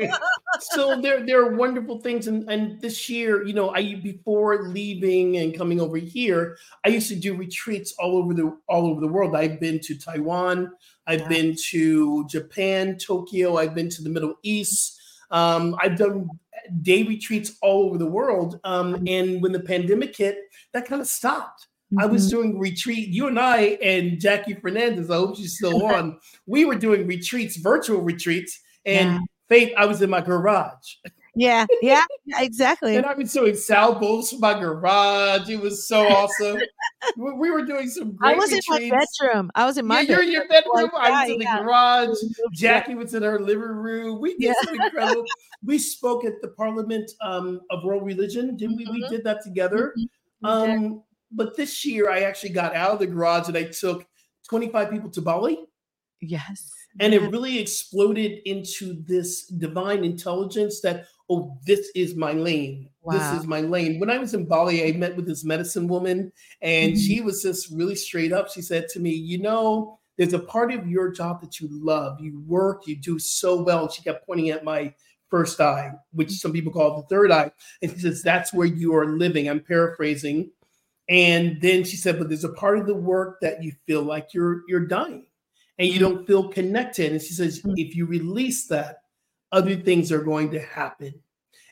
so 0.60 1.00
there 1.00 1.24
there 1.24 1.42
are 1.44 1.54
wonderful 1.54 2.00
things, 2.00 2.26
and 2.26 2.48
and 2.50 2.80
this 2.80 3.08
year, 3.08 3.44
you 3.44 3.54
know, 3.54 3.70
I 3.70 3.94
before 3.94 4.68
leaving 4.68 5.36
and 5.36 5.56
coming 5.56 5.80
over 5.80 5.96
here, 5.96 6.58
I 6.84 6.88
used 6.88 7.08
to 7.08 7.16
do 7.16 7.34
retreats 7.34 7.94
all 7.98 8.16
over 8.16 8.34
the 8.34 8.56
all 8.68 8.86
over 8.86 9.00
the 9.00 9.08
world. 9.08 9.36
I've 9.36 9.60
been 9.60 9.78
to 9.80 9.96
Taiwan. 9.96 10.72
I've 11.06 11.20
yeah. 11.20 11.28
been 11.28 11.56
to 11.70 12.26
Japan, 12.28 12.96
Tokyo. 12.98 13.58
I've 13.58 13.74
been 13.74 13.90
to 13.90 14.02
the 14.02 14.10
Middle 14.10 14.34
East. 14.42 15.00
Um, 15.30 15.76
I've 15.80 15.96
done 15.96 16.28
day 16.82 17.02
retreats 17.02 17.56
all 17.62 17.86
over 17.86 17.98
the 17.98 18.06
world. 18.06 18.60
Um, 18.64 18.94
mm-hmm. 18.94 19.08
and 19.08 19.42
when 19.42 19.52
the 19.52 19.60
pandemic 19.60 20.16
hit, 20.16 20.38
that 20.72 20.86
kind 20.86 21.00
of 21.00 21.08
stopped. 21.08 21.68
Mm-hmm. 21.92 22.00
I 22.00 22.06
was 22.06 22.26
mm-hmm. 22.26 22.36
doing 22.36 22.58
retreat. 22.58 23.08
You 23.08 23.28
and 23.28 23.38
I 23.38 23.78
and 23.82 24.18
Jackie 24.18 24.54
Fernandez, 24.54 25.10
I 25.10 25.16
hope 25.16 25.36
she's 25.36 25.56
still 25.56 25.84
on. 25.86 26.18
we 26.46 26.64
were 26.64 26.74
doing 26.74 27.06
retreats, 27.06 27.56
virtual 27.56 28.00
retreats, 28.00 28.58
and 28.84 29.12
yeah. 29.12 29.18
Faith, 29.48 29.74
I 29.76 29.84
was 29.84 30.00
in 30.00 30.08
my 30.08 30.22
garage. 30.22 30.94
Yeah, 31.34 31.66
yeah, 31.82 32.04
exactly. 32.38 32.96
and 32.96 33.04
I 33.04 33.12
was 33.12 33.32
doing 33.32 33.54
sound 33.54 34.00
bowls 34.00 34.30
from 34.30 34.40
my 34.40 34.58
garage. 34.58 35.48
It 35.48 35.60
was 35.60 35.86
so 35.86 36.06
awesome. 36.06 36.58
we 37.16 37.50
were 37.50 37.64
doing 37.64 37.88
some 37.88 38.16
great. 38.16 38.34
I 38.34 38.38
was 38.38 38.50
retreats. 38.50 38.82
in 38.82 38.88
my 38.88 39.04
bedroom. 39.20 39.50
I 39.54 39.66
was 39.66 39.76
in 39.76 39.86
my 39.86 40.00
yeah, 40.00 40.06
bedroom. 40.06 40.30
You're 40.30 40.42
in 40.42 40.48
your 40.48 40.48
bedroom. 40.48 40.90
I 40.94 41.10
was 41.10 41.30
in 41.30 41.38
the 41.38 41.44
garage. 41.44 42.16
Jackie 42.54 42.94
was 42.94 43.14
in 43.14 43.22
her 43.22 43.40
living 43.40 43.62
room. 43.62 44.20
We 44.20 44.38
did 44.38 44.54
some 44.64 44.74
incredible. 44.74 45.24
we 45.62 45.78
spoke 45.78 46.24
at 46.24 46.40
the 46.40 46.48
Parliament 46.48 47.10
um, 47.20 47.60
of 47.70 47.84
World 47.84 48.06
Religion, 48.06 48.56
didn't 48.56 48.76
we? 48.76 48.84
Mm-hmm. 48.84 48.94
We 48.94 49.08
did 49.08 49.24
that 49.24 49.42
together. 49.42 49.94
Mm-hmm. 49.98 50.46
Um, 50.46 51.02
but 51.32 51.56
this 51.56 51.84
year, 51.84 52.10
I 52.10 52.20
actually 52.20 52.50
got 52.50 52.74
out 52.74 52.92
of 52.92 52.98
the 52.98 53.06
garage 53.06 53.48
and 53.48 53.56
I 53.56 53.64
took 53.64 54.06
25 54.48 54.90
people 54.90 55.10
to 55.10 55.22
Bali. 55.22 55.58
Yes. 56.20 56.70
And 57.00 57.14
it 57.14 57.30
really 57.30 57.58
exploded 57.58 58.40
into 58.44 59.02
this 59.06 59.46
divine 59.46 60.04
intelligence 60.04 60.80
that, 60.82 61.06
oh, 61.30 61.58
this 61.66 61.90
is 61.94 62.14
my 62.14 62.32
lane. 62.32 62.90
Wow. 63.00 63.14
This 63.14 63.40
is 63.40 63.46
my 63.46 63.60
lane. 63.60 63.98
When 63.98 64.10
I 64.10 64.18
was 64.18 64.34
in 64.34 64.46
Bali, 64.46 64.86
I 64.86 64.96
met 64.96 65.16
with 65.16 65.26
this 65.26 65.44
medicine 65.44 65.88
woman, 65.88 66.30
and 66.60 66.92
mm-hmm. 66.92 67.00
she 67.00 67.20
was 67.22 67.42
just 67.42 67.70
really 67.70 67.94
straight 67.94 68.32
up. 68.32 68.50
She 68.50 68.60
said 68.62 68.88
to 68.90 69.00
me, 69.00 69.10
You 69.10 69.38
know, 69.38 69.98
there's 70.18 70.34
a 70.34 70.38
part 70.38 70.72
of 70.72 70.86
your 70.86 71.10
job 71.10 71.40
that 71.40 71.60
you 71.60 71.68
love. 71.70 72.20
You 72.20 72.42
work, 72.46 72.86
you 72.86 72.96
do 72.96 73.18
so 73.18 73.62
well. 73.62 73.84
And 73.84 73.92
she 73.92 74.02
kept 74.02 74.26
pointing 74.26 74.50
at 74.50 74.64
my 74.64 74.94
first 75.30 75.60
eye, 75.60 75.92
which 76.12 76.30
some 76.30 76.52
people 76.52 76.72
call 76.72 77.00
the 77.00 77.06
third 77.08 77.30
eye. 77.30 77.50
And 77.80 77.90
she 77.90 77.98
says, 77.98 78.22
That's 78.22 78.52
where 78.52 78.66
you 78.66 78.94
are 78.94 79.06
living. 79.06 79.48
I'm 79.48 79.60
paraphrasing. 79.60 80.50
And 81.08 81.60
then 81.60 81.84
she 81.84 81.96
said, 81.96 82.18
but 82.18 82.28
there's 82.28 82.44
a 82.44 82.52
part 82.52 82.78
of 82.78 82.86
the 82.86 82.94
work 82.94 83.40
that 83.40 83.62
you 83.62 83.72
feel 83.86 84.02
like 84.02 84.32
you're 84.32 84.62
you're 84.68 84.86
dying 84.86 85.26
and 85.78 85.88
you 85.88 85.94
mm-hmm. 85.94 86.16
don't 86.16 86.26
feel 86.26 86.48
connected. 86.48 87.12
And 87.12 87.20
she 87.20 87.34
says, 87.34 87.60
mm-hmm. 87.60 87.74
if 87.76 87.96
you 87.96 88.06
release 88.06 88.68
that, 88.68 88.98
other 89.50 89.76
things 89.76 90.12
are 90.12 90.22
going 90.22 90.50
to 90.52 90.60
happen. 90.60 91.14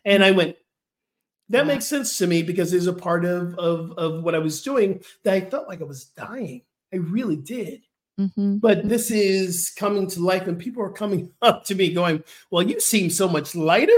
And 0.05 0.25
I 0.25 0.33
went, 0.33 0.57
that 1.49 1.67
makes 1.67 1.87
sense 1.87 2.19
to 2.19 2.27
me 2.27 2.43
because 2.43 2.71
there's 2.71 2.87
a 2.87 2.93
part 2.93 3.25
of, 3.25 3.59
of, 3.59 3.93
of 3.99 4.23
what 4.23 4.35
I 4.35 4.39
was 4.39 4.63
doing 4.63 5.03
that 5.25 5.35
I 5.35 5.41
felt 5.41 5.69
like 5.69 5.81
I 5.81 5.85
was 5.85 6.05
dying. 6.07 6.63
I 6.93 6.97
really 6.97 7.37
did. 7.37 7.83
Mm-hmm. 8.21 8.57
But 8.57 8.89
this 8.89 9.11
is 9.11 9.71
coming 9.71 10.07
to 10.09 10.21
life, 10.21 10.47
and 10.47 10.59
people 10.59 10.83
are 10.83 10.93
coming 10.93 11.33
up 11.43 11.65
to 11.67 11.75
me 11.75 11.93
going, 11.93 12.23
Well, 12.51 12.63
you 12.63 12.81
seem 12.81 13.11
so 13.11 13.29
much 13.29 13.55
lighter. 13.55 13.93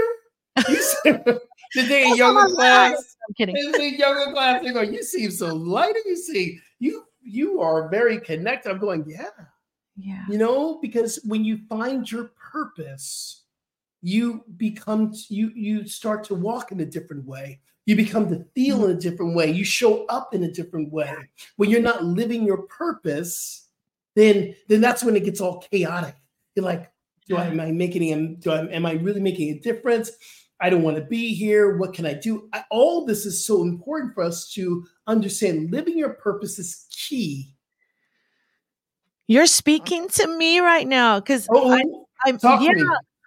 Today 1.05 2.09
in 2.09 2.15
yoga 2.15 2.53
class. 2.53 3.12
I'm 3.27 3.33
kidding. 3.35 3.55
In 3.55 3.95
yoga 3.97 4.31
class, 4.31 4.63
they 4.63 4.71
go, 4.71 4.81
"You 4.81 5.03
seem 5.03 5.31
so 5.31 5.53
light, 5.55 5.95
you 6.05 6.15
see, 6.15 6.59
you 6.79 7.05
you 7.21 7.61
are 7.61 7.89
very 7.89 8.19
connected." 8.19 8.69
I'm 8.69 8.79
going, 8.79 9.05
"Yeah, 9.07 9.29
yeah." 9.95 10.25
You 10.29 10.37
know, 10.37 10.79
because 10.81 11.19
when 11.25 11.43
you 11.45 11.59
find 11.69 12.09
your 12.09 12.31
purpose, 12.51 13.43
you 14.01 14.43
become 14.57 15.13
you 15.29 15.51
you 15.55 15.87
start 15.87 16.23
to 16.25 16.35
walk 16.35 16.71
in 16.71 16.79
a 16.81 16.85
different 16.85 17.25
way. 17.25 17.61
You 17.85 17.95
become 17.95 18.29
to 18.29 18.45
feel 18.55 18.77
mm-hmm. 18.77 18.91
in 18.91 18.97
a 18.97 18.99
different 18.99 19.35
way. 19.35 19.51
You 19.51 19.65
show 19.65 20.05
up 20.05 20.33
in 20.33 20.43
a 20.43 20.51
different 20.51 20.91
way. 20.91 21.15
When 21.57 21.69
you're 21.69 21.81
not 21.81 22.03
living 22.03 22.43
your 22.43 22.63
purpose, 22.63 23.67
then 24.15 24.55
then 24.67 24.81
that's 24.81 25.03
when 25.03 25.15
it 25.15 25.23
gets 25.23 25.41
all 25.41 25.59
chaotic. 25.59 26.15
You're 26.55 26.65
like, 26.65 26.91
do 27.27 27.37
I 27.37 27.45
am 27.45 27.59
I 27.59 27.71
making 27.71 28.35
do 28.37 28.51
I, 28.51 28.67
am 28.67 28.85
I 28.85 28.93
really 28.93 29.21
making 29.21 29.49
a 29.49 29.59
difference? 29.59 30.11
I 30.59 30.69
don't 30.69 30.83
want 30.83 30.97
to 30.97 31.03
be 31.03 31.33
here. 31.33 31.77
What 31.77 31.93
can 31.93 32.05
I 32.05 32.13
do? 32.13 32.49
I, 32.53 32.63
all 32.71 33.05
this 33.05 33.25
is 33.25 33.45
so 33.45 33.63
important 33.63 34.13
for 34.13 34.23
us 34.23 34.49
to 34.53 34.85
understand. 35.07 35.71
Living 35.71 35.97
your 35.97 36.13
purpose 36.13 36.57
is 36.57 36.87
key. 36.89 37.53
You're 39.27 39.47
speaking 39.47 40.07
to 40.09 40.27
me 40.27 40.59
right 40.59 40.87
now 40.87 41.19
because 41.19 41.47
oh, 41.49 41.71
I'm 42.25 42.39
yeah. 42.43 42.83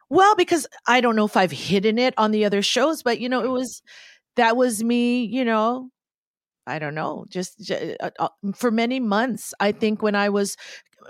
Well, 0.08 0.36
because 0.36 0.66
I 0.86 1.00
don't 1.00 1.16
know 1.16 1.24
if 1.24 1.36
I've 1.36 1.50
hidden 1.50 1.98
it 1.98 2.14
on 2.16 2.30
the 2.30 2.44
other 2.44 2.62
shows, 2.62 3.02
but 3.02 3.20
you 3.20 3.28
know, 3.28 3.42
it 3.42 3.50
was 3.50 3.82
that 4.36 4.56
was 4.56 4.84
me. 4.84 5.24
You 5.24 5.44
know, 5.44 5.90
I 6.66 6.78
don't 6.78 6.94
know, 6.94 7.26
just, 7.28 7.58
just 7.60 7.96
uh, 8.00 8.10
uh, 8.18 8.28
for 8.54 8.70
many 8.70 8.98
months. 8.98 9.54
I 9.60 9.72
think 9.72 10.02
when 10.02 10.14
I 10.14 10.28
was 10.28 10.56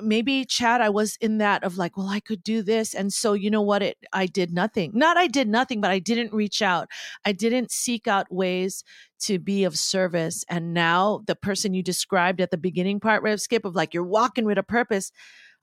maybe 0.00 0.44
Chad, 0.44 0.80
I 0.80 0.88
was 0.88 1.16
in 1.20 1.38
that 1.38 1.64
of 1.64 1.76
like, 1.76 1.96
well, 1.96 2.08
I 2.08 2.20
could 2.20 2.42
do 2.42 2.62
this. 2.62 2.94
And 2.94 3.12
so, 3.12 3.32
you 3.32 3.50
know 3.50 3.62
what? 3.62 3.82
It, 3.82 3.98
I 4.12 4.26
did 4.26 4.52
nothing. 4.52 4.92
Not 4.94 5.16
I 5.16 5.26
did 5.26 5.48
nothing, 5.48 5.80
but 5.80 5.90
I 5.90 5.98
didn't 5.98 6.32
reach 6.32 6.62
out. 6.62 6.88
I 7.24 7.32
didn't 7.32 7.70
seek 7.70 8.06
out 8.06 8.32
ways 8.32 8.84
to 9.20 9.38
be 9.38 9.64
of 9.64 9.78
service. 9.78 10.44
And 10.48 10.74
now 10.74 11.22
the 11.26 11.36
person 11.36 11.74
you 11.74 11.82
described 11.82 12.40
at 12.40 12.50
the 12.50 12.58
beginning 12.58 13.00
part, 13.00 13.22
Rev 13.22 13.40
Skip, 13.40 13.64
of 13.64 13.74
like, 13.74 13.94
you're 13.94 14.04
walking 14.04 14.44
with 14.44 14.58
a 14.58 14.62
purpose. 14.62 15.12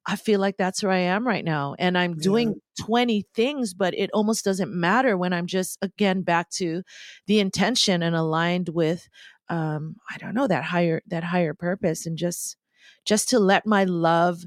I 0.06 0.16
feel 0.16 0.40
like 0.40 0.58
that's 0.58 0.84
where 0.84 0.92
I 0.92 1.00
am 1.00 1.26
right 1.26 1.46
now. 1.46 1.76
And 1.80 1.98
I'm 1.98 2.16
doing 2.16 2.56
yeah. 2.78 2.86
20 2.86 3.26
things, 3.34 3.74
but 3.74 3.94
it 3.94 4.10
almost 4.14 4.44
doesn't 4.44 4.74
matter 4.74 5.18
when 5.18 5.32
I'm 5.32 5.48
just, 5.48 5.78
again, 5.82 6.24
back 6.24 6.50
to 6.52 6.84
the 7.28 7.40
intention 7.40 8.04
and 8.04 8.16
aligned 8.16 8.70
with, 8.70 9.08
um, 9.50 9.96
I 10.10 10.18
don't 10.18 10.34
know, 10.34 10.48
that 10.48 10.64
higher, 10.64 11.02
that 11.08 11.24
higher 11.24 11.54
purpose 11.54 12.06
and 12.06 12.18
just, 12.18 12.58
just 13.06 13.30
to 13.30 13.40
let 13.40 13.66
my 13.66 13.84
love 13.84 14.46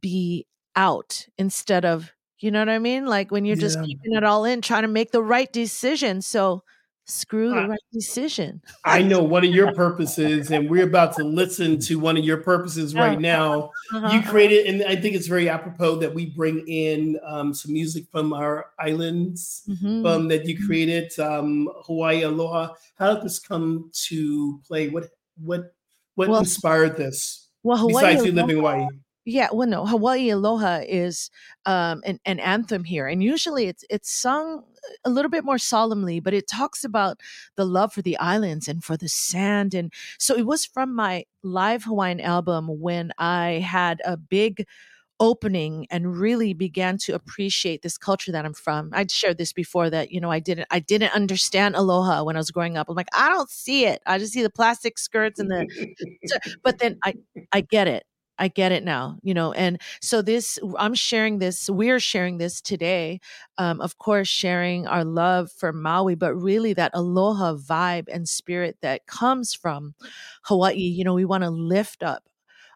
be 0.00 0.46
out 0.76 1.26
instead 1.38 1.84
of, 1.84 2.12
you 2.38 2.50
know 2.50 2.60
what 2.60 2.68
I 2.68 2.78
mean? 2.78 3.06
Like 3.06 3.30
when 3.30 3.44
you're 3.44 3.56
yeah. 3.56 3.60
just 3.62 3.82
keeping 3.82 4.14
it 4.14 4.24
all 4.24 4.44
in, 4.44 4.60
trying 4.60 4.82
to 4.82 4.88
make 4.88 5.12
the 5.12 5.22
right 5.22 5.52
decision. 5.52 6.20
So 6.22 6.62
screw 7.06 7.50
the 7.50 7.68
right 7.68 7.78
decision. 7.92 8.62
I 8.84 9.02
know 9.02 9.22
one 9.22 9.44
of 9.44 9.52
your 9.52 9.74
purposes, 9.74 10.50
and 10.50 10.70
we're 10.70 10.86
about 10.86 11.14
to 11.16 11.24
listen 11.24 11.78
to 11.80 11.98
one 11.98 12.16
of 12.16 12.24
your 12.24 12.38
purposes 12.38 12.94
right 12.94 13.20
now. 13.20 13.72
Uh-huh, 13.92 14.08
you 14.12 14.18
uh-huh. 14.20 14.30
created, 14.30 14.66
and 14.66 14.82
I 14.84 14.96
think 14.96 15.14
it's 15.14 15.26
very 15.26 15.48
apropos 15.48 15.96
that 15.96 16.14
we 16.14 16.26
bring 16.26 16.66
in 16.66 17.18
um, 17.24 17.52
some 17.52 17.74
music 17.74 18.06
from 18.10 18.32
our 18.32 18.70
islands 18.78 19.64
mm-hmm. 19.68 20.06
um, 20.06 20.28
that 20.28 20.46
you 20.46 20.54
mm-hmm. 20.54 20.66
created, 20.66 21.18
um, 21.18 21.68
Hawaii 21.84 22.22
Aloha. 22.22 22.72
How 22.98 23.14
did 23.14 23.24
this 23.24 23.38
come 23.38 23.90
to 24.06 24.60
play? 24.66 24.88
What 24.88 25.10
what 25.36 25.74
what 26.14 26.28
well, 26.28 26.40
inspired 26.40 26.96
this? 26.96 27.43
Well, 27.64 27.78
Hawaii 27.78 28.12
besides 28.12 28.26
you 28.26 28.32
live 28.32 28.50
in 28.50 28.56
Hawaii. 28.56 28.86
Yeah, 29.26 29.48
well, 29.52 29.66
no, 29.66 29.86
Hawaii 29.86 30.28
Aloha 30.28 30.82
is 30.86 31.30
um, 31.64 32.02
an, 32.04 32.20
an 32.26 32.38
anthem 32.40 32.84
here, 32.84 33.08
and 33.08 33.22
usually 33.22 33.64
it's 33.66 33.82
it's 33.88 34.12
sung 34.12 34.64
a 35.02 35.08
little 35.08 35.30
bit 35.30 35.44
more 35.44 35.56
solemnly, 35.56 36.20
but 36.20 36.34
it 36.34 36.46
talks 36.46 36.84
about 36.84 37.20
the 37.56 37.64
love 37.64 37.94
for 37.94 38.02
the 38.02 38.18
islands 38.18 38.68
and 38.68 38.84
for 38.84 38.98
the 38.98 39.08
sand, 39.08 39.72
and 39.72 39.90
so 40.18 40.36
it 40.36 40.44
was 40.46 40.66
from 40.66 40.94
my 40.94 41.24
live 41.42 41.84
Hawaiian 41.84 42.20
album 42.20 42.68
when 42.68 43.12
I 43.16 43.64
had 43.66 44.02
a 44.04 44.18
big 44.18 44.66
opening 45.20 45.86
and 45.90 46.16
really 46.16 46.52
began 46.54 46.98
to 46.98 47.14
appreciate 47.14 47.82
this 47.82 47.96
culture 47.96 48.32
that 48.32 48.44
I'm 48.44 48.54
from. 48.54 48.90
I'd 48.92 49.10
shared 49.10 49.38
this 49.38 49.52
before 49.52 49.90
that, 49.90 50.10
you 50.10 50.20
know, 50.20 50.30
I 50.30 50.40
didn't 50.40 50.66
I 50.70 50.80
didn't 50.80 51.14
understand 51.14 51.76
aloha 51.76 52.24
when 52.24 52.36
I 52.36 52.40
was 52.40 52.50
growing 52.50 52.76
up. 52.76 52.88
I'm 52.88 52.96
like, 52.96 53.08
I 53.14 53.28
don't 53.28 53.50
see 53.50 53.86
it. 53.86 54.02
I 54.06 54.18
just 54.18 54.32
see 54.32 54.42
the 54.42 54.50
plastic 54.50 54.98
skirts 54.98 55.38
and 55.38 55.50
the 55.50 55.66
but 56.64 56.78
then 56.78 56.98
I 57.04 57.14
I 57.52 57.60
get 57.60 57.88
it. 57.88 58.04
I 58.36 58.48
get 58.48 58.72
it 58.72 58.82
now, 58.82 59.18
you 59.22 59.32
know, 59.32 59.52
and 59.52 59.80
so 60.00 60.20
this, 60.20 60.58
I'm 60.76 60.94
sharing 60.94 61.38
this, 61.38 61.70
we're 61.70 62.00
sharing 62.00 62.38
this 62.38 62.60
today. 62.60 63.20
Um, 63.58 63.80
of 63.80 63.98
course, 63.98 64.26
sharing 64.26 64.88
our 64.88 65.04
love 65.04 65.52
for 65.52 65.72
Maui, 65.72 66.16
but 66.16 66.34
really 66.34 66.72
that 66.74 66.90
aloha 66.94 67.54
vibe 67.54 68.08
and 68.12 68.28
spirit 68.28 68.78
that 68.82 69.06
comes 69.06 69.54
from 69.54 69.94
Hawaii. 70.42 70.78
You 70.78 71.04
know, 71.04 71.14
we 71.14 71.24
want 71.24 71.44
to 71.44 71.50
lift 71.50 72.02
up 72.02 72.24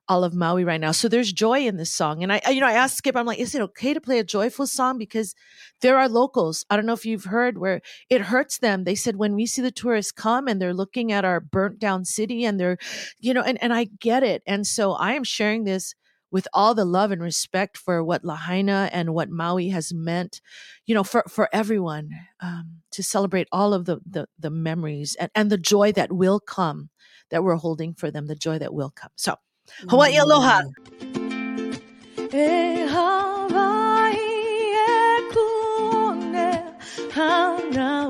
all 0.09 0.24
of 0.24 0.34
Maui 0.34 0.64
right 0.64 0.80
now. 0.80 0.92
So 0.92 1.09
there's 1.09 1.32
joy 1.32 1.66
in 1.66 1.76
this 1.76 1.92
song. 1.92 2.22
And 2.22 2.32
I, 2.32 2.40
you 2.50 2.61
know, 2.61 2.66
I 2.66 2.72
asked 2.72 2.96
Skip, 2.96 3.16
I'm 3.16 3.26
like, 3.26 3.38
is 3.38 3.54
it 3.54 3.61
okay 3.61 3.92
to 3.92 4.00
play 4.00 4.18
a 4.18 4.24
joyful 4.24 4.66
song? 4.66 4.98
Because 4.98 5.34
there 5.80 5.98
are 5.98 6.09
locals. 6.09 6.64
I 6.70 6.76
don't 6.76 6.86
know 6.86 6.94
if 6.94 7.04
you've 7.04 7.24
heard 7.24 7.59
where 7.59 7.80
it 8.09 8.22
hurts 8.22 8.59
them. 8.59 8.84
They 8.84 8.94
said 8.94 9.16
when 9.16 9.34
we 9.34 9.46
see 9.46 9.62
the 9.62 9.70
tourists 9.70 10.12
come 10.12 10.48
and 10.48 10.61
they're 10.61 10.74
looking 10.74 11.12
at 11.12 11.24
our 11.24 11.40
burnt 11.40 11.78
down 11.78 12.04
city 12.04 12.44
and 12.44 12.59
they're, 12.59 12.78
you 13.20 13.34
know, 13.34 13.42
and, 13.42 13.62
and 13.62 13.72
I 13.72 13.84
get 13.84 14.22
it. 14.22 14.42
And 14.46 14.66
so 14.66 14.92
I 14.92 15.12
am 15.12 15.24
sharing 15.24 15.64
this 15.64 15.94
with 16.30 16.48
all 16.52 16.74
the 16.74 16.84
love 16.84 17.11
and 17.11 17.22
respect 17.22 17.76
for 17.76 18.04
what 18.04 18.24
Lahaina 18.24 18.90
and 18.92 19.14
what 19.14 19.30
Maui 19.30 19.68
has 19.68 19.94
meant, 19.94 20.40
you 20.86 20.94
know, 20.94 21.04
for, 21.04 21.24
for 21.28 21.48
everyone 21.52 22.11
um, 22.40 22.80
to 22.92 23.02
celebrate 23.02 23.48
all 23.50 23.72
of 23.72 23.86
the, 23.86 23.98
the, 24.09 24.26
the 24.38 24.50
memories 24.50 25.16
and, 25.18 25.30
and 25.34 25.50
the 25.50 25.59
joy 25.59 25.92
that 25.92 26.12
will 26.12 26.40
come 26.40 26.90
that 27.30 27.44
we're 27.44 27.56
holding 27.56 27.94
for 27.94 28.11
them, 28.11 28.26
the 28.26 28.34
joy 28.34 28.59
that 28.59 28.74
will 28.74 28.90
come. 28.90 29.11
So, 29.16 29.36
Hawaii 29.91 30.19
aloha. 30.19 30.62
E 32.33 32.87
Hawaii 32.95 34.19
e 34.89 35.23
kune 35.33 36.49
hanawe. 37.14 38.07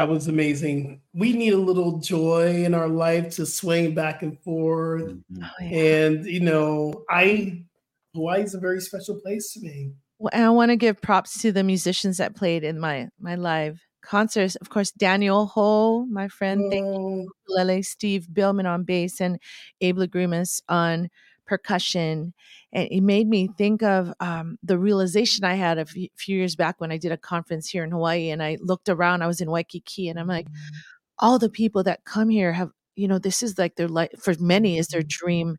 That 0.00 0.08
was 0.08 0.28
amazing. 0.28 1.02
We 1.12 1.34
need 1.34 1.52
a 1.52 1.58
little 1.58 1.98
joy 1.98 2.64
in 2.64 2.72
our 2.72 2.88
life 2.88 3.36
to 3.36 3.44
swing 3.44 3.94
back 3.94 4.22
and 4.22 4.40
forth. 4.40 5.02
Mm-hmm. 5.02 5.42
Oh, 5.44 5.48
yeah. 5.60 5.78
And, 5.78 6.24
you 6.24 6.40
know, 6.40 7.04
I, 7.10 7.64
Hawaii 8.14 8.42
is 8.42 8.54
a 8.54 8.58
very 8.58 8.80
special 8.80 9.20
place 9.20 9.52
to 9.52 9.60
me. 9.60 9.92
Well, 10.18 10.30
and 10.32 10.42
I 10.42 10.48
want 10.48 10.70
to 10.70 10.76
give 10.76 11.02
props 11.02 11.42
to 11.42 11.52
the 11.52 11.62
musicians 11.62 12.16
that 12.16 12.34
played 12.34 12.64
in 12.64 12.80
my 12.80 13.08
my 13.20 13.34
live 13.34 13.78
concerts. 14.02 14.56
Of 14.56 14.70
course, 14.70 14.90
Daniel 14.90 15.46
Ho, 15.48 16.06
my 16.06 16.28
friend, 16.28 16.62
oh. 16.64 16.70
thank 16.70 16.86
you, 16.86 17.30
Lele, 17.48 17.82
Steve 17.82 18.26
Billman 18.32 18.64
on 18.64 18.84
bass, 18.84 19.20
and 19.20 19.38
Abe 19.82 19.98
Lagrimas 19.98 20.62
on 20.66 21.10
percussion 21.50 22.32
and 22.72 22.88
it 22.90 23.02
made 23.02 23.28
me 23.28 23.48
think 23.58 23.82
of 23.82 24.12
um, 24.20 24.56
the 24.62 24.78
realization 24.78 25.44
I 25.44 25.54
had 25.54 25.78
a 25.78 25.84
few 25.84 26.38
years 26.38 26.54
back 26.54 26.80
when 26.80 26.92
I 26.92 26.98
did 26.98 27.10
a 27.10 27.16
conference 27.16 27.68
here 27.68 27.82
in 27.82 27.90
Hawaii, 27.90 28.30
and 28.30 28.40
I 28.42 28.58
looked 28.60 28.88
around. 28.88 29.22
I 29.22 29.26
was 29.26 29.40
in 29.40 29.50
Waikiki, 29.50 30.08
and 30.08 30.20
I'm 30.20 30.28
like, 30.28 30.46
mm-hmm. 30.46 30.76
all 31.18 31.38
the 31.40 31.50
people 31.50 31.82
that 31.82 32.04
come 32.04 32.28
here 32.28 32.52
have, 32.52 32.70
you 32.94 33.08
know, 33.08 33.18
this 33.18 33.42
is 33.42 33.58
like 33.58 33.74
their 33.74 33.88
life 33.88 34.10
for 34.22 34.34
many 34.38 34.78
is 34.78 34.88
their 34.88 35.00
mm-hmm. 35.00 35.26
dream 35.26 35.56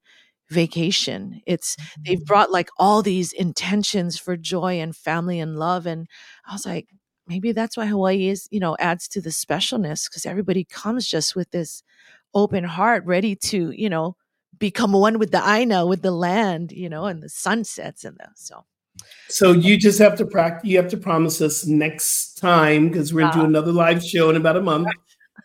vacation. 0.49 1.41
It's 1.45 1.75
they've 1.99 2.17
mm-hmm. 2.17 2.25
brought 2.25 2.51
like 2.51 2.69
all 2.77 3.01
these 3.01 3.33
intentions 3.33 4.17
for 4.17 4.37
joy 4.37 4.79
and 4.79 4.95
family 4.95 5.39
and 5.41 5.59
love, 5.59 5.85
and 5.85 6.07
I 6.47 6.53
was 6.53 6.65
like, 6.65 6.87
maybe 7.27 7.51
that's 7.51 7.75
why 7.75 7.87
Hawaii 7.87 8.29
is, 8.29 8.47
you 8.51 8.61
know, 8.61 8.77
adds 8.79 9.09
to 9.09 9.21
the 9.21 9.31
specialness 9.31 10.09
because 10.09 10.25
everybody 10.25 10.63
comes 10.63 11.07
just 11.07 11.35
with 11.35 11.51
this 11.51 11.83
open 12.33 12.63
heart, 12.63 13.03
ready 13.05 13.35
to, 13.35 13.71
you 13.71 13.89
know, 13.89 14.15
become 14.61 14.93
one 14.93 15.19
with 15.19 15.31
the 15.31 15.43
Aina, 15.45 15.85
with 15.85 16.03
the 16.03 16.11
land, 16.11 16.71
you 16.71 16.87
know, 16.87 17.07
and 17.07 17.21
the 17.21 17.27
sunsets 17.27 18.05
and 18.05 18.15
the 18.17 18.29
so. 18.35 18.63
So 19.27 19.51
you 19.51 19.77
just 19.77 19.99
have 19.99 20.15
to 20.17 20.25
practice. 20.25 20.69
You 20.69 20.77
have 20.77 20.89
to 20.91 20.97
promise 20.97 21.41
us 21.41 21.65
next 21.65 22.35
time 22.35 22.87
because 22.87 23.13
we're 23.13 23.21
gonna 23.21 23.41
do 23.41 23.45
another 23.45 23.71
live 23.73 24.03
show 24.03 24.29
in 24.29 24.37
about 24.37 24.55
a 24.55 24.61
month. 24.61 24.87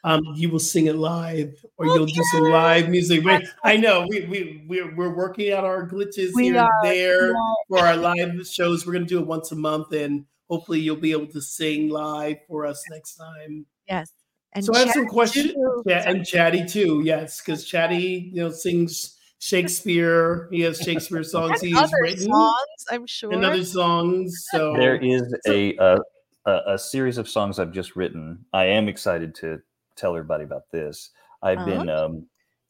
Um, 0.04 0.22
you 0.34 0.50
will 0.50 0.60
sing 0.60 0.86
it 0.86 0.96
live, 0.96 1.54
or 1.78 1.86
okay. 1.86 1.94
you'll 1.94 2.06
do 2.06 2.22
some 2.30 2.44
live 2.44 2.88
music. 2.88 3.24
I 3.64 3.76
know 3.76 4.06
we 4.08 4.26
we 4.26 4.64
we're, 4.68 4.94
we're 4.94 5.14
working 5.14 5.52
out 5.52 5.64
our 5.64 5.88
glitches 5.88 6.30
we 6.34 6.44
here 6.44 6.58
are. 6.58 6.70
and 6.82 6.92
there 6.92 7.34
for 7.68 7.78
our 7.78 7.96
live 7.96 8.46
shows. 8.46 8.86
We're 8.86 8.92
gonna 8.92 9.06
do 9.06 9.20
it 9.20 9.26
once 9.26 9.50
a 9.52 9.56
month, 9.56 9.92
and 9.92 10.26
hopefully 10.48 10.80
you'll 10.80 10.96
be 10.96 11.12
able 11.12 11.28
to 11.28 11.40
sing 11.40 11.88
live 11.88 12.36
for 12.46 12.66
us 12.66 12.82
next 12.90 13.14
time. 13.14 13.66
Yes. 13.88 14.10
And 14.56 14.64
so 14.64 14.74
I 14.74 14.80
have 14.80 14.90
some 14.90 15.06
questions. 15.06 15.52
Yeah, 15.84 16.08
and 16.08 16.24
Chatty 16.24 16.64
too. 16.64 17.02
Yes, 17.04 17.42
because 17.42 17.64
Chatty, 17.66 18.30
you 18.32 18.42
know, 18.42 18.50
sings 18.50 19.18
Shakespeare. 19.38 20.48
He 20.50 20.62
has 20.62 20.78
Shakespeare 20.78 21.22
songs 21.34 21.60
And 21.60 21.68
he's 21.68 21.78
other 21.78 21.92
written 22.00 22.32
songs, 22.32 22.56
I'm 22.90 23.06
sure. 23.06 23.32
and 23.32 23.44
other 23.44 23.64
songs. 23.64 24.34
So 24.50 24.72
There 24.72 24.96
is 24.96 25.34
a, 25.46 25.76
uh, 25.76 25.98
a 26.46 26.60
a 26.68 26.78
series 26.78 27.18
of 27.18 27.28
songs 27.28 27.58
I've 27.58 27.72
just 27.72 27.96
written. 27.96 28.46
I 28.54 28.64
am 28.64 28.88
excited 28.88 29.34
to 29.36 29.60
tell 29.94 30.16
everybody 30.16 30.44
about 30.44 30.70
this. 30.70 31.10
I've 31.42 31.66
been 31.66 31.90
um, 31.90 32.26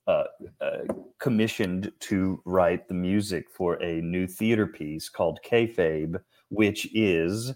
uh, 0.09 0.25
uh, 0.61 0.79
commissioned 1.21 1.93
to 2.01 2.43
write 2.45 2.89
the 2.89 2.95
music 2.95 3.47
for 3.49 3.75
a 3.83 4.01
new 4.01 4.27
theater 4.27 4.67
piece 4.67 5.09
called 5.09 5.39
Kayfabe, 5.49 6.21
which 6.49 6.89
is 6.95 7.55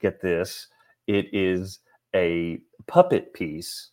get 0.00 0.20
this, 0.20 0.66
it 1.06 1.26
is 1.32 1.78
a 2.14 2.60
puppet 2.86 3.32
piece, 3.34 3.90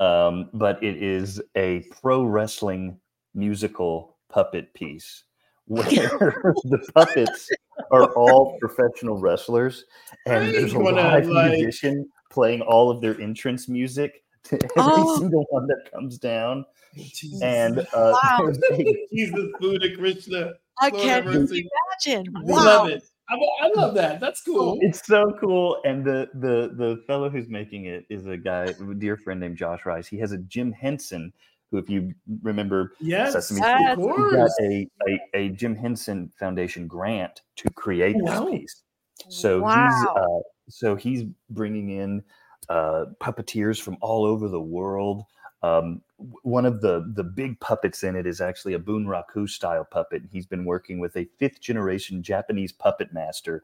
um, 0.00 0.50
but 0.52 0.82
it 0.82 1.02
is 1.02 1.40
a 1.56 1.84
pro 2.00 2.24
wrestling 2.24 2.98
musical 3.34 4.16
puppet 4.28 4.72
piece 4.74 5.24
where 5.66 5.84
the 5.84 6.78
puppets 6.94 7.48
are 7.90 8.12
all 8.14 8.56
professional 8.60 9.18
wrestlers 9.18 9.84
and 10.26 10.54
there's 10.54 10.72
a 10.74 10.78
wanna, 10.78 11.02
live 11.02 11.26
like- 11.28 11.52
musician 11.52 12.08
playing 12.30 12.60
all 12.62 12.90
of 12.90 13.00
their 13.00 13.20
entrance 13.20 13.68
music 13.68 14.22
to 14.44 14.54
every 14.76 15.02
Oh. 15.02 15.18
single 15.18 15.44
one 15.50 15.66
that 15.66 15.90
comes 15.92 16.18
down 16.18 16.64
Jesus, 16.94 17.42
and 17.42 17.80
uh, 17.92 18.12
Wow. 18.22 18.48
a- 18.70 19.06
Jesus, 19.12 19.50
Buddha, 19.60 19.94
Krishna. 19.96 20.54
I 20.80 20.88
Lord 20.90 21.02
can't 21.02 21.26
imagine. 21.26 22.32
We 22.44 22.52
Wow. 22.52 22.64
love 22.64 22.88
it. 22.90 23.02
I, 23.28 23.34
I 23.34 23.70
love 23.74 23.94
that. 23.94 24.20
That's 24.20 24.40
cool. 24.42 24.78
it's 24.80 25.04
so 25.06 25.32
cool 25.40 25.78
and 25.84 26.04
the 26.04 26.28
the 26.34 26.70
the 26.76 27.02
fellow 27.06 27.28
who's 27.28 27.48
making 27.48 27.86
it 27.86 28.04
is 28.08 28.26
a 28.26 28.36
guy 28.36 28.64
a 28.66 28.94
dear 28.94 29.16
friend 29.16 29.40
named 29.40 29.56
josh 29.56 29.84
rice 29.84 30.06
he 30.06 30.16
has 30.18 30.32
a 30.32 30.38
jim 30.38 30.70
henson 30.72 31.32
who 31.70 31.78
if 31.78 31.90
you 31.90 32.14
remember 32.42 32.92
Yes, 33.00 33.32
Sesame 33.32 33.60
of 33.60 33.66
Street. 33.66 33.80
he 33.80 33.84
got 33.84 33.96
course. 33.98 34.54
a, 34.62 34.88
a, 35.08 35.20
a 35.34 35.48
Jim 35.50 35.74
Henson 35.74 36.30
Foundation 36.38 36.86
grant 36.86 37.42
to 37.56 37.68
create 37.70 38.16
this 38.24 38.40
piece. 38.50 38.82
So 39.28 39.58
he's 39.66 40.06
uh, 40.16 40.38
so 40.68 40.94
he's 40.94 41.24
bringing 41.50 41.90
in 41.90 42.22
uh, 42.68 43.06
puppeteers 43.20 43.80
from 43.80 43.96
all 44.00 44.24
over 44.24 44.48
the 44.48 44.60
world. 44.60 45.24
Um, 45.62 46.02
one 46.42 46.64
of 46.66 46.80
the 46.80 47.10
the 47.14 47.24
big 47.24 47.58
puppets 47.60 48.02
in 48.04 48.14
it 48.16 48.26
is 48.26 48.40
actually 48.40 48.74
a 48.74 48.78
Bunraku 48.78 49.48
style 49.48 49.84
puppet. 49.84 50.22
and 50.22 50.30
He's 50.32 50.46
been 50.46 50.64
working 50.64 50.98
with 51.00 51.16
a 51.16 51.26
fifth 51.38 51.60
generation 51.60 52.22
Japanese 52.22 52.72
puppet 52.72 53.12
master 53.12 53.62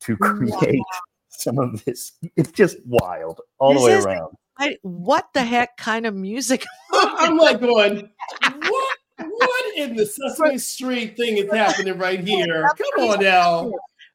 to 0.00 0.16
create 0.16 0.82
some 1.28 1.58
of 1.58 1.84
this. 1.84 2.12
It's 2.36 2.52
just 2.52 2.76
wild 2.86 3.40
all 3.58 3.72
This 3.72 3.82
the 3.82 3.86
way 3.88 3.94
is- 3.96 4.06
around. 4.06 4.36
I, 4.58 4.76
what 4.82 5.28
the 5.32 5.42
heck 5.42 5.78
kind 5.78 6.04
of 6.04 6.14
music? 6.14 6.66
I'm 6.92 7.38
like 7.38 7.60
going, 7.60 8.10
what? 8.42 8.96
What 9.18 9.76
in 9.76 9.96
the 9.96 10.04
Sesame 10.04 10.58
Street 10.58 11.16
thing 11.16 11.38
is 11.38 11.50
happening 11.50 11.96
right 11.98 12.20
here? 12.20 12.68
Come 12.96 13.08
on 13.10 13.22
now. 13.22 13.72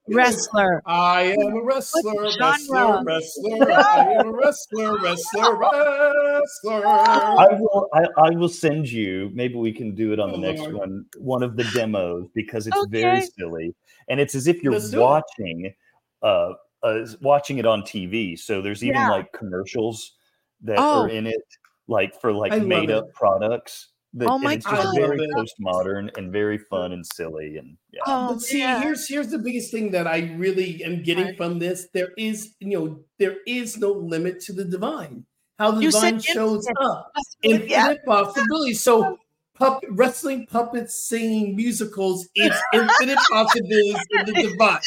Wrestler. 0.08 0.82
I 0.86 1.36
am 1.40 1.56
a 1.58 1.64
wrestler, 1.64 2.14
wrestler, 2.40 3.04
wrestler. 3.04 3.72
I 3.72 4.14
am 4.20 4.28
a 4.28 4.32
wrestler, 4.32 5.00
wrestler, 5.02 5.58
wrestler. 5.58 6.86
I 6.86 7.48
will. 7.60 7.90
I, 7.94 8.06
I 8.18 8.30
will 8.32 8.50
send 8.50 8.88
you. 8.92 9.32
Maybe 9.34 9.56
we 9.56 9.72
can 9.72 9.96
do 9.96 10.14
it 10.14 10.20
on 10.20 10.32
the 10.32 10.38
Oh, 10.38 10.42
next 10.42 10.62
Lord. 10.62 10.76
one. 10.76 11.06
One 11.18 11.42
of 11.44 11.56
the 11.58 11.64
demos 11.64 12.28
because 12.36 12.68
it's 12.68 12.86
very 12.90 13.22
silly, 13.22 13.74
and 14.08 14.20
it's 14.20 14.36
as 14.36 14.48
if 14.48 14.62
you're 14.62 14.74
Let's 14.74 14.94
watching, 14.94 15.74
uh, 16.22 16.52
uh, 16.84 17.06
watching 17.22 17.58
it 17.58 17.66
on 17.66 17.82
TV. 17.82 18.38
So 18.38 18.62
there's 18.62 18.84
even 18.84 18.96
Yeah. 19.02 19.10
like 19.10 19.32
commercials 19.34 20.14
that 20.62 20.78
Oh. 20.80 21.02
are 21.02 21.10
in 21.10 21.26
it, 21.26 21.44
like 21.88 22.20
for 22.22 22.32
like 22.32 22.52
I 22.54 22.60
made 22.60 22.92
up 22.92 23.06
it. 23.06 23.14
products. 23.16 23.88
That, 24.18 24.30
Oh 24.30 24.36
and 24.36 24.44
my 24.46 24.54
it's 24.54 24.66
God. 24.66 24.82
just 24.82 24.96
very 24.98 25.18
love 25.28 25.46
postmodern 25.60 26.16
and 26.18 26.32
very 26.32 26.58
fun 26.58 26.94
and 26.94 27.06
silly, 27.06 27.58
and 27.58 27.78
yeah. 27.92 28.00
Oh, 28.08 28.34
But 28.34 28.42
see, 28.42 28.60
yeah. 28.60 28.82
here's 28.82 29.08
here's 29.10 29.28
the 29.28 29.40
biggest 29.40 29.72
thing 29.72 29.92
that 29.92 30.08
I 30.08 30.34
really 30.38 30.82
am 30.84 31.04
getting 31.04 31.26
Right. 31.26 31.38
from 31.38 31.60
this. 31.60 31.88
There 31.94 32.12
is, 32.18 32.56
you 32.60 32.78
know, 32.80 33.00
there 33.20 33.38
is 33.46 33.78
no 33.78 33.92
limit 33.92 34.40
to 34.42 34.54
the 34.54 34.64
divine. 34.64 35.26
How 35.60 35.72
the 35.72 35.82
You 35.82 35.92
divine 35.92 36.20
shows 36.20 36.66
infinite. 36.68 36.90
up. 36.90 37.12
Yeah. 37.44 37.52
Infinite 37.52 38.06
possibilities. 38.06 38.82
So 38.82 39.18
pup, 39.56 39.82
wrestling 39.90 40.48
puppets 40.48 41.08
singing 41.08 41.56
musicals 41.56 42.28
it's 42.36 42.58
infinite 42.74 43.20
possibilities 43.32 44.00
in 44.12 44.26
the 44.28 44.34
divine. 44.34 44.80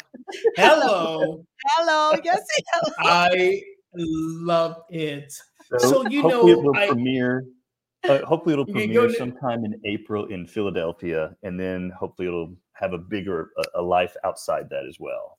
Hello. 0.57 1.45
Hello. 1.67 2.13
Yes. 2.25 2.41
hello. 2.73 2.95
I 3.01 3.63
love 3.95 4.77
it. 4.91 5.33
So, 5.79 6.07
you 6.09 6.23
hopefully 6.23 6.53
know, 6.55 6.59
it 6.61 6.63
will 6.65 6.77
I- 6.77 6.87
premiere. 6.89 7.45
Uh, 8.09 8.25
hopefully 8.27 8.53
it'll 8.55 8.67
You 8.69 8.75
can 8.75 8.93
go 8.93 9.01
premiere 9.03 9.09
to- 9.09 9.15
sometime 9.15 9.65
in 9.65 9.81
April 9.85 10.27
in 10.27 10.47
Philadelphia, 10.47 11.37
and 11.43 11.59
then 11.59 11.91
hopefully 11.99 12.29
it'll 12.29 12.55
have 12.75 12.93
a 12.93 12.99
bigger 12.99 13.51
a, 13.75 13.81
a 13.81 13.83
life 13.83 14.17
outside 14.25 14.69
that 14.71 14.87
as 14.87 14.99
well. 15.01 15.39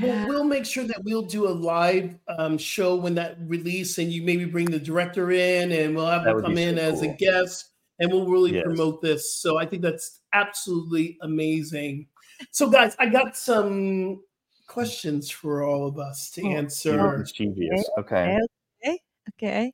Well, 0.00 0.08
Yeah. 0.10 0.26
we'll 0.26 0.44
make 0.44 0.64
sure 0.64 0.84
that 0.84 1.02
we'll 1.04 1.22
do 1.26 1.46
a 1.46 1.50
live 1.52 2.16
um, 2.38 2.56
show 2.58 2.96
when 2.96 3.14
that 3.16 3.36
release, 3.46 3.98
and 3.98 4.10
you 4.12 4.22
maybe 4.22 4.44
bring 4.46 4.66
the 4.70 4.78
director 4.78 5.30
in, 5.30 5.70
and 5.72 5.94
we'll 5.94 6.06
have 6.06 6.24
That 6.24 6.36
him 6.36 6.42
come 6.42 6.56
so 6.56 6.62
in 6.62 6.78
as 6.78 7.02
a 7.02 7.08
guest, 7.08 7.70
and 7.98 8.10
we'll 8.12 8.26
really 8.28 8.54
Yes. 8.54 8.64
promote 8.64 9.02
this. 9.02 9.34
So 9.36 9.58
I 9.58 9.66
think 9.66 9.82
that's 9.82 10.20
absolutely 10.32 11.18
amazing. 11.22 12.06
So, 12.50 12.70
guys, 12.70 12.96
I 12.98 13.06
got 13.06 13.36
some 13.36 14.22
questions 14.66 15.30
for 15.30 15.64
all 15.64 15.86
of 15.86 15.98
us 15.98 16.30
to 16.32 16.42
Oh, 16.42 16.50
answer. 16.50 17.18
Mischievous. 17.18 17.88
Okay. 17.98 18.38
Okay. 18.82 19.00
Okay. 19.34 19.72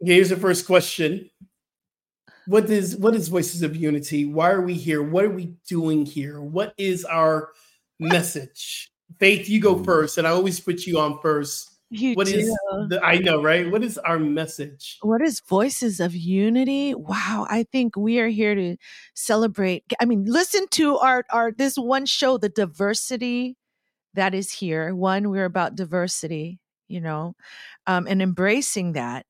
Here's 0.00 0.28
the 0.28 0.36
first 0.36 0.66
question. 0.66 1.30
What 2.46 2.70
is 2.70 2.96
what 2.96 3.14
is 3.14 3.28
Voices 3.28 3.62
of 3.62 3.74
Unity? 3.76 4.24
Why 4.24 4.50
are 4.50 4.62
we 4.62 4.74
here? 4.74 5.02
What 5.02 5.24
are 5.24 5.30
we 5.30 5.54
doing 5.68 6.06
here? 6.06 6.40
What 6.40 6.74
is 6.78 7.04
our 7.04 7.50
message? 7.98 8.90
Faith, 9.18 9.48
you 9.48 9.60
go 9.60 9.82
first, 9.82 10.18
and 10.18 10.26
I 10.26 10.30
always 10.30 10.60
put 10.60 10.86
you 10.86 10.98
on 10.98 11.18
first. 11.20 11.70
You 11.90 12.14
What 12.14 12.26
is 12.26 12.46
do. 12.46 12.86
the 12.88 13.00
I 13.04 13.18
know, 13.18 13.40
right? 13.40 13.70
What 13.70 13.84
is 13.84 13.96
our 13.98 14.18
message? 14.18 14.98
What 15.02 15.22
is 15.22 15.40
Voices 15.40 16.00
of 16.00 16.14
Unity? 16.14 16.94
Wow, 16.94 17.46
I 17.48 17.62
think 17.62 17.96
we 17.96 18.18
are 18.18 18.26
here 18.28 18.56
to 18.56 18.76
celebrate. 19.14 19.84
I 20.00 20.04
mean, 20.04 20.24
listen 20.24 20.66
to 20.72 20.98
our 20.98 21.24
our 21.30 21.52
this 21.52 21.76
one 21.76 22.06
show, 22.06 22.38
the 22.38 22.48
diversity 22.48 23.56
that 24.14 24.34
is 24.34 24.50
here. 24.50 24.94
One, 24.94 25.30
we're 25.30 25.44
about 25.44 25.76
diversity, 25.76 26.58
you 26.88 27.00
know, 27.00 27.36
um, 27.86 28.06
and 28.08 28.20
embracing 28.20 28.92
that, 28.94 29.26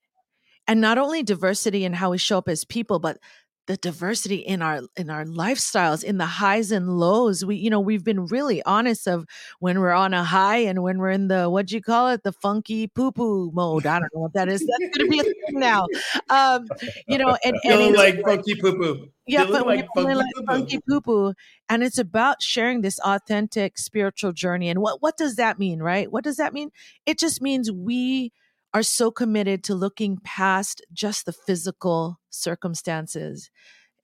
and 0.69 0.81
not 0.81 0.99
only 0.99 1.23
diversity 1.23 1.85
in 1.85 1.93
how 1.93 2.11
we 2.11 2.19
show 2.19 2.39
up 2.39 2.49
as 2.49 2.65
people, 2.65 2.99
but 2.99 3.19
the 3.67 3.77
diversity 3.77 4.37
in 4.37 4.63
our 4.63 4.81
in 4.97 5.11
our 5.11 5.25
lifestyles 5.25 6.05
in 6.05 6.19
the 6.19 6.27
highs 6.27 6.71
and 6.71 6.99
lows 6.99 7.45
we 7.45 7.57
you 7.57 7.69
know 7.69 7.81
we've 7.81 8.05
been 8.05 8.27
really 8.27 8.63
honest 8.63 9.07
of 9.09 9.27
when 9.59 9.81
we're 9.81 9.91
on 9.91 10.15
a 10.15 10.23
high 10.23 10.59
and 10.59 10.83
when 10.83 10.99
we're 10.99 11.11
in 11.11 11.29
the 11.29 11.51
what 11.51 11.67
do 11.67 11.75
you 11.75 11.83
call 11.83 12.09
it 12.09 12.23
the 12.23 12.33
funky 12.33 12.87
poo 12.87 13.11
poo 13.11 13.51
mode 13.53 13.85
i 13.87 13.99
don't 13.99 14.09
know 14.15 14.21
what 14.21 14.33
that 14.35 14.49
is 14.49 14.61
that's 14.61 14.97
gonna 14.97 15.11
be 15.11 15.19
a 15.19 15.23
thing 15.25 15.35
now 15.59 15.85
um 16.31 16.67
you 17.09 17.19
know 17.19 17.37
and, 17.45 17.57
and 17.65 17.81
it's 17.81 17.97
like 17.97 18.23
funky 18.23 18.55
poo 18.55 18.77
poo. 18.77 19.09
yeah, 19.27 19.45
but 19.45 19.67
like 19.67 19.89
funky 19.95 20.15
like 20.15 20.35
funky 20.47 20.79
poo 20.89 21.01
poo, 21.01 21.35
and 21.69 21.83
it's 21.83 21.99
about 21.99 22.43
sharing 22.43 22.81
this 22.81 22.99
authentic 23.01 23.79
spiritual 23.79 24.33
journey. 24.33 24.69
And 24.69 24.81
what 24.81 25.03
what 25.03 25.17
does 25.17 25.37
that 25.37 25.59
mean, 25.59 25.81
right? 25.81 26.11
What 26.11 26.25
does 26.25 26.37
that 26.37 26.53
mean? 26.53 26.71
It 27.05 27.19
just 27.19 27.43
means 27.43 27.71
we 27.71 28.33
are 28.77 28.83
so 28.83 29.11
committed 29.11 29.65
to 29.65 29.75
looking 29.75 30.19
past 30.23 30.85
just 30.93 31.25
the 31.25 31.33
physical 31.33 32.21
circumstances, 32.29 33.51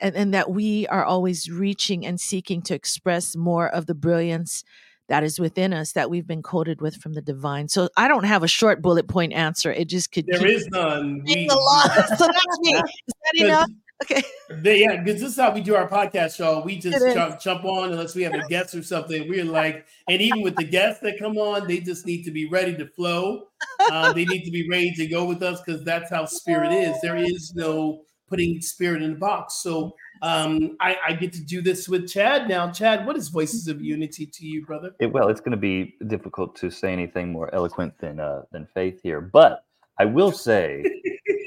and, 0.01 0.17
and 0.17 0.33
that 0.33 0.51
we 0.51 0.87
are 0.87 1.05
always 1.05 1.51
reaching 1.51 2.07
and 2.07 2.19
seeking 2.19 2.63
to 2.63 2.75
express 2.75 3.37
more 3.37 3.69
of 3.69 3.85
the 3.85 3.95
brilliance 3.95 4.65
that 5.11 5.25
is 5.25 5.39
within 5.39 5.75
us 5.75 5.93
that 5.93 6.09
we've 6.09 6.27
been 6.27 6.41
coded 6.41 6.81
with 6.81 6.97
from 6.97 7.13
the 7.13 7.21
divine. 7.21 7.69
So 7.69 7.91
I 7.99 8.09
don't 8.09 8.25
have 8.25 8.43
a 8.43 8.49
short 8.49 8.81
bullet 8.81 9.09
point 9.09 9.35
answer. 9.35 9.71
It 9.71 9.91
just 9.91 10.11
could 10.11 10.25
There 10.27 10.47
is 10.47 10.67
none. 10.69 11.21
We, 11.23 11.49
a 11.51 11.55
lot. 11.55 11.91
So 12.17 12.27
that's 12.27 12.59
me. 12.61 12.73
Is 12.73 13.15
that 13.35 13.45
enough? 13.45 13.71
Okay. 14.03 14.23
They, 14.51 14.81
yeah, 14.81 15.03
because 15.03 15.21
this 15.21 15.31
is 15.31 15.37
how 15.39 15.53
we 15.53 15.61
do 15.61 15.75
our 15.77 15.89
podcast 15.89 16.37
show. 16.37 16.63
We 16.65 16.77
just 16.77 16.99
jump, 17.15 17.41
jump 17.41 17.65
on 17.65 17.93
unless 17.93 18.15
we 18.15 18.23
have 18.25 18.35
a 18.35 18.47
guest 18.49 18.75
or 18.75 18.83
something. 18.83 19.29
We're 19.29 19.45
like, 19.45 19.87
and 20.09 20.21
even 20.21 20.43
with 20.43 20.57
the 20.57 20.65
guests 20.65 21.01
that 21.03 21.19
come 21.19 21.39
on, 21.39 21.67
they 21.69 21.79
just 21.79 22.05
need 22.05 22.25
to 22.25 22.31
be 22.31 22.49
ready 22.49 22.75
to 22.77 22.87
flow. 22.87 23.45
Uh, 23.91 24.13
they 24.13 24.25
need 24.25 24.45
to 24.45 24.51
be 24.51 24.69
ready 24.69 24.93
to 24.93 25.07
go 25.07 25.25
with 25.25 25.43
us 25.43 25.61
because 25.63 25.85
that's 25.85 26.11
how 26.11 26.25
spirit 26.25 26.73
is. 26.73 27.01
There 27.01 27.17
is 27.17 27.55
no 27.55 28.03
putting 28.29 28.61
spirit 28.61 29.03
in 29.03 29.13
a 29.13 29.17
box. 29.17 29.63
So 29.63 29.95
um, 30.23 30.77
I, 30.81 30.97
I 31.07 31.13
get 31.13 31.33
to 31.35 31.45
do 31.45 31.61
this 31.61 31.89
with 31.89 32.09
Chad 32.09 32.49
now. 32.49 32.71
Chad, 32.71 33.07
what 33.07 33.17
is 33.17 33.29
Voices 33.29 33.69
of 33.69 33.83
Unity 33.83 34.27
to 34.27 34.47
you, 34.47 34.65
brother? 34.65 34.93
It, 35.01 35.13
well, 35.13 35.29
it's 35.29 35.41
going 35.41 35.53
to 35.53 35.57
be 35.57 35.97
difficult 36.07 36.57
to 36.57 36.71
say 36.71 36.93
anything 36.93 37.31
more 37.31 37.55
eloquent 37.55 37.99
than 37.99 38.21
uh, 38.21 38.43
than 38.51 38.67
Faith 38.75 39.01
here, 39.03 39.21
but 39.21 39.65
I 39.99 40.07
will 40.07 40.33
say, 40.33 40.83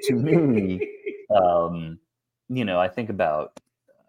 to 0.03 0.13
me, 0.13 0.87
um, 1.35 1.99
you 2.49 2.65
know, 2.65 2.79
I 2.79 2.87
think 2.87 3.09
about 3.09 3.59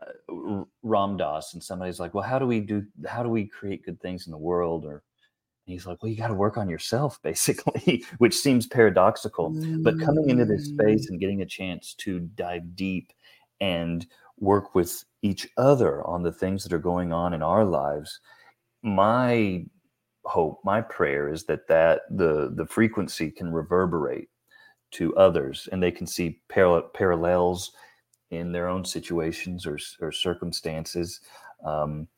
uh, 0.00 0.64
Ram 0.82 1.16
Dass, 1.16 1.54
and 1.54 1.62
somebody's 1.62 2.00
like, 2.00 2.14
"Well, 2.14 2.24
how 2.24 2.38
do 2.38 2.46
we 2.46 2.60
do? 2.60 2.84
How 3.06 3.22
do 3.22 3.28
we 3.28 3.46
create 3.46 3.84
good 3.84 4.00
things 4.00 4.26
in 4.26 4.32
the 4.32 4.38
world?" 4.38 4.84
Or 4.84 5.02
and 5.66 5.72
he's 5.72 5.86
like, 5.86 6.02
"Well, 6.02 6.10
you 6.10 6.16
got 6.16 6.28
to 6.28 6.34
work 6.34 6.56
on 6.58 6.68
yourself, 6.68 7.20
basically," 7.24 8.04
which 8.18 8.36
seems 8.36 8.66
paradoxical. 8.66 9.56
But 9.82 9.98
coming 10.00 10.28
into 10.30 10.44
this 10.44 10.68
Mm. 10.68 10.74
space 10.80 11.10
and 11.10 11.20
getting 11.20 11.42
a 11.42 11.46
chance 11.46 11.94
to 11.94 12.20
dive 12.20 12.76
deep 12.76 13.12
and 13.60 14.06
work 14.38 14.74
with 14.74 15.04
each 15.22 15.48
other 15.56 16.06
on 16.06 16.22
the 16.22 16.32
things 16.32 16.62
that 16.62 16.72
are 16.72 16.78
going 16.78 17.12
on 17.12 17.32
in 17.32 17.42
our 17.42 17.64
lives 17.64 18.20
my 18.82 19.64
hope 20.24 20.60
my 20.64 20.80
prayer 20.80 21.28
is 21.28 21.44
that 21.44 21.66
that 21.68 22.02
the 22.10 22.52
the 22.56 22.66
frequency 22.66 23.30
can 23.30 23.52
reverberate 23.52 24.28
to 24.92 25.14
others 25.16 25.68
and 25.72 25.82
they 25.82 25.90
can 25.90 26.06
see 26.06 26.40
par- 26.48 26.82
parallels 26.94 27.72
in 28.30 28.52
their 28.52 28.68
own 28.68 28.84
situations 28.84 29.66
or, 29.66 29.78
or 30.00 30.10
circumstances 30.12 31.20
um, 31.64 32.08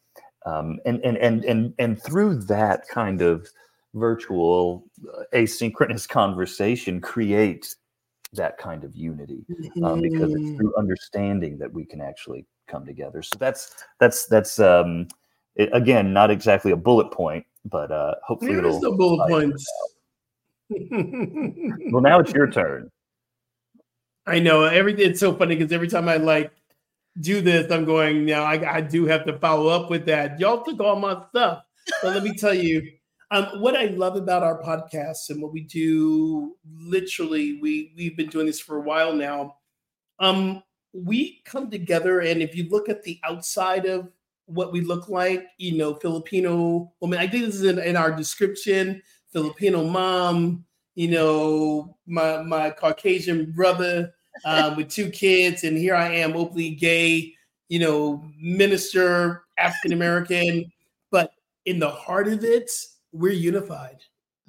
um, 0.47 0.79
and, 0.87 1.01
and 1.05 1.17
and 1.19 1.45
and 1.45 1.75
and 1.79 2.03
through 2.03 2.35
that 2.35 2.87
kind 2.89 3.23
of 3.23 3.49
virtual 3.95 4.85
uh, 5.17 5.23
asynchronous 5.35 6.09
conversation 6.21 7.01
create 7.01 7.75
that 8.33 8.59
kind 8.59 8.85
of 8.85 8.95
unity 8.95 9.45
um, 9.83 10.01
because 10.03 10.35
it's 10.35 10.45
Mm. 10.51 10.57
through 10.57 10.77
understanding 10.77 11.59
that 11.59 11.73
we 11.73 11.85
can 11.85 12.01
actually 12.01 12.45
come 12.67 12.85
together 12.85 13.23
so 13.23 13.37
that's 13.39 13.75
that's 13.99 14.27
that's 14.27 14.59
um 14.59 15.09
it, 15.57 15.71
again 15.73 16.13
not 16.13 16.31
exactly 16.31 16.73
a 16.73 16.77
bullet 16.77 17.11
point 17.11 17.45
but 17.65 17.91
uh 17.91 18.15
hopefully 18.23 18.53
There 18.53 18.67
is 18.67 18.81
it'll 18.81 18.93
no 18.93 18.97
bullet 18.97 19.29
points. 19.29 19.67
well 21.91 22.03
now 22.03 22.21
it's 22.21 22.33
your 22.33 22.51
turn 22.51 22.91
I 24.29 24.39
know 24.39 24.65
everything. 24.65 25.11
It's 25.11 25.21
so 25.21 25.35
funny 25.35 25.57
because 25.57 25.73
every 25.73 25.89
time 25.89 26.09
I 26.09 26.17
like 26.17 26.53
do 27.21 27.41
this, 27.41 27.71
I'm 27.73 27.85
going 27.85 28.25
now. 28.25 28.45
I, 28.45 28.77
I 28.77 28.81
do 28.81 29.07
have 29.07 29.25
to 29.27 29.39
follow 29.39 29.69
up 29.69 29.91
with 29.91 30.07
that. 30.07 30.39
Y'all 30.39 30.63
took 30.63 30.81
all 30.81 30.97
my 30.97 31.23
stuff, 31.31 31.63
but 32.03 32.15
let 32.15 32.23
me 32.23 32.37
tell 32.37 32.55
you, 32.55 32.83
um, 33.31 33.61
what 33.61 33.77
I 33.77 33.87
love 33.87 34.17
about 34.17 34.43
our 34.43 34.63
podcast 34.63 35.31
and 35.31 35.43
what 35.43 35.53
we 35.53 35.63
do. 35.63 36.57
Literally, 36.79 37.59
we 37.61 37.93
we've 37.97 38.17
been 38.17 38.29
doing 38.29 38.47
this 38.47 38.61
for 38.61 38.77
a 38.77 38.83
while 38.83 39.13
now. 39.13 39.57
Um, 40.19 40.63
we 40.93 41.43
come 41.45 41.71
together, 41.71 42.21
and 42.21 42.43
if 42.43 42.55
you 42.55 42.69
look 42.69 42.89
at 42.89 43.03
the 43.03 43.19
outside 43.25 43.87
of 43.87 44.09
what 44.49 44.73
we 44.73 44.81
look 44.81 45.09
like, 45.09 45.47
you 45.59 45.77
know, 45.77 45.95
Filipino 45.95 46.91
woman. 47.01 47.19
I 47.19 47.27
think 47.27 47.45
this 47.45 47.57
is 47.57 47.65
in, 47.65 47.79
in 47.79 47.97
our 47.97 48.11
description. 48.11 49.03
Filipino 49.31 49.85
mom, 49.85 50.65
you 50.95 51.09
know, 51.09 51.97
my 52.07 52.43
my 52.43 52.71
Caucasian 52.71 53.53
brother 53.53 54.15
um, 54.45 54.77
with 54.77 54.89
two 54.89 55.11
kids, 55.11 55.65
and 55.65 55.77
here 55.77 55.95
I 55.95 56.09
am, 56.17 56.37
openly 56.37 56.71
gay, 56.71 57.35
you 57.69 57.79
know, 57.79 58.25
minister, 58.39 59.45
African 59.59 59.93
American, 59.93 60.71
but 61.11 61.33
in 61.67 61.79
the 61.79 61.91
heart 61.91 62.29
of 62.29 62.45
it, 62.45 62.71
we're 63.13 63.33
unified. 63.33 63.99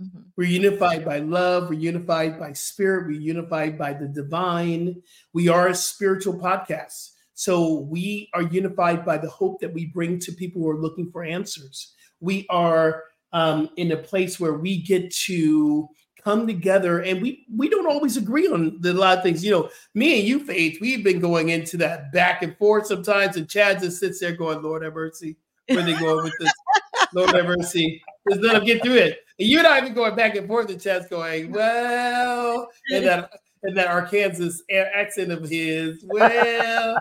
Mhm. 0.02 0.24
We're 0.38 0.48
unified 0.48 1.04
by 1.04 1.20
love. 1.20 1.70
We're 1.70 1.80
unified 1.80 2.40
by 2.40 2.54
spirit. 2.54 3.08
We're 3.08 3.20
unified 3.20 3.78
by 3.78 3.94
the 3.94 4.08
divine. 4.08 5.02
We 5.34 5.50
are 5.50 5.68
a 5.68 5.76
spiritual 5.76 6.36
podcast. 6.36 7.12
So 7.34 7.80
we 7.82 8.30
are 8.34 8.44
unified 8.44 9.06
by 9.06 9.18
the 9.18 9.30
hope 9.30 9.60
that 9.62 9.74
we 9.74 9.88
bring 9.88 10.20
to 10.20 10.32
people 10.32 10.62
who 10.62 10.70
are 10.70 10.82
looking 10.82 11.12
for 11.12 11.24
answers. 11.24 11.94
We 12.20 12.46
are 12.50 13.04
um, 13.32 13.70
in 13.78 13.92
a 13.92 13.98
place 13.98 14.40
where 14.40 14.54
we 14.54 14.82
get 14.82 15.14
to 15.26 15.88
come 16.24 16.48
together 16.48 17.00
and 17.00 17.22
we 17.22 17.46
we 17.56 17.70
don't 17.70 17.88
always 17.88 18.18
agree 18.18 18.48
on 18.48 18.80
the, 18.82 18.92
a 18.92 18.94
lot 18.94 19.18
of 19.18 19.24
things. 19.24 19.44
You 19.44 19.52
know, 19.52 19.70
me 19.94 20.20
and 20.20 20.28
you, 20.28 20.40
Faith, 20.40 20.80
we've 20.82 21.04
been 21.04 21.20
going 21.20 21.50
into 21.50 21.78
that 21.78 22.12
back 22.12 22.42
and 22.44 22.58
forth 22.58 22.88
sometimes, 22.88 23.36
and 23.38 23.50
Chad 23.50 23.80
just 23.80 24.00
sits 24.00 24.20
there 24.20 24.36
going, 24.36 24.62
Lord 24.62 24.84
have 24.84 24.94
mercy. 24.94 25.38
Where 25.68 25.84
they 25.84 25.94
going 25.94 26.24
with 26.24 26.34
this? 26.40 26.52
Lord 27.14 27.32
have 27.36 27.46
mercy. 27.46 28.02
Just 28.30 28.42
let 28.42 28.54
them 28.54 28.66
get 28.66 28.84
through 28.84 28.96
it. 28.96 29.20
And 29.40 29.48
you're 29.48 29.64
not 29.64 29.82
even 29.82 29.94
going 29.94 30.16
back 30.16 30.36
and 30.36 30.48
forth, 30.48 30.70
and 30.70 30.82
Chad's 30.82 31.08
going, 31.08 31.52
well, 31.52 32.68
and 32.92 33.06
that 33.06 33.32
and 33.64 33.78
that 33.78 33.88
Arkansas 33.88 34.64
accent 34.72 35.32
of 35.32 35.48
his, 35.48 36.04
well. 36.08 36.98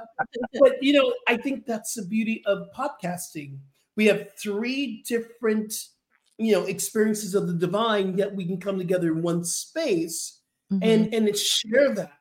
but 0.61 0.83
you 0.83 0.93
know, 0.93 1.13
I 1.27 1.37
think 1.37 1.67
that's 1.67 1.95
the 1.95 2.05
beauty 2.05 2.43
of 2.47 2.69
podcasting. 2.77 3.59
We 3.97 4.07
have 4.07 4.33
three 4.35 5.03
different, 5.07 5.73
you 6.39 6.53
know, 6.53 6.65
experiences 6.65 7.35
of 7.35 7.47
the 7.49 7.55
divine, 7.55 8.17
yet 8.17 8.35
we 8.35 8.47
can 8.47 8.59
come 8.59 8.79
together 8.79 9.09
in 9.09 9.23
one 9.23 9.45
space 9.45 10.41
Mhm. 10.73 10.79
and 10.83 11.15
and 11.15 11.37
share 11.37 11.95
that. 11.95 12.13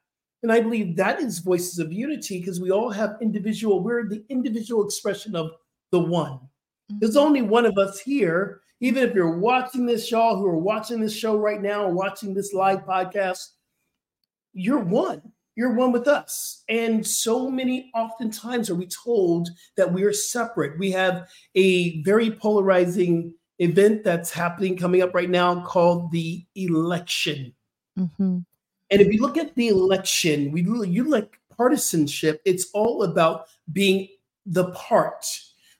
And 0.43 0.51
I 0.51 0.59
believe 0.59 0.95
that 0.97 1.19
is 1.19 1.39
voices 1.39 1.79
of 1.79 1.91
unity 1.91 2.39
because 2.39 2.59
we 2.59 2.71
all 2.71 2.89
have 2.91 3.17
individual, 3.21 3.83
we're 3.83 4.07
the 4.07 4.23
individual 4.29 4.85
expression 4.85 5.35
of 5.35 5.51
the 5.91 5.99
one. 5.99 6.39
There's 6.89 7.15
Mhm. 7.15 7.21
only 7.25 7.41
one 7.41 7.65
of 7.65 7.77
us 7.77 7.99
here. 7.99 8.61
Even 8.79 9.03
if 9.03 9.15
you're 9.15 9.39
watching 9.39 9.85
this, 9.85 10.11
y'all 10.11 10.37
who 10.37 10.45
are 10.45 10.57
watching 10.57 10.99
this 11.01 11.13
show 11.13 11.35
right 11.37 11.61
now 11.61 11.85
or 11.85 11.93
watching 11.93 12.33
this 12.33 12.53
live 12.53 12.85
podcast, 12.85 13.53
you're 14.53 14.83
one. 14.83 15.21
You're 15.55 15.73
one 15.73 15.91
with 15.91 16.07
us. 16.07 16.63
And 16.69 17.05
so 17.05 17.49
many 17.49 17.91
oftentimes 17.95 18.69
are 18.69 18.75
we 18.75 18.87
told 18.87 19.49
that 19.75 19.91
we 19.91 20.03
are 20.03 20.13
separate. 20.13 20.77
We 20.77 20.91
have 20.91 21.27
a 21.55 22.01
very 22.03 22.29
polarizing 22.29 23.33
event 23.59 24.03
that's 24.03 24.31
happening 24.31 24.77
coming 24.77 25.01
up 25.01 25.13
right 25.13 25.29
now 25.29 25.63
called 25.65 26.11
the 26.11 26.45
election. 26.55 27.53
Mhm. 27.97 28.45
And 28.89 29.01
if 29.01 29.11
you 29.11 29.21
look 29.21 29.37
at 29.37 29.55
the 29.55 29.67
election, 29.67 30.51
we 30.51 30.61
you 30.61 31.09
like 31.09 31.39
partisanship, 31.49 32.41
it's 32.45 32.69
all 32.73 33.03
about 33.03 33.47
being 33.73 34.07
the 34.45 34.71
part. 34.71 35.25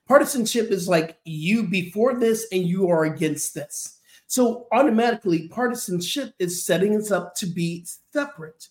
Partisanship 0.06 0.70
is 0.70 0.88
like 0.88 1.18
you 1.24 1.62
before 1.62 2.18
this 2.18 2.46
and 2.52 2.64
you 2.64 2.88
are 2.88 3.04
against 3.04 3.54
this. 3.54 3.98
So 4.26 4.66
automatically, 4.72 5.48
partisanship 5.48 6.34
is 6.38 6.64
setting 6.64 6.96
us 6.96 7.10
up 7.10 7.34
to 7.36 7.46
be 7.46 7.86
separate. 8.12 8.68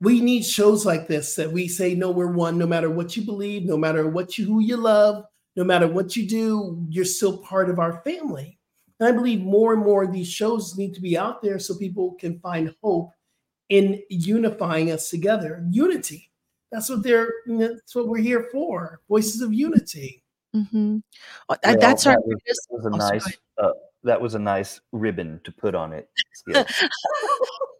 We 0.00 0.20
need 0.20 0.44
shows 0.44 0.84
like 0.84 1.06
this 1.06 1.36
that 1.36 1.52
we 1.52 1.68
say, 1.68 1.94
no, 1.94 2.10
we're 2.10 2.32
one, 2.32 2.58
no 2.58 2.66
matter 2.66 2.90
what 2.90 3.16
you 3.16 3.24
believe, 3.24 3.64
no 3.64 3.76
matter 3.76 4.08
what 4.08 4.36
you 4.36 4.46
who 4.46 4.60
you 4.60 4.76
love, 4.76 5.24
no 5.56 5.64
matter 5.64 5.86
what 5.86 6.16
you 6.16 6.28
do, 6.28 6.84
you're 6.88 7.04
still 7.04 7.38
part 7.38 7.70
of 7.70 7.78
our 7.78 8.02
family. 8.02 8.58
And 9.00 9.08
I 9.08 9.12
believe 9.12 9.40
more 9.40 9.72
and 9.72 9.82
more 9.82 10.04
of 10.04 10.12
these 10.12 10.28
shows 10.28 10.76
need 10.76 10.94
to 10.94 11.00
be 11.00 11.16
out 11.18 11.42
there 11.42 11.58
so 11.58 11.76
people 11.76 12.14
can 12.18 12.38
find 12.40 12.74
hope 12.82 13.10
in 13.68 14.02
unifying 14.08 14.90
us 14.90 15.10
together. 15.10 15.64
Unity. 15.70 16.30
That's 16.70 16.88
what 16.88 17.02
they're 17.02 17.32
that's 17.46 17.94
what 17.94 18.08
we're 18.08 18.18
here 18.18 18.48
for. 18.50 19.00
Voices 19.08 19.40
of 19.40 19.52
unity. 19.52 20.24
Mhm. 20.54 21.02
Oh, 21.48 21.56
Well, 21.64 21.76
that's 21.78 22.06
our 22.06 22.14
that 22.14 22.26
was, 22.26 22.36
that 22.46 22.56
was 22.70 22.86
a 22.86 22.90
oh, 22.90 22.96
nice 22.96 23.38
uh, 23.58 23.70
that 24.02 24.20
was 24.20 24.34
a 24.34 24.38
nice 24.38 24.80
ribbon 24.92 25.40
to 25.44 25.52
put 25.52 25.74
on 25.74 25.92
it 25.92 26.08
Skip. 26.32 26.68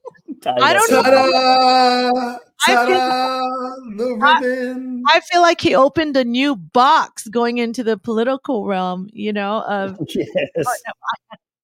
I 0.46 0.72
don't 0.72 0.90
know. 0.90 1.02
Ta-da! 1.02 2.38
I 2.66 2.86
feel- 2.86 2.96
Ta-da! 2.98 3.74
The 3.96 4.18
I- 4.22 4.40
ribbon. 4.40 5.02
I 5.08 5.20
feel 5.20 5.42
like 5.42 5.60
he 5.60 5.74
opened 5.74 6.16
a 6.16 6.24
new 6.24 6.56
box 6.56 7.28
going 7.28 7.58
into 7.58 7.84
the 7.84 7.96
political 7.98 8.66
realm. 8.66 9.08
You 9.12 9.32
know, 9.32 9.62
of 9.62 9.98
yes 10.08 10.28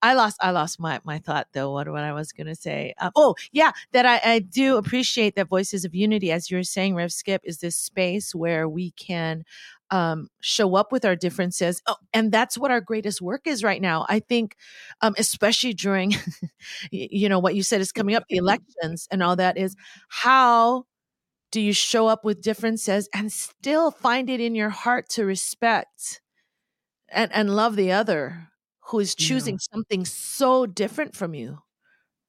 I 0.03 0.13
lost 0.15 0.37
I 0.41 0.49
lost 0.51 0.79
my 0.79 0.99
my 1.03 1.19
thought 1.19 1.47
though 1.53 1.71
what 1.71 1.87
what 1.87 2.03
I 2.03 2.13
was 2.13 2.31
gonna 2.31 2.55
say. 2.55 2.93
Um, 2.99 3.11
oh 3.15 3.35
yeah, 3.51 3.71
that 3.91 4.05
I, 4.05 4.19
I 4.33 4.39
do 4.39 4.77
appreciate 4.77 5.35
that 5.35 5.47
Voices 5.47 5.85
of 5.85 5.93
Unity, 5.93 6.31
as 6.31 6.49
you 6.49 6.57
were 6.57 6.63
saying, 6.63 6.95
Rev 6.95 7.11
Skip, 7.11 7.41
is 7.43 7.59
this 7.59 7.75
space 7.75 8.33
where 8.33 8.67
we 8.67 8.91
can 8.91 9.43
um, 9.91 10.29
show 10.41 10.75
up 10.75 10.91
with 10.91 11.05
our 11.05 11.15
differences, 11.15 11.81
oh, 11.87 11.95
and 12.13 12.31
that's 12.31 12.57
what 12.57 12.71
our 12.71 12.81
greatest 12.81 13.21
work 13.21 13.41
is 13.47 13.63
right 13.63 13.81
now. 13.81 14.05
I 14.09 14.19
think, 14.19 14.55
um, 15.01 15.15
especially 15.17 15.73
during, 15.73 16.15
you 16.91 17.29
know, 17.29 17.39
what 17.39 17.55
you 17.55 17.63
said 17.63 17.81
is 17.81 17.91
coming 17.91 18.15
up, 18.15 18.23
the 18.29 18.37
elections 18.37 19.07
and 19.11 19.23
all 19.23 19.35
that 19.37 19.57
is 19.57 19.75
how 20.09 20.85
do 21.51 21.61
you 21.61 21.73
show 21.73 22.07
up 22.07 22.23
with 22.25 22.41
differences 22.41 23.09
and 23.13 23.31
still 23.31 23.91
find 23.91 24.29
it 24.29 24.39
in 24.39 24.55
your 24.55 24.69
heart 24.69 25.09
to 25.09 25.25
respect 25.25 26.21
and 27.09 27.31
and 27.33 27.55
love 27.55 27.75
the 27.75 27.91
other 27.91 28.49
who 28.87 28.99
is 28.99 29.15
Yeah. 29.17 29.27
choosing 29.27 29.59
something 29.59 30.05
so 30.05 30.65
different 30.65 31.15
from 31.15 31.33
you 31.33 31.59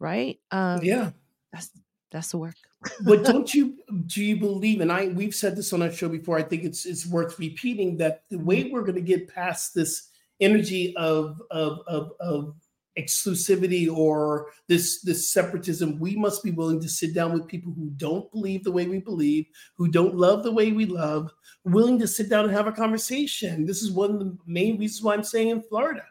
right 0.01 0.39
um 0.51 0.81
yeah. 0.83 1.11
that's 1.53 1.71
that's 2.13 2.31
the 2.33 2.39
work 2.39 2.57
but 3.05 3.24
don't 3.24 3.55
you 3.55 3.76
do 4.07 4.24
you 4.24 4.37
believe 4.37 4.80
and 4.80 4.93
i 4.93 5.09
we've 5.09 5.35
said 5.35 5.57
this 5.57 5.72
on 5.72 5.83
our 5.83 5.91
show 5.93 6.09
before 6.09 6.39
i 6.39 6.43
think 6.43 6.64
it's 6.64 6.87
it's 6.87 7.07
worth 7.07 7.39
repeating 7.39 7.97
that 7.97 8.24
the 8.30 8.39
way 8.39 8.64
we're 8.70 8.83
going 8.83 8.95
to 8.95 9.01
get 9.01 9.28
past 9.33 9.74
this 9.74 10.09
energy 10.41 10.95
of 10.97 11.41
of 11.51 11.80
of, 11.87 12.12
of 12.20 12.55
exclusivity 12.99 13.91
or 13.91 14.49
this 14.68 15.01
this 15.01 15.30
separatism 15.30 15.99
we 15.99 16.14
must 16.14 16.43
be 16.43 16.51
willing 16.51 16.78
to 16.80 16.89
sit 16.89 17.14
down 17.14 17.33
with 17.33 17.47
people 17.49 17.72
who 17.72 17.89
don't 17.97 18.30
believe 18.33 18.62
the 18.64 18.70
way 18.72 18.87
we 18.87 18.99
believe 18.99 19.47
who 19.76 19.89
don't 19.89 20.14
love 20.14 20.43
the 20.43 20.53
way 20.53 20.72
we 20.72 20.85
love 20.85 21.30
willing 21.64 21.99
to 21.99 22.07
sit 22.07 22.28
down 22.28 22.45
and 22.45 22.53
have 22.53 22.66
a 22.66 22.72
conversation 22.72 23.64
this 23.64 23.83
is 23.83 23.91
one 23.93 24.11
of 24.11 24.18
the 24.18 24.37
main 24.47 24.78
reasons 24.78 25.03
why 25.03 25.14
i'm 25.14 25.24
saying 25.24 25.49
in 25.49 25.62
florida 25.62 26.05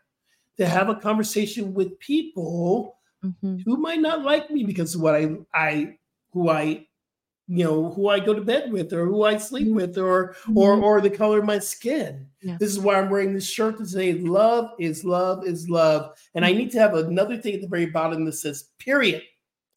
to 0.57 0.65
have 0.65 0.89
a 0.89 0.95
conversation 0.95 1.73
with 1.73 1.97
people 1.99 2.97
Mhm. 3.23 3.61
who 3.65 3.77
might 3.77 3.99
not 4.01 4.23
like 4.23 4.49
me 4.49 4.63
because 4.63 4.95
of 4.95 5.01
what 5.01 5.13
I 5.15 5.35
I 5.53 5.97
who 6.33 6.49
I 6.49 6.87
you 7.47 7.65
know 7.65 7.91
who 7.91 8.07
I 8.07 8.19
go 8.19 8.33
to 8.33 8.39
bed 8.41 8.71
with 8.71 8.93
or 8.93 9.05
who 9.05 9.23
I 9.23 9.35
sleep 9.37 9.67
Mhm. 9.67 9.73
with 9.75 9.97
or 9.97 10.35
or 10.55 10.77
Mhm. 10.77 10.83
or 10.83 11.01
the 11.01 11.09
color 11.09 11.39
of 11.39 11.45
my 11.45 11.59
skin. 11.59 12.27
Yeah. 12.41 12.55
This 12.59 12.69
is 12.71 12.79
why 12.79 12.95
I'm 12.99 13.09
wearing 13.09 13.33
this 13.33 13.49
shirt 13.49 13.77
to 13.79 13.85
say 13.85 14.13
love 14.13 14.71
is 14.79 15.03
love 15.03 15.45
is 15.45 15.67
love. 15.69 16.17
And 16.33 16.45
I 16.45 16.53
need 16.53 16.71
to 16.71 16.79
have 16.79 16.93
another 16.95 17.37
thing 17.37 17.55
at 17.55 17.61
the 17.61 17.67
very 17.67 17.87
bottom 17.87 18.23
that 18.25 18.33
says 18.33 18.69
period. 18.79 19.23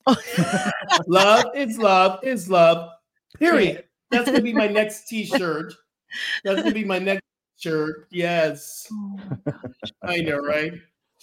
love 1.06 1.46
is 1.56 1.78
love 1.78 2.20
is 2.22 2.48
love. 2.50 2.90
Period. 3.38 3.84
That's 4.10 4.26
gonna 4.30 4.42
be 4.42 4.52
my 4.52 4.68
next 4.78 5.08
T-shirt. 5.08 5.72
That's 6.44 6.62
gonna 6.62 6.74
be 6.74 6.84
my 6.84 6.98
next 6.98 7.24
shirt. 7.56 8.06
Yes, 8.10 8.86
Oh, 8.92 9.18
I 10.02 10.18
know, 10.18 10.38
right? 10.38 10.72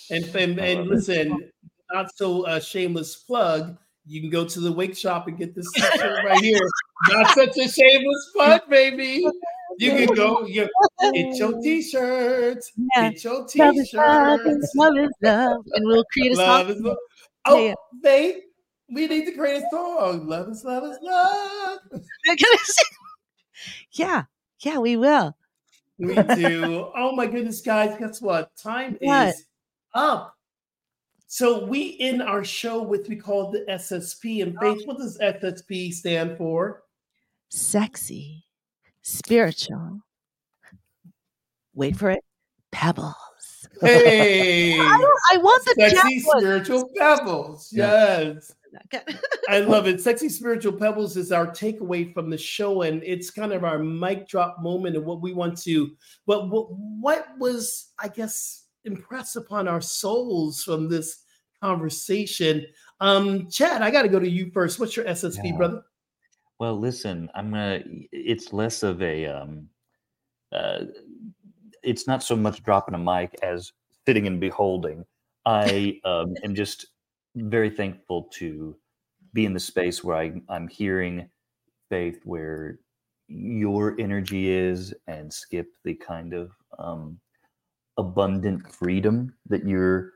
And 0.09 0.25
and, 0.35 0.59
and 0.59 0.87
listen, 0.87 1.49
not 1.93 2.13
so 2.15 2.43
uh, 2.43 2.59
shameless 2.59 3.15
plug. 3.17 3.77
You 4.05 4.19
can 4.21 4.29
go 4.29 4.45
to 4.45 4.59
the 4.59 4.69
Awake 4.69 4.95
Shop 4.97 5.27
and 5.27 5.37
get 5.37 5.53
this 5.55 5.71
T-shirt 5.73 6.23
right 6.25 6.41
here. 6.41 6.59
Not 7.09 7.27
such 7.35 7.57
a 7.57 7.67
shameless 7.67 8.31
plug, 8.35 8.61
baby. 8.69 9.23
You 9.77 9.91
can 9.91 10.15
go. 10.15 10.45
You, 10.45 10.67
get 11.13 11.37
your 11.37 11.61
T-shirts. 11.61 12.71
Yeah. 12.95 13.09
Get 13.11 13.23
your 13.23 13.33
Love 13.33 13.75
is 13.75 13.91
love, 13.95 14.39
T-shirts. 14.43 14.73
love 14.75 14.97
is 14.97 15.09
love, 15.21 15.65
and 15.73 15.85
we'll 15.87 16.03
create 16.11 16.33
a 16.33 16.35
Love 16.35 16.67
song. 16.67 16.75
is 16.75 16.81
love. 16.81 16.97
Oh, 17.45 17.65
Yeah. 17.67 17.73
babe, 18.01 18.35
we 18.91 19.07
need 19.07 19.25
to 19.25 19.31
create 19.33 19.63
a 19.63 19.69
song. 19.71 20.27
Love 20.27 20.49
is 20.49 20.63
love 20.65 20.83
is 20.83 20.97
love. 21.01 21.79
They're 21.91 22.35
gonna 22.35 22.57
sing. 22.63 22.85
Yeah, 23.93 24.23
yeah, 24.59 24.79
we 24.79 24.97
will. 24.97 25.35
We 25.99 26.15
do. 26.15 26.89
oh 26.95 27.15
my 27.15 27.27
goodness, 27.27 27.61
guys! 27.61 27.97
Guess 27.99 28.21
what? 28.21 28.55
Time 28.57 28.97
What? 29.01 29.29
is 29.29 29.45
up. 29.93 30.35
So 31.33 31.63
we 31.63 31.95
end 32.01 32.21
our 32.21 32.43
show 32.43 32.83
with 32.83 33.07
we 33.07 33.15
call 33.15 33.51
the 33.51 33.59
SSP. 33.69 34.43
And 34.43 34.57
oh. 34.57 34.75
Faith, 34.75 34.85
what 34.85 34.97
does 34.97 35.17
SSP 35.17 35.93
stand 35.93 36.37
for? 36.37 36.83
Sexy, 37.47 38.43
spiritual. 39.01 40.01
Wait 41.73 41.95
for 41.95 42.11
it. 42.11 42.19
Pebbles. 42.73 43.15
Hey, 43.81 44.77
I 44.77 45.37
want 45.37 45.65
the 45.65 45.89
sexy 45.89 46.19
spiritual 46.19 46.89
pebbles. 46.97 47.69
Yes. 47.71 48.53
I 49.49 49.59
love 49.59 49.87
it. 49.87 50.01
Sexy 50.01 50.29
Spiritual 50.29 50.73
Pebbles 50.73 51.17
is 51.17 51.31
our 51.31 51.47
takeaway 51.47 52.13
from 52.13 52.29
the 52.29 52.37
show, 52.37 52.83
and 52.83 53.01
it's 53.03 53.31
kind 53.31 53.51
of 53.53 53.63
our 53.63 53.79
mic 53.79 54.27
drop 54.27 54.61
moment 54.61 54.95
of 54.95 55.03
what 55.05 55.21
we 55.21 55.33
want 55.33 55.57
to. 55.63 55.91
But 56.27 56.49
what, 56.49 56.67
what 56.71 57.27
was, 57.39 57.91
I 57.97 58.07
guess, 58.07 58.65
impressed 58.85 59.35
upon 59.35 59.67
our 59.67 59.81
souls 59.81 60.63
from 60.63 60.89
this 60.89 61.20
conversation? 61.61 62.65
Um, 62.99 63.49
Chad, 63.49 63.81
I 63.81 63.91
got 63.91 64.03
to 64.03 64.09
go 64.09 64.19
to 64.19 64.29
you 64.29 64.51
first. 64.51 64.79
What's 64.79 64.95
your 64.95 65.05
SSP, 65.05 65.45
Yeah. 65.45 65.57
brother? 65.57 65.83
Well, 66.59 66.77
listen, 66.77 67.29
I'm 67.33 67.51
gonna. 67.51 67.83
It's 68.11 68.53
less 68.53 68.83
of 68.83 69.01
a. 69.01 69.25
Um, 69.25 69.69
uh, 70.51 70.85
it's 71.83 72.05
not 72.07 72.21
so 72.21 72.35
much 72.35 72.61
dropping 72.63 72.93
a 72.93 72.99
mic 72.99 73.35
as 73.41 73.71
sitting 74.05 74.27
and 74.27 74.39
beholding. 74.39 75.05
I 75.45 75.99
um, 76.05 76.35
am 76.43 76.53
just 76.53 76.87
very 77.35 77.69
thankful 77.69 78.23
to 78.33 78.75
be 79.33 79.45
in 79.45 79.53
the 79.53 79.59
space 79.59 80.03
where 80.03 80.17
I, 80.17 80.33
I'm 80.49 80.67
hearing 80.67 81.29
faith, 81.89 82.19
where 82.25 82.79
your 83.27 83.99
energy 83.99 84.51
is, 84.51 84.93
and 85.07 85.33
skip 85.33 85.67
the 85.83 85.95
kind 85.95 86.33
of 86.33 86.51
um, 86.77 87.19
abundant 87.97 88.71
freedom 88.71 89.33
that 89.47 89.65
you're 89.65 90.11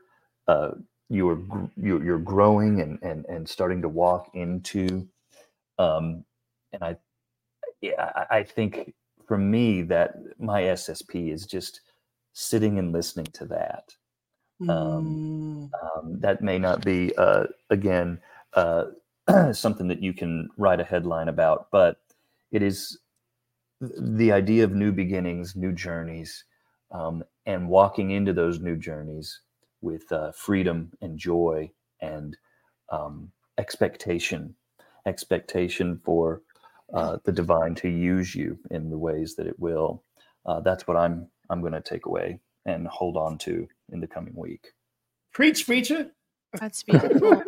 uh, 0.48 0.72
you're 1.10 1.40
you're, 1.76 2.04
you're 2.04 2.18
growing 2.18 2.80
and, 2.82 2.98
and 3.02 3.26
and 3.26 3.48
starting 3.48 3.82
to 3.82 3.88
walk 3.88 4.30
into 4.34 5.08
um, 5.78 6.24
and 6.72 6.84
I, 6.84 6.96
yeah, 7.82 8.12
I 8.30 8.44
think 8.44 8.94
for 9.26 9.38
me 9.38 9.82
that 9.84 10.16
my 10.38 10.62
SSP 10.62 11.32
is 11.32 11.46
just 11.46 11.82
sitting 12.34 12.78
and 12.78 12.92
listening 12.92 13.26
to 13.34 13.46
that. 13.46 13.94
Um, 14.68 15.20
Um, 15.96 16.20
that 16.20 16.42
may 16.42 16.58
not 16.58 16.84
be, 16.84 17.14
uh, 17.16 17.46
again, 17.70 18.20
uh, 18.54 18.86
something 19.52 19.88
that 19.88 20.02
you 20.02 20.14
can 20.14 20.48
write 20.58 20.80
a 20.80 20.84
headline 20.84 21.28
about, 21.28 21.68
but 21.72 21.98
it 22.52 22.62
is 22.62 22.98
the 23.80 24.32
idea 24.32 24.64
of 24.64 24.72
new 24.72 24.92
beginnings, 24.92 25.56
new 25.56 25.72
journeys, 25.72 26.44
um, 26.92 27.24
and 27.46 27.68
walking 27.68 28.12
into 28.12 28.32
those 28.32 28.60
new 28.60 28.76
journeys 28.76 29.40
with 29.80 30.10
uh, 30.12 30.32
freedom 30.32 30.92
and 31.00 31.18
joy 31.18 31.70
and 32.00 32.36
um, 32.90 33.30
expectation, 33.58 34.54
expectation 35.06 36.00
for 36.04 36.42
uh, 36.94 37.18
the 37.24 37.32
divine 37.32 37.74
to 37.76 37.88
use 37.88 38.34
you 38.34 38.58
in 38.70 38.90
the 38.90 38.98
ways 38.98 39.34
that 39.36 39.46
it 39.46 39.58
will. 39.58 40.02
Uh, 40.46 40.60
that's 40.60 40.86
what 40.86 40.96
I'm 40.96 41.28
I'm 41.50 41.60
going 41.60 41.72
to 41.72 41.80
take 41.80 42.06
away 42.06 42.40
and 42.66 42.86
hold 42.88 43.16
on 43.16 43.38
to 43.38 43.68
in 43.92 44.00
the 44.00 44.06
coming 44.06 44.34
week. 44.36 44.68
Preach, 45.32 45.66
preacher. 45.66 46.10
That's 46.60 46.82
beautiful. 46.82 47.42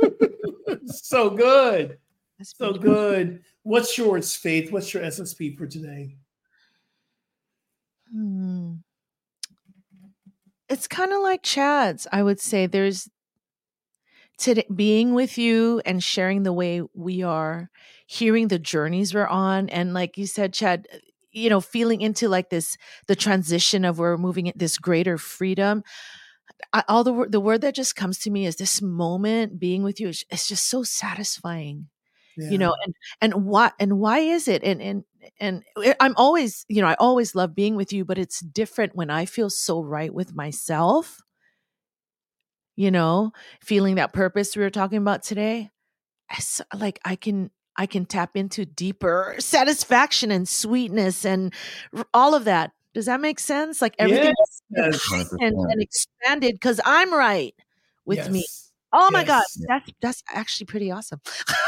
so 0.87 1.31
good. 1.31 1.99
That's 2.39 2.55
So 2.55 2.73
beautiful. 2.73 2.95
good. 2.95 3.45
What's 3.63 3.97
yours, 3.99 4.37
Faith? 4.37 4.73
What's 4.73 4.93
your 4.95 5.03
SSP 5.05 5.57
for 5.57 5.67
today? 5.67 6.17
Hmm. 8.13 8.75
It's 10.69 10.87
kind 10.87 11.13
of 11.13 11.23
like 11.23 11.43
Chad's. 11.43 12.07
I 12.13 12.23
would 12.23 12.41
say 12.41 12.67
there's 12.67 13.09
today 14.37 14.67
being 14.75 15.15
with 15.15 15.39
you 15.39 15.81
and 15.85 16.03
sharing 16.03 16.43
the 16.43 16.53
way 16.53 16.83
we 16.95 17.23
are, 17.23 17.71
hearing 18.07 18.49
the 18.49 18.59
journeys 18.59 19.15
we're 19.15 19.27
on, 19.27 19.69
and 19.71 19.95
like 19.95 20.19
you 20.19 20.27
said, 20.27 20.53
Chad, 20.53 20.87
uh, 20.93 20.99
you 21.33 21.51
know, 21.51 21.61
feeling 21.61 22.01
into 22.01 22.29
like 22.29 22.51
this 22.51 22.77
the 23.07 23.17
transition 23.17 23.85
of 23.85 23.99
we're 23.99 24.17
moving 24.17 24.53
this 24.57 24.79
greater 24.79 25.19
freedom. 25.19 25.83
I, 26.73 26.85
all 26.89 27.05
the 27.05 27.27
the 27.29 27.41
word 27.41 27.63
that 27.63 27.75
just 27.75 27.97
comes 27.97 28.19
to 28.21 28.31
me 28.31 28.47
is 28.47 28.57
this 28.57 28.83
moment 28.83 29.59
being 29.59 29.83
with 29.83 30.01
you. 30.01 30.09
It's, 30.09 30.25
it's 30.31 30.49
just 30.49 30.69
so 30.69 30.83
satisfying 30.83 31.89
you 32.51 32.59
know 32.59 32.75
and 32.85 32.95
and 33.21 33.45
why 33.47 33.71
and 33.81 33.99
why 33.99 34.19
is 34.21 34.49
it? 34.49 34.63
And 34.65 34.81
and 34.83 35.05
and 35.41 35.63
eh, 35.85 35.95
i'm 36.01 36.15
always 36.17 36.65
you 36.69 36.81
know 36.81 36.89
i 36.89 36.95
always 36.95 37.35
love 37.35 37.55
being 37.55 37.77
with 37.77 37.93
you 37.93 38.05
but 38.05 38.19
it's 38.19 38.41
different 38.41 38.95
when 38.97 39.11
i 39.11 39.25
feel 39.27 39.51
so 39.51 39.83
right 39.83 40.15
with 40.15 40.35
myself 40.35 41.21
you 42.77 42.91
know 42.91 43.33
feeling 43.61 43.97
that 43.97 44.13
purpose 44.13 44.57
we 44.57 44.63
were 44.63 44.71
talking 44.71 44.99
about 44.99 45.23
today. 45.23 45.71
I 46.31 46.35
s- 46.37 46.61
like 46.75 47.01
i 47.05 47.17
can 47.17 47.51
i 47.77 47.87
can 47.87 48.07
tap 48.07 48.37
into 48.37 48.65
deeper 48.65 49.35
satisfaction 49.41 50.31
and 50.31 50.49
sweetness 50.49 51.25
and 51.25 51.53
all 52.15 52.35
of 52.35 52.45
that. 52.45 52.73
Does 52.95 53.07
that 53.07 53.21
make 53.21 53.39
sense? 53.41 53.83
Like 53.83 53.95
everything 53.99 54.33
is 54.43 54.63
Yes. 54.71 55.01
and, 55.41 55.57
and 55.57 55.83
expanded 55.83 56.55
because 56.55 56.81
i'm 56.85 57.13
right 57.13 57.55
with 58.07 58.29
me. 58.31 58.41
Yes. 58.41 58.73
oh 58.93 59.11
my 59.11 59.25
god 59.25 59.43
Yes. 59.57 59.67
that's 59.69 59.91
that's 60.01 60.23
actually 60.33 60.67
pretty 60.67 60.91
awesome 60.91 61.21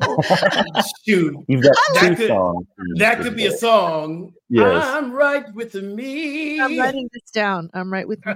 Shoot. 1.06 1.36
You've 1.48 1.62
got 1.62 1.74
That 1.94 2.08
two 2.10 2.16
could- 2.16 2.28
songs. 2.28 2.66
That 2.96 3.20
could 3.20 3.36
be 3.36 3.46
a 3.46 3.52
song. 3.52 4.32
Yes. 4.48 4.84
I'm 4.84 5.12
right 5.12 5.52
with 5.54 5.74
me. 5.74 6.60
I'm 6.60 6.78
writing 6.78 7.08
this 7.12 7.30
down. 7.30 7.70
I'm 7.74 7.92
right 7.92 8.06
with 8.08 8.20
you. 8.26 8.34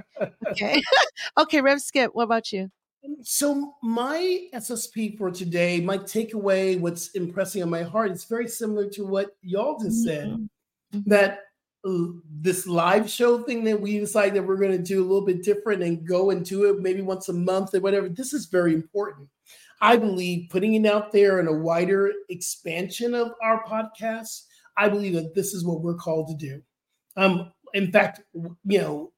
Okay. 0.51 0.81
okay, 1.37 1.61
Rev 1.61 1.81
Skip, 1.81 2.11
what 2.13 2.23
about 2.23 2.51
you? 2.51 2.69
So 3.21 3.73
my 3.83 4.47
SSP 4.53 5.17
for 5.17 5.29
today, 5.29 5.79
my 5.79 5.97
takeaway, 5.97 6.79
what's 6.79 7.09
impressing 7.09 7.61
on 7.61 7.69
my 7.69 7.83
heart, 7.83 8.11
is 8.11 8.23
very 8.25 8.47
similar 8.47 8.89
to 8.89 9.05
what 9.05 9.35
y'all 9.41 9.77
just 9.79 10.03
said. 10.03 10.27
Mhm. 10.27 10.49
That 11.05 11.41
this 12.41 12.65
live 12.65 13.07
show 13.07 13.43
thing 13.43 13.63
that 13.65 13.79
we 13.79 13.99
decided 13.99 14.33
that 14.33 14.41
we're 14.41 14.55
going 14.57 14.71
to 14.71 14.79
do 14.79 15.01
a 15.01 15.05
little 15.05 15.21
bit 15.25 15.43
different 15.43 15.83
and 15.83 16.03
go 16.07 16.31
into 16.31 16.63
it 16.65 16.79
maybe 16.79 17.01
once 17.03 17.29
a 17.29 17.33
month 17.33 17.75
or 17.75 17.79
whatever. 17.79 18.09
This 18.09 18.33
is 18.33 18.47
very 18.47 18.73
important. 18.73 19.27
I 19.81 19.97
believe 19.97 20.49
putting 20.49 20.75
it 20.75 20.85
out 20.85 21.11
there 21.11 21.39
in 21.39 21.47
a 21.47 21.53
wider 21.53 22.11
expansion 22.29 23.13
of 23.13 23.31
our 23.41 23.63
podcast. 23.65 24.43
I 24.77 24.89
believe 24.89 25.13
that 25.13 25.35
this 25.35 25.53
is 25.53 25.65
what 25.65 25.81
we're 25.81 25.95
called 25.95 26.27
to 26.29 26.35
do. 26.35 26.61
Um, 27.17 27.51
in 27.73 27.91
fact, 27.91 28.21
you 28.33 28.79
know, 28.79 29.11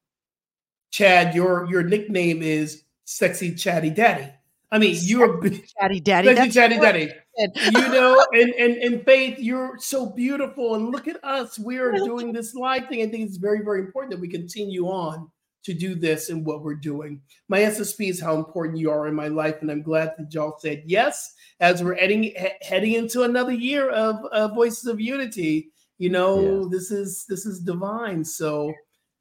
Chad, 0.92 1.36
your 1.36 1.68
your 1.70 1.84
nickname 1.84 2.42
is 2.42 2.84
Sexy 3.06 3.54
Chatty 3.54 3.90
Daddy. 3.90 4.32
I 4.72 4.80
mean, 4.80 4.98
you're 5.00 5.38
big 5.38 5.66
Daddy. 5.80 6.00
Sexy 6.04 6.34
That's 6.34 6.54
Chatty 6.54 6.80
Daddy. 6.80 7.12
You 7.38 7.90
know, 7.90 8.26
and, 8.32 8.52
and 8.56 8.78
and 8.78 9.06
Faith, 9.06 9.38
you're 9.38 9.78
so 9.78 10.08
beautiful. 10.08 10.74
And 10.74 10.90
look 10.90 11.08
at 11.08 11.24
us. 11.24 11.60
We 11.60 11.78
are 11.78 11.92
doing 11.92 12.34
this 12.34 12.56
live 12.56 12.88
thing. 12.88 13.04
I 13.04 13.12
think 13.12 13.28
it's 13.28 13.38
very, 13.38 13.64
very 13.64 13.82
important 13.82 14.10
that 14.12 14.20
we 14.20 14.28
continue 14.28 14.88
on 14.88 15.30
to 15.68 15.74
do 15.74 15.94
this 15.96 16.30
and 16.30 16.46
what 16.46 16.64
we're 16.64 16.76
doing. 16.76 17.22
My 17.48 17.60
SSP 17.60 18.10
is 18.10 18.20
how 18.20 18.36
important 18.36 18.80
you 18.80 18.90
are 18.90 19.08
in 19.08 19.14
my 19.14 19.28
life. 19.28 19.58
And 19.62 19.70
I'm 19.70 19.84
glad 19.84 20.14
that 20.18 20.34
y'all 20.34 20.58
said 20.60 20.82
yes 20.86 21.34
as 21.60 21.84
we're 21.84 21.96
heading 21.96 22.24
he- 22.24 22.58
heading 22.62 22.94
into 22.94 23.24
another 23.24 23.52
year 23.54 23.90
of 23.92 24.16
uh, 24.32 24.48
Voices 24.50 24.86
of 24.88 25.00
Unity. 25.00 25.70
You 26.00 26.10
know, 26.10 26.64
Yeah. 26.64 26.68
this 26.72 26.90
is 26.92 27.26
this 27.28 27.46
is 27.46 27.60
divine. 27.60 28.24
So 28.26 28.74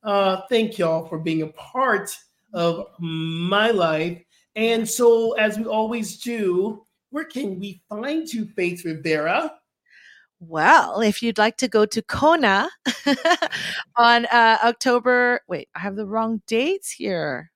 uh 0.02 0.42
thank 0.48 0.78
y'all 0.78 1.06
for 1.08 1.18
being 1.18 1.42
a 1.42 1.48
part 1.48 2.16
of 2.52 2.86
my 3.00 3.70
life. 3.70 4.22
And 4.54 4.88
so, 4.88 5.32
as 5.32 5.58
we 5.58 5.66
always 5.66 6.18
do, 6.22 6.82
where 7.10 7.24
can 7.24 7.58
we 7.60 7.82
find 7.90 8.26
you, 8.32 8.46
Faith 8.56 8.84
Rivera? 8.84 9.52
Well, 10.40 11.00
if 11.00 11.22
you'd 11.22 11.38
like 11.38 11.56
to 11.58 11.68
go 11.68 11.86
to 11.86 12.02
Kona 12.02 12.68
on 13.96 14.26
uh, 14.26 14.58
October, 14.62 15.40
wait, 15.48 15.68
I 15.74 15.80
have 15.80 15.96
the 15.96 16.06
wrong 16.06 16.42
dates 16.46 16.90
here. 16.90 17.50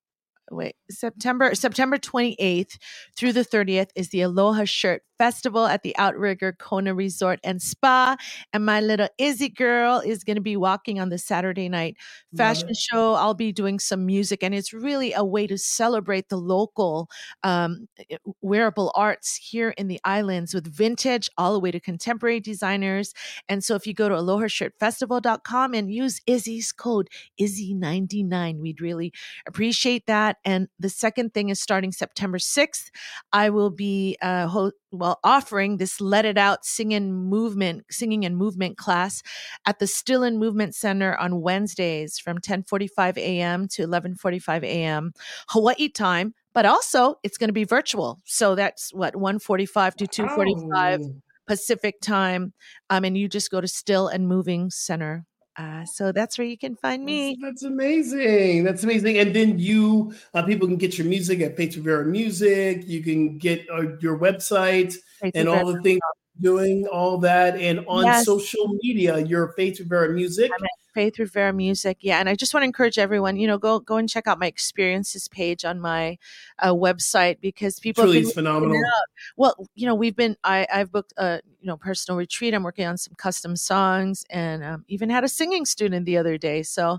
Wait, 0.51 0.75
September 0.91 1.55
September 1.55 1.99
28th 1.99 2.79
through 3.17 3.33
the 3.33 3.45
30th 3.45 3.91
is 3.95 4.09
the 4.09 4.23
Aloha 4.23 4.65
Shirt 4.65 5.03
Festival 5.21 5.67
at 5.67 5.83
the 5.83 5.95
Outrigger 5.99 6.53
Kona 6.59 6.95
Resort 6.95 7.41
and 7.45 7.61
Spa. 7.61 8.17
And 8.55 8.65
my 8.65 8.81
little 8.81 9.09
Izzy 9.19 9.51
girl 9.51 10.01
is 10.03 10.25
going 10.25 10.37
to 10.37 10.41
be 10.41 10.57
walking 10.57 10.99
on 10.99 11.11
the 11.11 11.19
Saturday 11.19 11.69
night 11.69 11.99
fashion 12.35 12.71
show. 12.73 13.13
I'll 13.13 13.35
be 13.35 13.53
doing 13.53 13.79
some 13.79 14.07
music, 14.07 14.43
and 14.43 14.55
it's 14.55 14.73
really 14.73 15.13
a 15.13 15.23
way 15.23 15.47
to 15.47 15.59
celebrate 15.59 16.31
the 16.31 16.39
local 16.39 17.11
um, 17.43 17.87
eh, 18.09 18.17
wearable 18.41 18.93
arts 18.95 19.37
here 19.37 19.75
in 19.77 19.89
the 19.89 20.01
islands 20.05 20.55
with 20.55 20.75
vintage 20.75 21.29
all 21.37 21.53
the 21.53 21.61
way 21.61 21.71
to 21.71 21.81
contemporary 21.81 22.41
designers. 22.41 23.13
And 23.47 23.63
so 23.63 23.75
if 23.75 23.87
you 23.87 23.93
go 23.93 24.09
to 24.09 24.15
alohashirtfestival.com 24.15 25.75
and 25.75 25.93
use 25.93 26.23
Izzy's 26.27 26.73
code, 26.73 27.09
Izzy99, 27.39 28.59
we'd 28.59 28.81
really 28.81 29.13
appreciate 29.47 30.07
that. 30.07 30.39
And 30.47 30.69
the 30.79 30.89
second 30.89 31.35
thing 31.35 31.51
is 31.51 31.61
starting 31.61 31.93
September 31.93 32.39
6th, 32.39 32.91
I 33.35 33.51
will 33.51 33.71
be 33.71 34.17
uh, 34.23 34.47
ho- 34.47 34.73
well 34.93 35.19
offering 35.25 35.77
this 35.77 36.01
let 36.01 36.25
it 36.25 36.37
out 36.39 36.65
singing 36.65 37.13
movement 37.13 37.85
singing 37.91 38.25
and 38.25 38.37
movement 38.37 38.77
class 38.77 39.23
at 39.67 39.79
the 39.79 39.87
still 39.87 40.23
in 40.23 40.39
movement 40.39 40.75
center 40.75 41.17
on 41.17 41.41
wednesdays 41.41 42.19
from 42.19 42.39
10.45 42.39 43.17
a.m 43.17 43.69
to 43.69 43.87
11.45 43.87 44.65
a.m 44.65 45.13
hawaii 45.49 45.89
time 45.89 46.35
but 46.53 46.67
also 46.67 47.17
it's 47.23 47.39
going 47.39 47.49
to 47.49 47.55
be 47.55 47.65
virtual. 47.65 48.21
So 48.25 48.55
that's 48.55 48.93
what 48.93 49.15
1.45 49.15 49.95
to 49.97 50.07
2.45 50.07 50.99
Wow. 50.99 50.99
pacific 51.47 52.01
time. 52.01 52.53
Um, 52.91 53.05
and 53.05 53.17
you 53.17 53.29
just 53.29 53.51
go 53.51 53.61
to 53.61 53.69
still 53.69 54.09
and 54.09 54.27
moving 54.29 54.71
center 54.71 55.27
uh, 55.61 55.85
so 55.85 56.11
that's 56.13 56.39
where 56.39 56.47
you 56.47 56.57
can 56.57 56.75
find 56.75 57.05
me 57.05 57.37
That's, 57.41 57.61
that's 57.61 57.63
amazing. 57.65 58.65
That's 58.65 58.83
amazing. 58.83 59.19
And 59.19 59.35
then 59.35 59.59
you, 59.59 60.15
uh, 60.33 60.43
people 60.43 60.67
can 60.67 60.77
get 60.77 60.97
your 60.97 61.07
music 61.07 61.41
at 61.41 61.57
Faith 61.57 61.77
Rivera 61.77 62.07
Music. 62.07 62.85
You 62.87 63.03
can 63.03 63.37
get 63.39 63.67
uh, 63.71 63.97
your 63.99 64.19
website 64.19 64.95
and 65.35 65.49
all 65.49 65.67
the 65.67 65.81
things 65.83 66.01
doing, 66.41 66.87
all 66.87 67.19
that, 67.19 67.57
and 67.57 67.85
on 67.87 68.07
Yes. 68.07 68.25
social 68.25 68.69
media, 68.83 69.19
your 69.19 69.53
Faith 69.53 69.81
Rivera 69.81 70.15
Music. 70.15 70.51
I'm 70.95 71.01
at 71.01 71.05
Faith 71.05 71.19
Rivera 71.19 71.53
Music. 71.53 71.99
Yeah, 72.01 72.19
and 72.21 72.29
I 72.29 72.35
just 72.35 72.53
want 72.55 72.63
to 72.63 72.67
encourage 72.67 72.99
everyone, 72.99 73.37
you 73.37 73.47
know, 73.47 73.59
go 73.59 73.81
go 73.81 73.97
and 73.97 74.09
check 74.09 74.27
out 74.27 74.39
my 74.39 74.47
experiences 74.47 75.29
page 75.29 75.65
on 75.65 75.81
my 75.81 76.19
uh, 76.59 76.73
website 76.73 77.41
because 77.41 77.79
people 77.81 78.05
Truly 78.05 78.19
have 78.19 78.27
been 78.27 78.35
phenomenal. 78.35 78.71
reaching 78.71 78.85
out. 78.85 79.09
Well, 79.37 79.67
you 79.75 79.87
know, 79.87 79.95
we've 79.95 80.17
been 80.17 80.37
I 80.45 80.67
I've 80.73 80.93
booked 80.93 81.13
a 81.17 81.41
you 81.61 81.67
know 81.67 81.77
personal 81.77 82.19
retreat. 82.19 82.55
I'm 82.55 82.63
working 82.63 82.87
on 82.87 82.97
some 82.99 83.15
custom 83.17 83.57
songs, 83.57 84.25
and 84.31 84.63
um, 84.65 84.85
even 84.89 85.11
had 85.11 85.25
a 85.25 85.29
singing 85.29 85.65
student 85.65 86.07
the 86.07 86.17
other 86.19 86.39
day. 86.39 86.63
So 86.63 86.99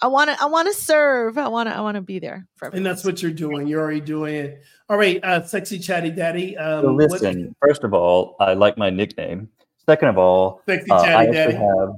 I 0.00 0.06
want 0.08 0.30
to 0.30 0.36
I 0.42 0.46
want 0.46 0.68
to 0.68 0.74
serve. 0.74 1.38
I 1.38 1.48
want 1.48 1.68
to 1.68 1.76
I 1.76 1.80
want 1.80 1.94
to 1.96 2.00
be 2.02 2.18
there 2.18 2.46
for 2.56 2.66
everyone. 2.66 2.78
And 2.78 2.86
that's 2.86 3.04
what 3.04 3.22
you're 3.22 3.30
doing. 3.32 3.66
You're 3.66 3.80
already 3.82 4.00
doing 4.00 4.34
it. 4.34 4.62
All 4.88 4.96
right, 4.98 5.20
uh, 5.24 5.42
sexy 5.42 5.78
chatty 5.78 6.10
daddy. 6.10 6.56
Um, 6.56 6.82
So 6.84 6.92
what- 6.92 7.10
listen, 7.10 7.54
first 7.60 7.84
of 7.84 7.94
all, 7.94 8.36
I 8.40 8.54
like 8.54 8.76
my 8.76 8.90
nickname. 8.90 9.48
Second 9.84 10.08
of 10.10 10.18
all, 10.18 10.60
sexy 10.68 10.90
uh, 10.92 10.94
I 10.96 11.04
chatty 11.06 11.14
actually 11.16 11.32
daddy. 11.32 11.54
have 11.54 11.88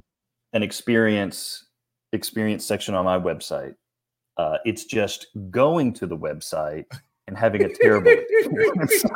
an 0.54 0.62
experience 0.62 1.66
experience 2.12 2.64
section 2.64 2.94
on 2.94 3.04
my 3.04 3.18
website. 3.18 3.74
Uh, 4.38 4.56
it's 4.64 4.84
just 4.84 5.26
going 5.50 5.92
to 5.92 6.06
the 6.06 6.16
website 6.16 6.84
and 7.28 7.36
having 7.36 7.62
a 7.64 7.68
terrible 7.74 8.10
experience. 8.10 9.04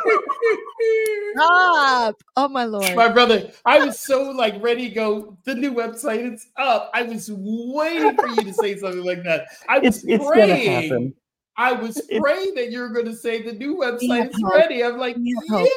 Stop! 1.35 2.17
Oh 2.37 2.49
my 2.49 2.65
lord! 2.65 2.95
My 2.97 3.09
brother, 3.09 3.51
I 3.65 3.85
was 3.85 3.99
so 3.99 4.31
like 4.31 4.55
ready 4.61 4.89
to 4.89 4.95
go. 4.95 5.37
The 5.45 5.55
new 5.55 5.73
website, 5.73 6.25
it's 6.33 6.47
up. 6.57 6.91
I 6.95 7.03
was 7.03 7.31
waiting 7.33 8.17
for 8.17 8.29
you 8.29 8.37
to 8.37 8.53
say 8.55 8.77
something 8.77 9.05
like 9.05 9.23
that. 9.25 9.47
I 9.69 9.79
was 9.79 9.99
it's 9.99 10.05
it's 10.07 10.25
gonna 10.25 10.31
praying. 10.33 10.83
happen. 10.91 11.15
I 11.57 11.73
was 11.73 11.99
It's- 12.09 12.55
that 12.55 12.71
you 12.71 12.81
were 12.81 12.89
going 12.91 13.07
to 13.07 13.17
say 13.17 13.43
the 13.43 13.53
new 13.53 13.77
website 13.77 14.31
is 14.31 14.41
hope. 14.41 14.55
ready. 14.55 14.85
I'm 14.85 14.97
like, 14.97 15.17
We 15.17 15.35
have 15.51 15.61
hope. 15.61 15.69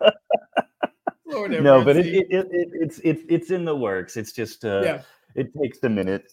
yeah. 0.00 0.10
Lord 1.36 1.50
No, 1.50 1.84
but 1.84 1.96
it, 1.96 2.06
it, 2.06 2.26
it, 2.30 2.46
it 2.50 2.68
it's 2.72 3.00
it's 3.04 3.22
it's 3.28 3.50
in 3.50 3.64
the 3.64 3.74
works. 3.76 4.16
It's 4.16 4.32
just 4.32 4.64
uh, 4.64 4.82
yeah. 4.84 5.02
it 5.34 5.52
takes 5.54 5.78
a 5.82 5.88
minute. 5.88 6.32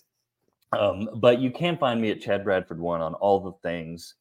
Um, 0.77 1.09
but 1.15 1.39
you 1.39 1.51
can 1.51 1.77
find 1.77 1.99
me 1.99 2.11
at 2.11 2.21
Chad 2.21 2.43
Bradford 2.43 2.79
One 2.79 3.01
on 3.01 3.15
all 3.15 3.39
the 3.39 3.53
things, 3.63 4.15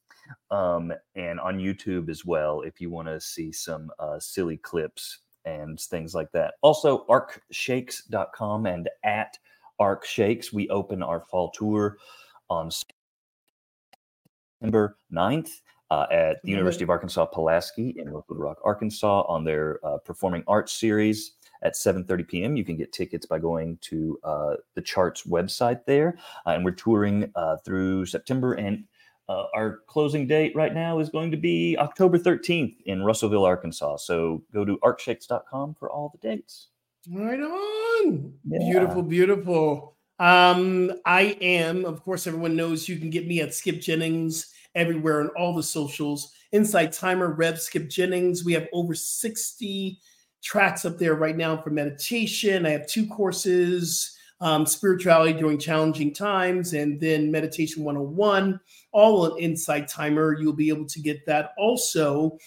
um, 0.50 0.92
and 1.14 1.38
on 1.40 1.58
YouTube 1.58 2.08
as 2.08 2.24
well 2.24 2.62
if 2.62 2.80
you 2.80 2.90
want 2.90 3.08
to 3.08 3.20
see 3.20 3.52
some 3.52 3.90
uh, 3.98 4.18
silly 4.18 4.56
clips 4.56 5.18
and 5.44 5.78
things 5.80 6.14
like 6.14 6.30
that. 6.32 6.54
Also, 6.62 7.04
arkshakes.com 7.06 8.66
and 8.66 8.88
at 9.04 9.38
Ark 9.78 10.04
Shakes. 10.04 10.52
We 10.52 10.68
open 10.68 11.02
our 11.02 11.20
fall 11.20 11.50
tour 11.50 11.96
on 12.50 12.70
September 14.60 14.96
9th 15.12 15.60
uh, 15.90 16.06
at 16.10 16.42
the 16.42 16.50
University 16.50 16.84
of 16.84 16.90
Arkansas 16.90 17.26
Pulaski 17.26 17.94
in 17.96 18.06
Little 18.06 18.24
Rock, 18.30 18.58
Arkansas, 18.64 19.22
on 19.22 19.44
their 19.44 19.80
uh, 19.84 19.98
performing 19.98 20.44
arts 20.46 20.72
series 20.72 21.32
at 21.62 21.74
7:30 21.74 22.28
p.m. 22.28 22.56
You 22.56 22.64
can 22.64 22.76
get 22.76 22.92
tickets 22.92 23.26
by 23.26 23.38
going 23.38 23.78
to 23.82 24.18
uh, 24.22 24.54
the 24.74 24.82
Charts 24.82 25.24
website 25.24 25.84
there, 25.86 26.18
uh, 26.46 26.50
and 26.50 26.64
we're 26.64 26.72
touring 26.72 27.30
uh, 27.34 27.56
through 27.64 28.06
September. 28.06 28.54
And 28.54 28.84
uh, 29.28 29.44
our 29.54 29.80
closing 29.86 30.26
date 30.26 30.54
right 30.54 30.74
now 30.74 30.98
is 31.00 31.10
going 31.10 31.30
to 31.30 31.36
be 31.36 31.76
October 31.78 32.18
13th 32.18 32.76
in 32.86 33.02
Russellville, 33.02 33.44
Arkansas. 33.44 33.98
So 33.98 34.42
go 34.52 34.64
to 34.64 34.78
arkshakes.com 34.78 35.76
for 35.78 35.90
all 35.90 36.10
the 36.10 36.26
dates. 36.26 36.68
Right 37.10 37.40
on. 37.40 38.34
Yeah. 38.44 38.58
Beautiful, 38.58 39.02
beautiful. 39.02 39.96
Um, 40.18 40.92
I 41.04 41.36
am, 41.40 41.84
of 41.84 42.02
course, 42.02 42.26
everyone 42.26 42.56
knows 42.56 42.88
you 42.88 42.98
can 42.98 43.10
get 43.10 43.26
me 43.26 43.40
at 43.40 43.54
Skip 43.54 43.80
Jennings 43.80 44.52
everywhere 44.74 45.20
on 45.20 45.28
all 45.36 45.54
the 45.54 45.62
socials. 45.62 46.32
Insight 46.52 46.92
Timer, 46.92 47.32
Rev 47.32 47.60
Skip 47.60 47.88
Jennings. 47.88 48.44
We 48.44 48.52
have 48.54 48.68
over 48.72 48.94
60 48.94 49.98
tracks 50.42 50.84
up 50.84 50.98
there 50.98 51.14
right 51.14 51.36
now 51.36 51.56
for 51.56 51.70
meditation. 51.70 52.66
I 52.66 52.70
have 52.70 52.86
two 52.86 53.06
courses 53.06 54.16
um, 54.40 54.66
spirituality 54.66 55.32
during 55.32 55.58
challenging 55.58 56.14
times, 56.14 56.72
and 56.72 57.00
then 57.00 57.30
meditation 57.30 57.82
101, 57.82 58.60
all 58.92 59.32
on 59.32 59.38
Insight 59.38 59.88
Timer. 59.88 60.38
You'll 60.38 60.52
be 60.52 60.68
able 60.68 60.86
to 60.86 61.00
get 61.00 61.26
that. 61.26 61.52
Also, 61.58 62.38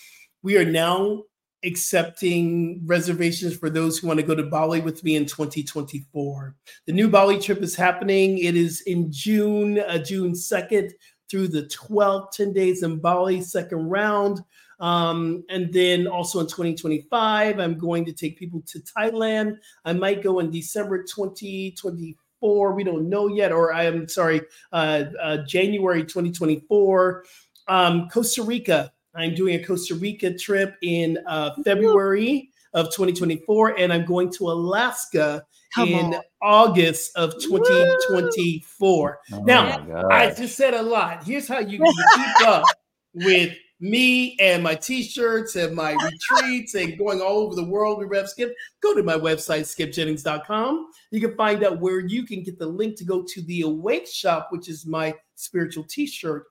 we 0.41 0.57
are 0.57 0.65
now 0.65 1.23
accepting 1.63 2.81
reservations 2.85 3.55
for 3.55 3.69
those 3.69 3.97
who 3.97 4.07
want 4.07 4.19
to 4.19 4.25
go 4.25 4.33
to 4.33 4.43
Bali 4.43 4.81
with 4.81 5.03
me 5.03 5.15
in 5.15 5.25
2024. 5.25 6.55
The 6.87 6.93
new 6.93 7.07
Bali 7.07 7.39
trip 7.39 7.61
is 7.61 7.75
happening. 7.75 8.39
It 8.39 8.55
is 8.55 8.81
in 8.81 9.11
June, 9.11 9.79
uh, 9.79 9.99
June 9.99 10.31
2nd 10.31 10.91
through 11.31 11.47
the 11.47 11.63
12th, 11.63 12.31
10 12.31 12.51
days 12.51 12.83
in 12.83 12.99
Bali, 12.99 13.41
second 13.41 13.89
round. 13.89 14.43
Um, 14.81 15.43
and 15.49 15.71
then 15.71 16.07
also 16.07 16.41
in 16.41 16.47
2025, 16.47 17.59
I'm 17.59 17.77
going 17.77 18.03
to 18.03 18.11
take 18.11 18.37
people 18.37 18.61
to 18.67 18.79
Thailand. 18.79 19.57
I 19.85 19.93
might 19.93 20.21
go 20.21 20.39
in 20.39 20.51
December 20.51 21.03
2024. 21.03 22.73
We 22.73 22.83
don't 22.83 23.07
know 23.07 23.27
yet, 23.27 23.51
or 23.51 23.73
I 23.73 23.85
am 23.85 24.09
sorry, 24.09 24.41
uh, 24.73 25.05
uh, 25.21 25.37
January 25.47 26.01
2024. 26.01 27.23
Um, 27.67 28.09
Costa 28.09 28.43
Rica. 28.43 28.91
I'm 29.15 29.35
doing 29.35 29.55
a 29.55 29.63
Costa 29.63 29.95
Rica 29.95 30.37
trip 30.37 30.75
in 30.81 31.19
uh, 31.27 31.51
February 31.63 32.49
of 32.73 32.87
2024, 32.87 33.77
and 33.77 33.93
I'm 33.93 34.05
going 34.05 34.31
to 34.33 34.49
Alaska 34.49 35.45
Come 35.73 35.89
in 35.89 36.13
on. 36.13 36.21
August 36.41 37.15
of 37.15 37.33
2024. 37.41 39.19
Oh 39.33 39.39
Now, 39.43 39.85
my 39.87 40.03
I 40.03 40.33
just 40.33 40.55
said 40.55 40.73
a 40.73 40.81
lot. 40.81 41.23
Here's 41.23 41.47
how 41.47 41.59
you 41.59 41.79
can 41.79 41.93
keep 42.15 42.47
up 42.47 42.65
with 43.13 43.55
me 43.79 44.37
and 44.39 44.61
my 44.61 44.75
t-shirts 44.75 45.55
and 45.55 45.75
my 45.75 45.93
retreats 45.93 46.75
and 46.75 46.97
going 46.97 47.19
all 47.19 47.39
over 47.39 47.55
the 47.55 47.63
world 47.63 47.97
with 47.97 48.09
Rev 48.09 48.29
Skip. 48.29 48.53
Go 48.81 48.93
to 48.93 49.01
my 49.01 49.15
website, 49.15 49.61
skipjennings.com. 49.61 50.87
You 51.09 51.19
can 51.19 51.35
find 51.35 51.63
out 51.63 51.79
where 51.79 51.99
you 51.99 52.23
can 52.25 52.43
get 52.43 52.59
the 52.59 52.67
link 52.67 52.95
to 52.97 53.03
go 53.03 53.23
to 53.23 53.41
the 53.43 53.61
Awake 53.61 54.07
Shop, 54.07 54.49
which 54.51 54.69
is 54.69 54.85
my 54.85 55.15
spiritual 55.35 55.83
t-shirt 55.85 56.45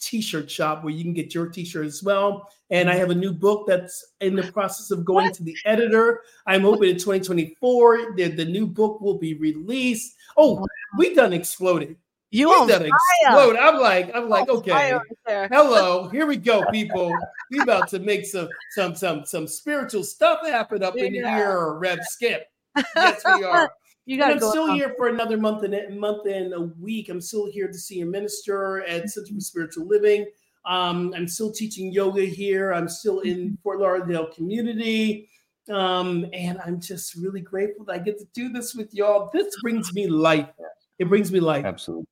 t-shirt 0.00 0.50
shop 0.50 0.84
where 0.84 0.92
you 0.92 1.02
can 1.02 1.12
get 1.12 1.34
your 1.34 1.48
t-shirt 1.48 1.86
as 1.86 2.02
well. 2.02 2.48
And 2.70 2.90
I 2.90 2.94
have 2.96 3.10
a 3.10 3.14
new 3.14 3.32
book 3.32 3.66
that's 3.66 4.12
in 4.20 4.34
the 4.34 4.50
process 4.52 4.90
of 4.90 5.04
going 5.04 5.32
to 5.32 5.42
the 5.42 5.56
editor. 5.64 6.22
I'm 6.46 6.62
hoping 6.62 6.90
in 6.90 6.96
2024 6.96 8.14
the, 8.16 8.28
the 8.28 8.44
new 8.44 8.66
book 8.66 9.00
will 9.00 9.18
be 9.18 9.34
released. 9.34 10.14
Oh, 10.36 10.66
we 10.98 11.14
done 11.14 11.32
exploded. 11.32 11.96
You 12.30 12.48
We 12.48 12.54
on 12.56 12.68
done 12.68 12.86
explode. 12.86 13.56
I'm 13.56 13.80
like, 13.80 14.14
I'm 14.14 14.28
like, 14.28 14.48
okay. 14.48 14.70
fire 14.70 14.96
right 14.96 15.18
there. 15.24 15.48
Hello, 15.50 16.08
here 16.12 16.26
we 16.26 16.36
go, 16.36 16.64
people. 16.72 17.16
We 17.50 17.60
about 17.60 17.88
to 17.90 18.00
make 18.00 18.26
some 18.26 18.48
some 18.72 18.94
some 18.96 19.24
some 19.24 19.46
spiritual 19.46 20.02
stuff 20.02 20.44
happen 20.44 20.82
up 20.82 20.96
in 20.96 21.14
Yeah. 21.14 21.36
here, 21.36 21.72
Rev 21.74 22.00
Skip. 22.02 22.46
Yes, 22.96 23.22
we 23.24 23.44
are. 23.44 23.70
You 24.06 24.16
got 24.18 24.28
to 24.28 24.32
I'm 24.34 24.38
go. 24.38 24.50
still 24.50 24.70
on. 24.70 24.76
here 24.76 24.94
for 24.96 25.08
another 25.08 25.36
month 25.36 25.64
and 25.64 25.74
a 25.74 25.90
month 25.90 26.26
and 26.26 26.54
a 26.54 26.60
week. 26.60 27.08
I'm 27.08 27.20
still 27.20 27.50
here 27.50 27.66
to 27.66 27.74
see 27.78 28.00
a 28.00 28.06
minister 28.06 28.82
at 28.84 29.10
Center 29.10 29.34
for 29.34 29.40
Spiritual 29.40 29.86
Living. 29.86 30.26
Um, 30.64 31.12
I'm 31.16 31.28
still 31.28 31.52
teaching 31.52 31.92
yoga 31.92 32.22
here. 32.24 32.72
I'm 32.72 32.88
still 32.88 33.20
in 33.20 33.58
Fort 33.62 33.80
Lauderdale 33.80 34.26
community. 34.32 35.28
Um, 35.68 36.26
and 36.32 36.60
I'm 36.64 36.80
just 36.80 37.16
really 37.16 37.40
grateful 37.40 37.84
that 37.86 37.92
I 37.92 37.98
get 37.98 38.18
to 38.20 38.24
do 38.34 38.48
this 38.48 38.74
with 38.74 38.94
y'all. 38.94 39.28
This 39.32 39.46
brings 39.62 39.92
me 39.92 40.06
life. 40.06 40.48
It 41.00 41.08
brings 41.08 41.32
me 41.32 41.40
life. 41.40 41.64
Absolutely. 41.64 42.06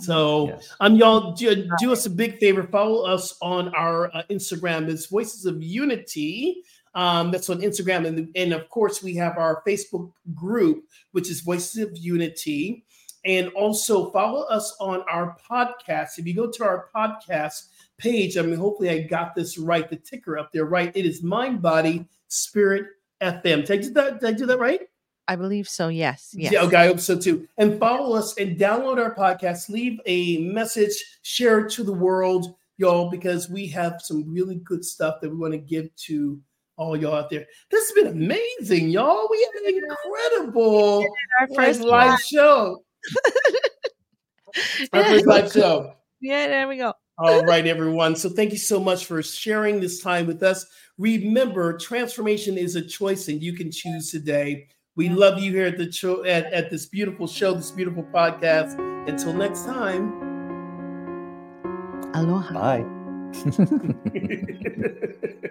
So, 0.00 0.48
Yes. 0.48 0.74
um, 0.80 0.96
y'all 0.96 1.32
do, 1.32 1.68
do 1.78 1.92
us 1.92 2.06
a 2.06 2.10
big 2.10 2.38
favor. 2.38 2.62
Follow 2.64 3.04
us 3.06 3.36
on 3.40 3.68
our 3.74 4.14
uh, 4.14 4.22
Instagram. 4.30 4.88
It's 4.88 5.06
Voices 5.06 5.46
of 5.46 5.62
Unity. 5.62 6.62
Um, 6.96 7.30
that's 7.30 7.48
on 7.50 7.60
Instagram, 7.60 8.06
and 8.06 8.28
and 8.34 8.52
of 8.52 8.68
course 8.70 9.02
we 9.02 9.14
have 9.16 9.36
our 9.38 9.62
Facebook 9.68 10.10
group, 10.34 10.84
which 11.12 11.30
is 11.30 11.42
Voices 11.42 11.82
of 11.82 11.96
Unity. 11.96 12.84
And 13.24 13.48
also 13.50 14.12
follow 14.12 14.44
us 14.44 14.76
on 14.78 15.02
our 15.10 15.36
podcast. 15.50 16.18
If 16.18 16.26
you 16.28 16.34
go 16.34 16.48
to 16.48 16.64
our 16.64 16.88
podcast 16.94 17.64
page, 17.98 18.36
I 18.36 18.42
mean, 18.42 18.54
hopefully 18.54 18.88
I 18.88 19.00
got 19.00 19.34
this 19.34 19.58
right, 19.58 19.90
the 19.90 19.96
ticker 19.96 20.38
up 20.38 20.52
there, 20.52 20.64
right? 20.64 20.92
It 20.94 21.04
is 21.04 21.24
Mind, 21.24 21.60
Body, 21.60 22.06
Spirit 22.28 22.86
FM. 23.20 23.66
Did 23.66 23.70
I 23.70 23.76
do 23.78 23.90
that? 23.94 24.20
Did 24.20 24.28
I 24.28 24.32
do 24.32 24.46
that 24.46 24.58
right? 24.58 24.82
I 25.28 25.36
believe 25.36 25.68
so. 25.68 25.88
Yes. 25.88 26.34
Yes. 26.36 26.52
Yeah, 26.52 26.62
okay, 26.62 26.76
I 26.76 26.86
hope 26.86 27.00
so 27.00 27.18
too. 27.18 27.48
And 27.58 27.78
follow 27.78 28.16
us 28.16 28.36
and 28.38 28.58
download 28.58 28.98
our 28.98 29.14
podcast. 29.14 29.68
Leave 29.68 30.00
a 30.06 30.38
message, 30.38 30.92
share 31.22 31.60
it 31.60 31.72
to 31.72 31.84
the 31.84 31.92
world, 31.92 32.54
y'all, 32.76 33.10
because 33.10 33.50
we 33.50 33.66
have 33.68 34.00
some 34.00 34.32
really 34.32 34.56
good 34.56 34.84
stuff 34.84 35.20
that 35.20 35.30
we 35.30 35.36
want 35.36 35.52
to 35.52 35.58
give 35.58 35.94
to 35.96 36.40
all 36.76 36.96
y'all 36.96 37.14
out 37.14 37.30
there. 37.30 37.46
This 37.70 37.88
has 37.88 37.94
been 37.94 38.12
amazing, 38.12 38.88
y'all. 38.88 39.28
We 39.30 39.48
had 39.54 39.74
an 39.74 39.82
incredible 39.84 41.06
Our 41.40 41.48
first 41.54 41.80
live 41.80 42.10
live. 42.10 42.20
show. 42.20 42.82
Our 44.92 45.04
first 45.04 45.26
live 45.26 45.52
show. 45.52 45.94
Yeah, 46.20 46.46
there 46.48 46.68
we 46.68 46.76
go. 46.76 46.92
All 47.18 47.42
right, 47.46 47.66
everyone. 47.66 48.16
So 48.16 48.28
thank 48.28 48.52
you 48.52 48.58
so 48.58 48.78
much 48.78 49.06
for 49.06 49.22
sharing 49.22 49.80
this 49.80 50.00
time 50.02 50.26
with 50.26 50.42
us. 50.42 50.66
Remember, 50.98 51.76
transformation 51.76 52.58
is 52.58 52.76
a 52.76 52.82
choice, 52.82 53.28
and 53.28 53.42
you 53.42 53.52
can 53.54 53.70
choose 53.70 54.10
today. 54.10 54.68
We 54.96 55.08
love 55.10 55.38
you 55.38 55.52
here 55.52 55.66
at 55.66 55.76
the 55.76 55.92
show 55.92 56.24
at, 56.24 56.52
at 56.52 56.70
this 56.70 56.86
beautiful 56.86 57.26
show, 57.26 57.52
this 57.54 57.70
beautiful 57.70 58.04
podcast. 58.04 58.78
Until 59.08 59.34
next 59.34 59.64
time. 59.64 60.22
Aloha. 62.14 62.54
Bye. 62.54 62.84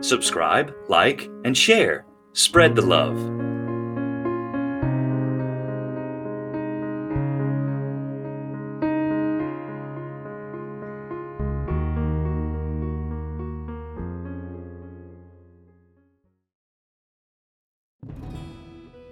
Subscribe, 0.00 0.74
like, 0.88 1.30
and 1.44 1.56
share. 1.56 2.04
Spread 2.34 2.76
the 2.76 2.82
love. 2.82 3.53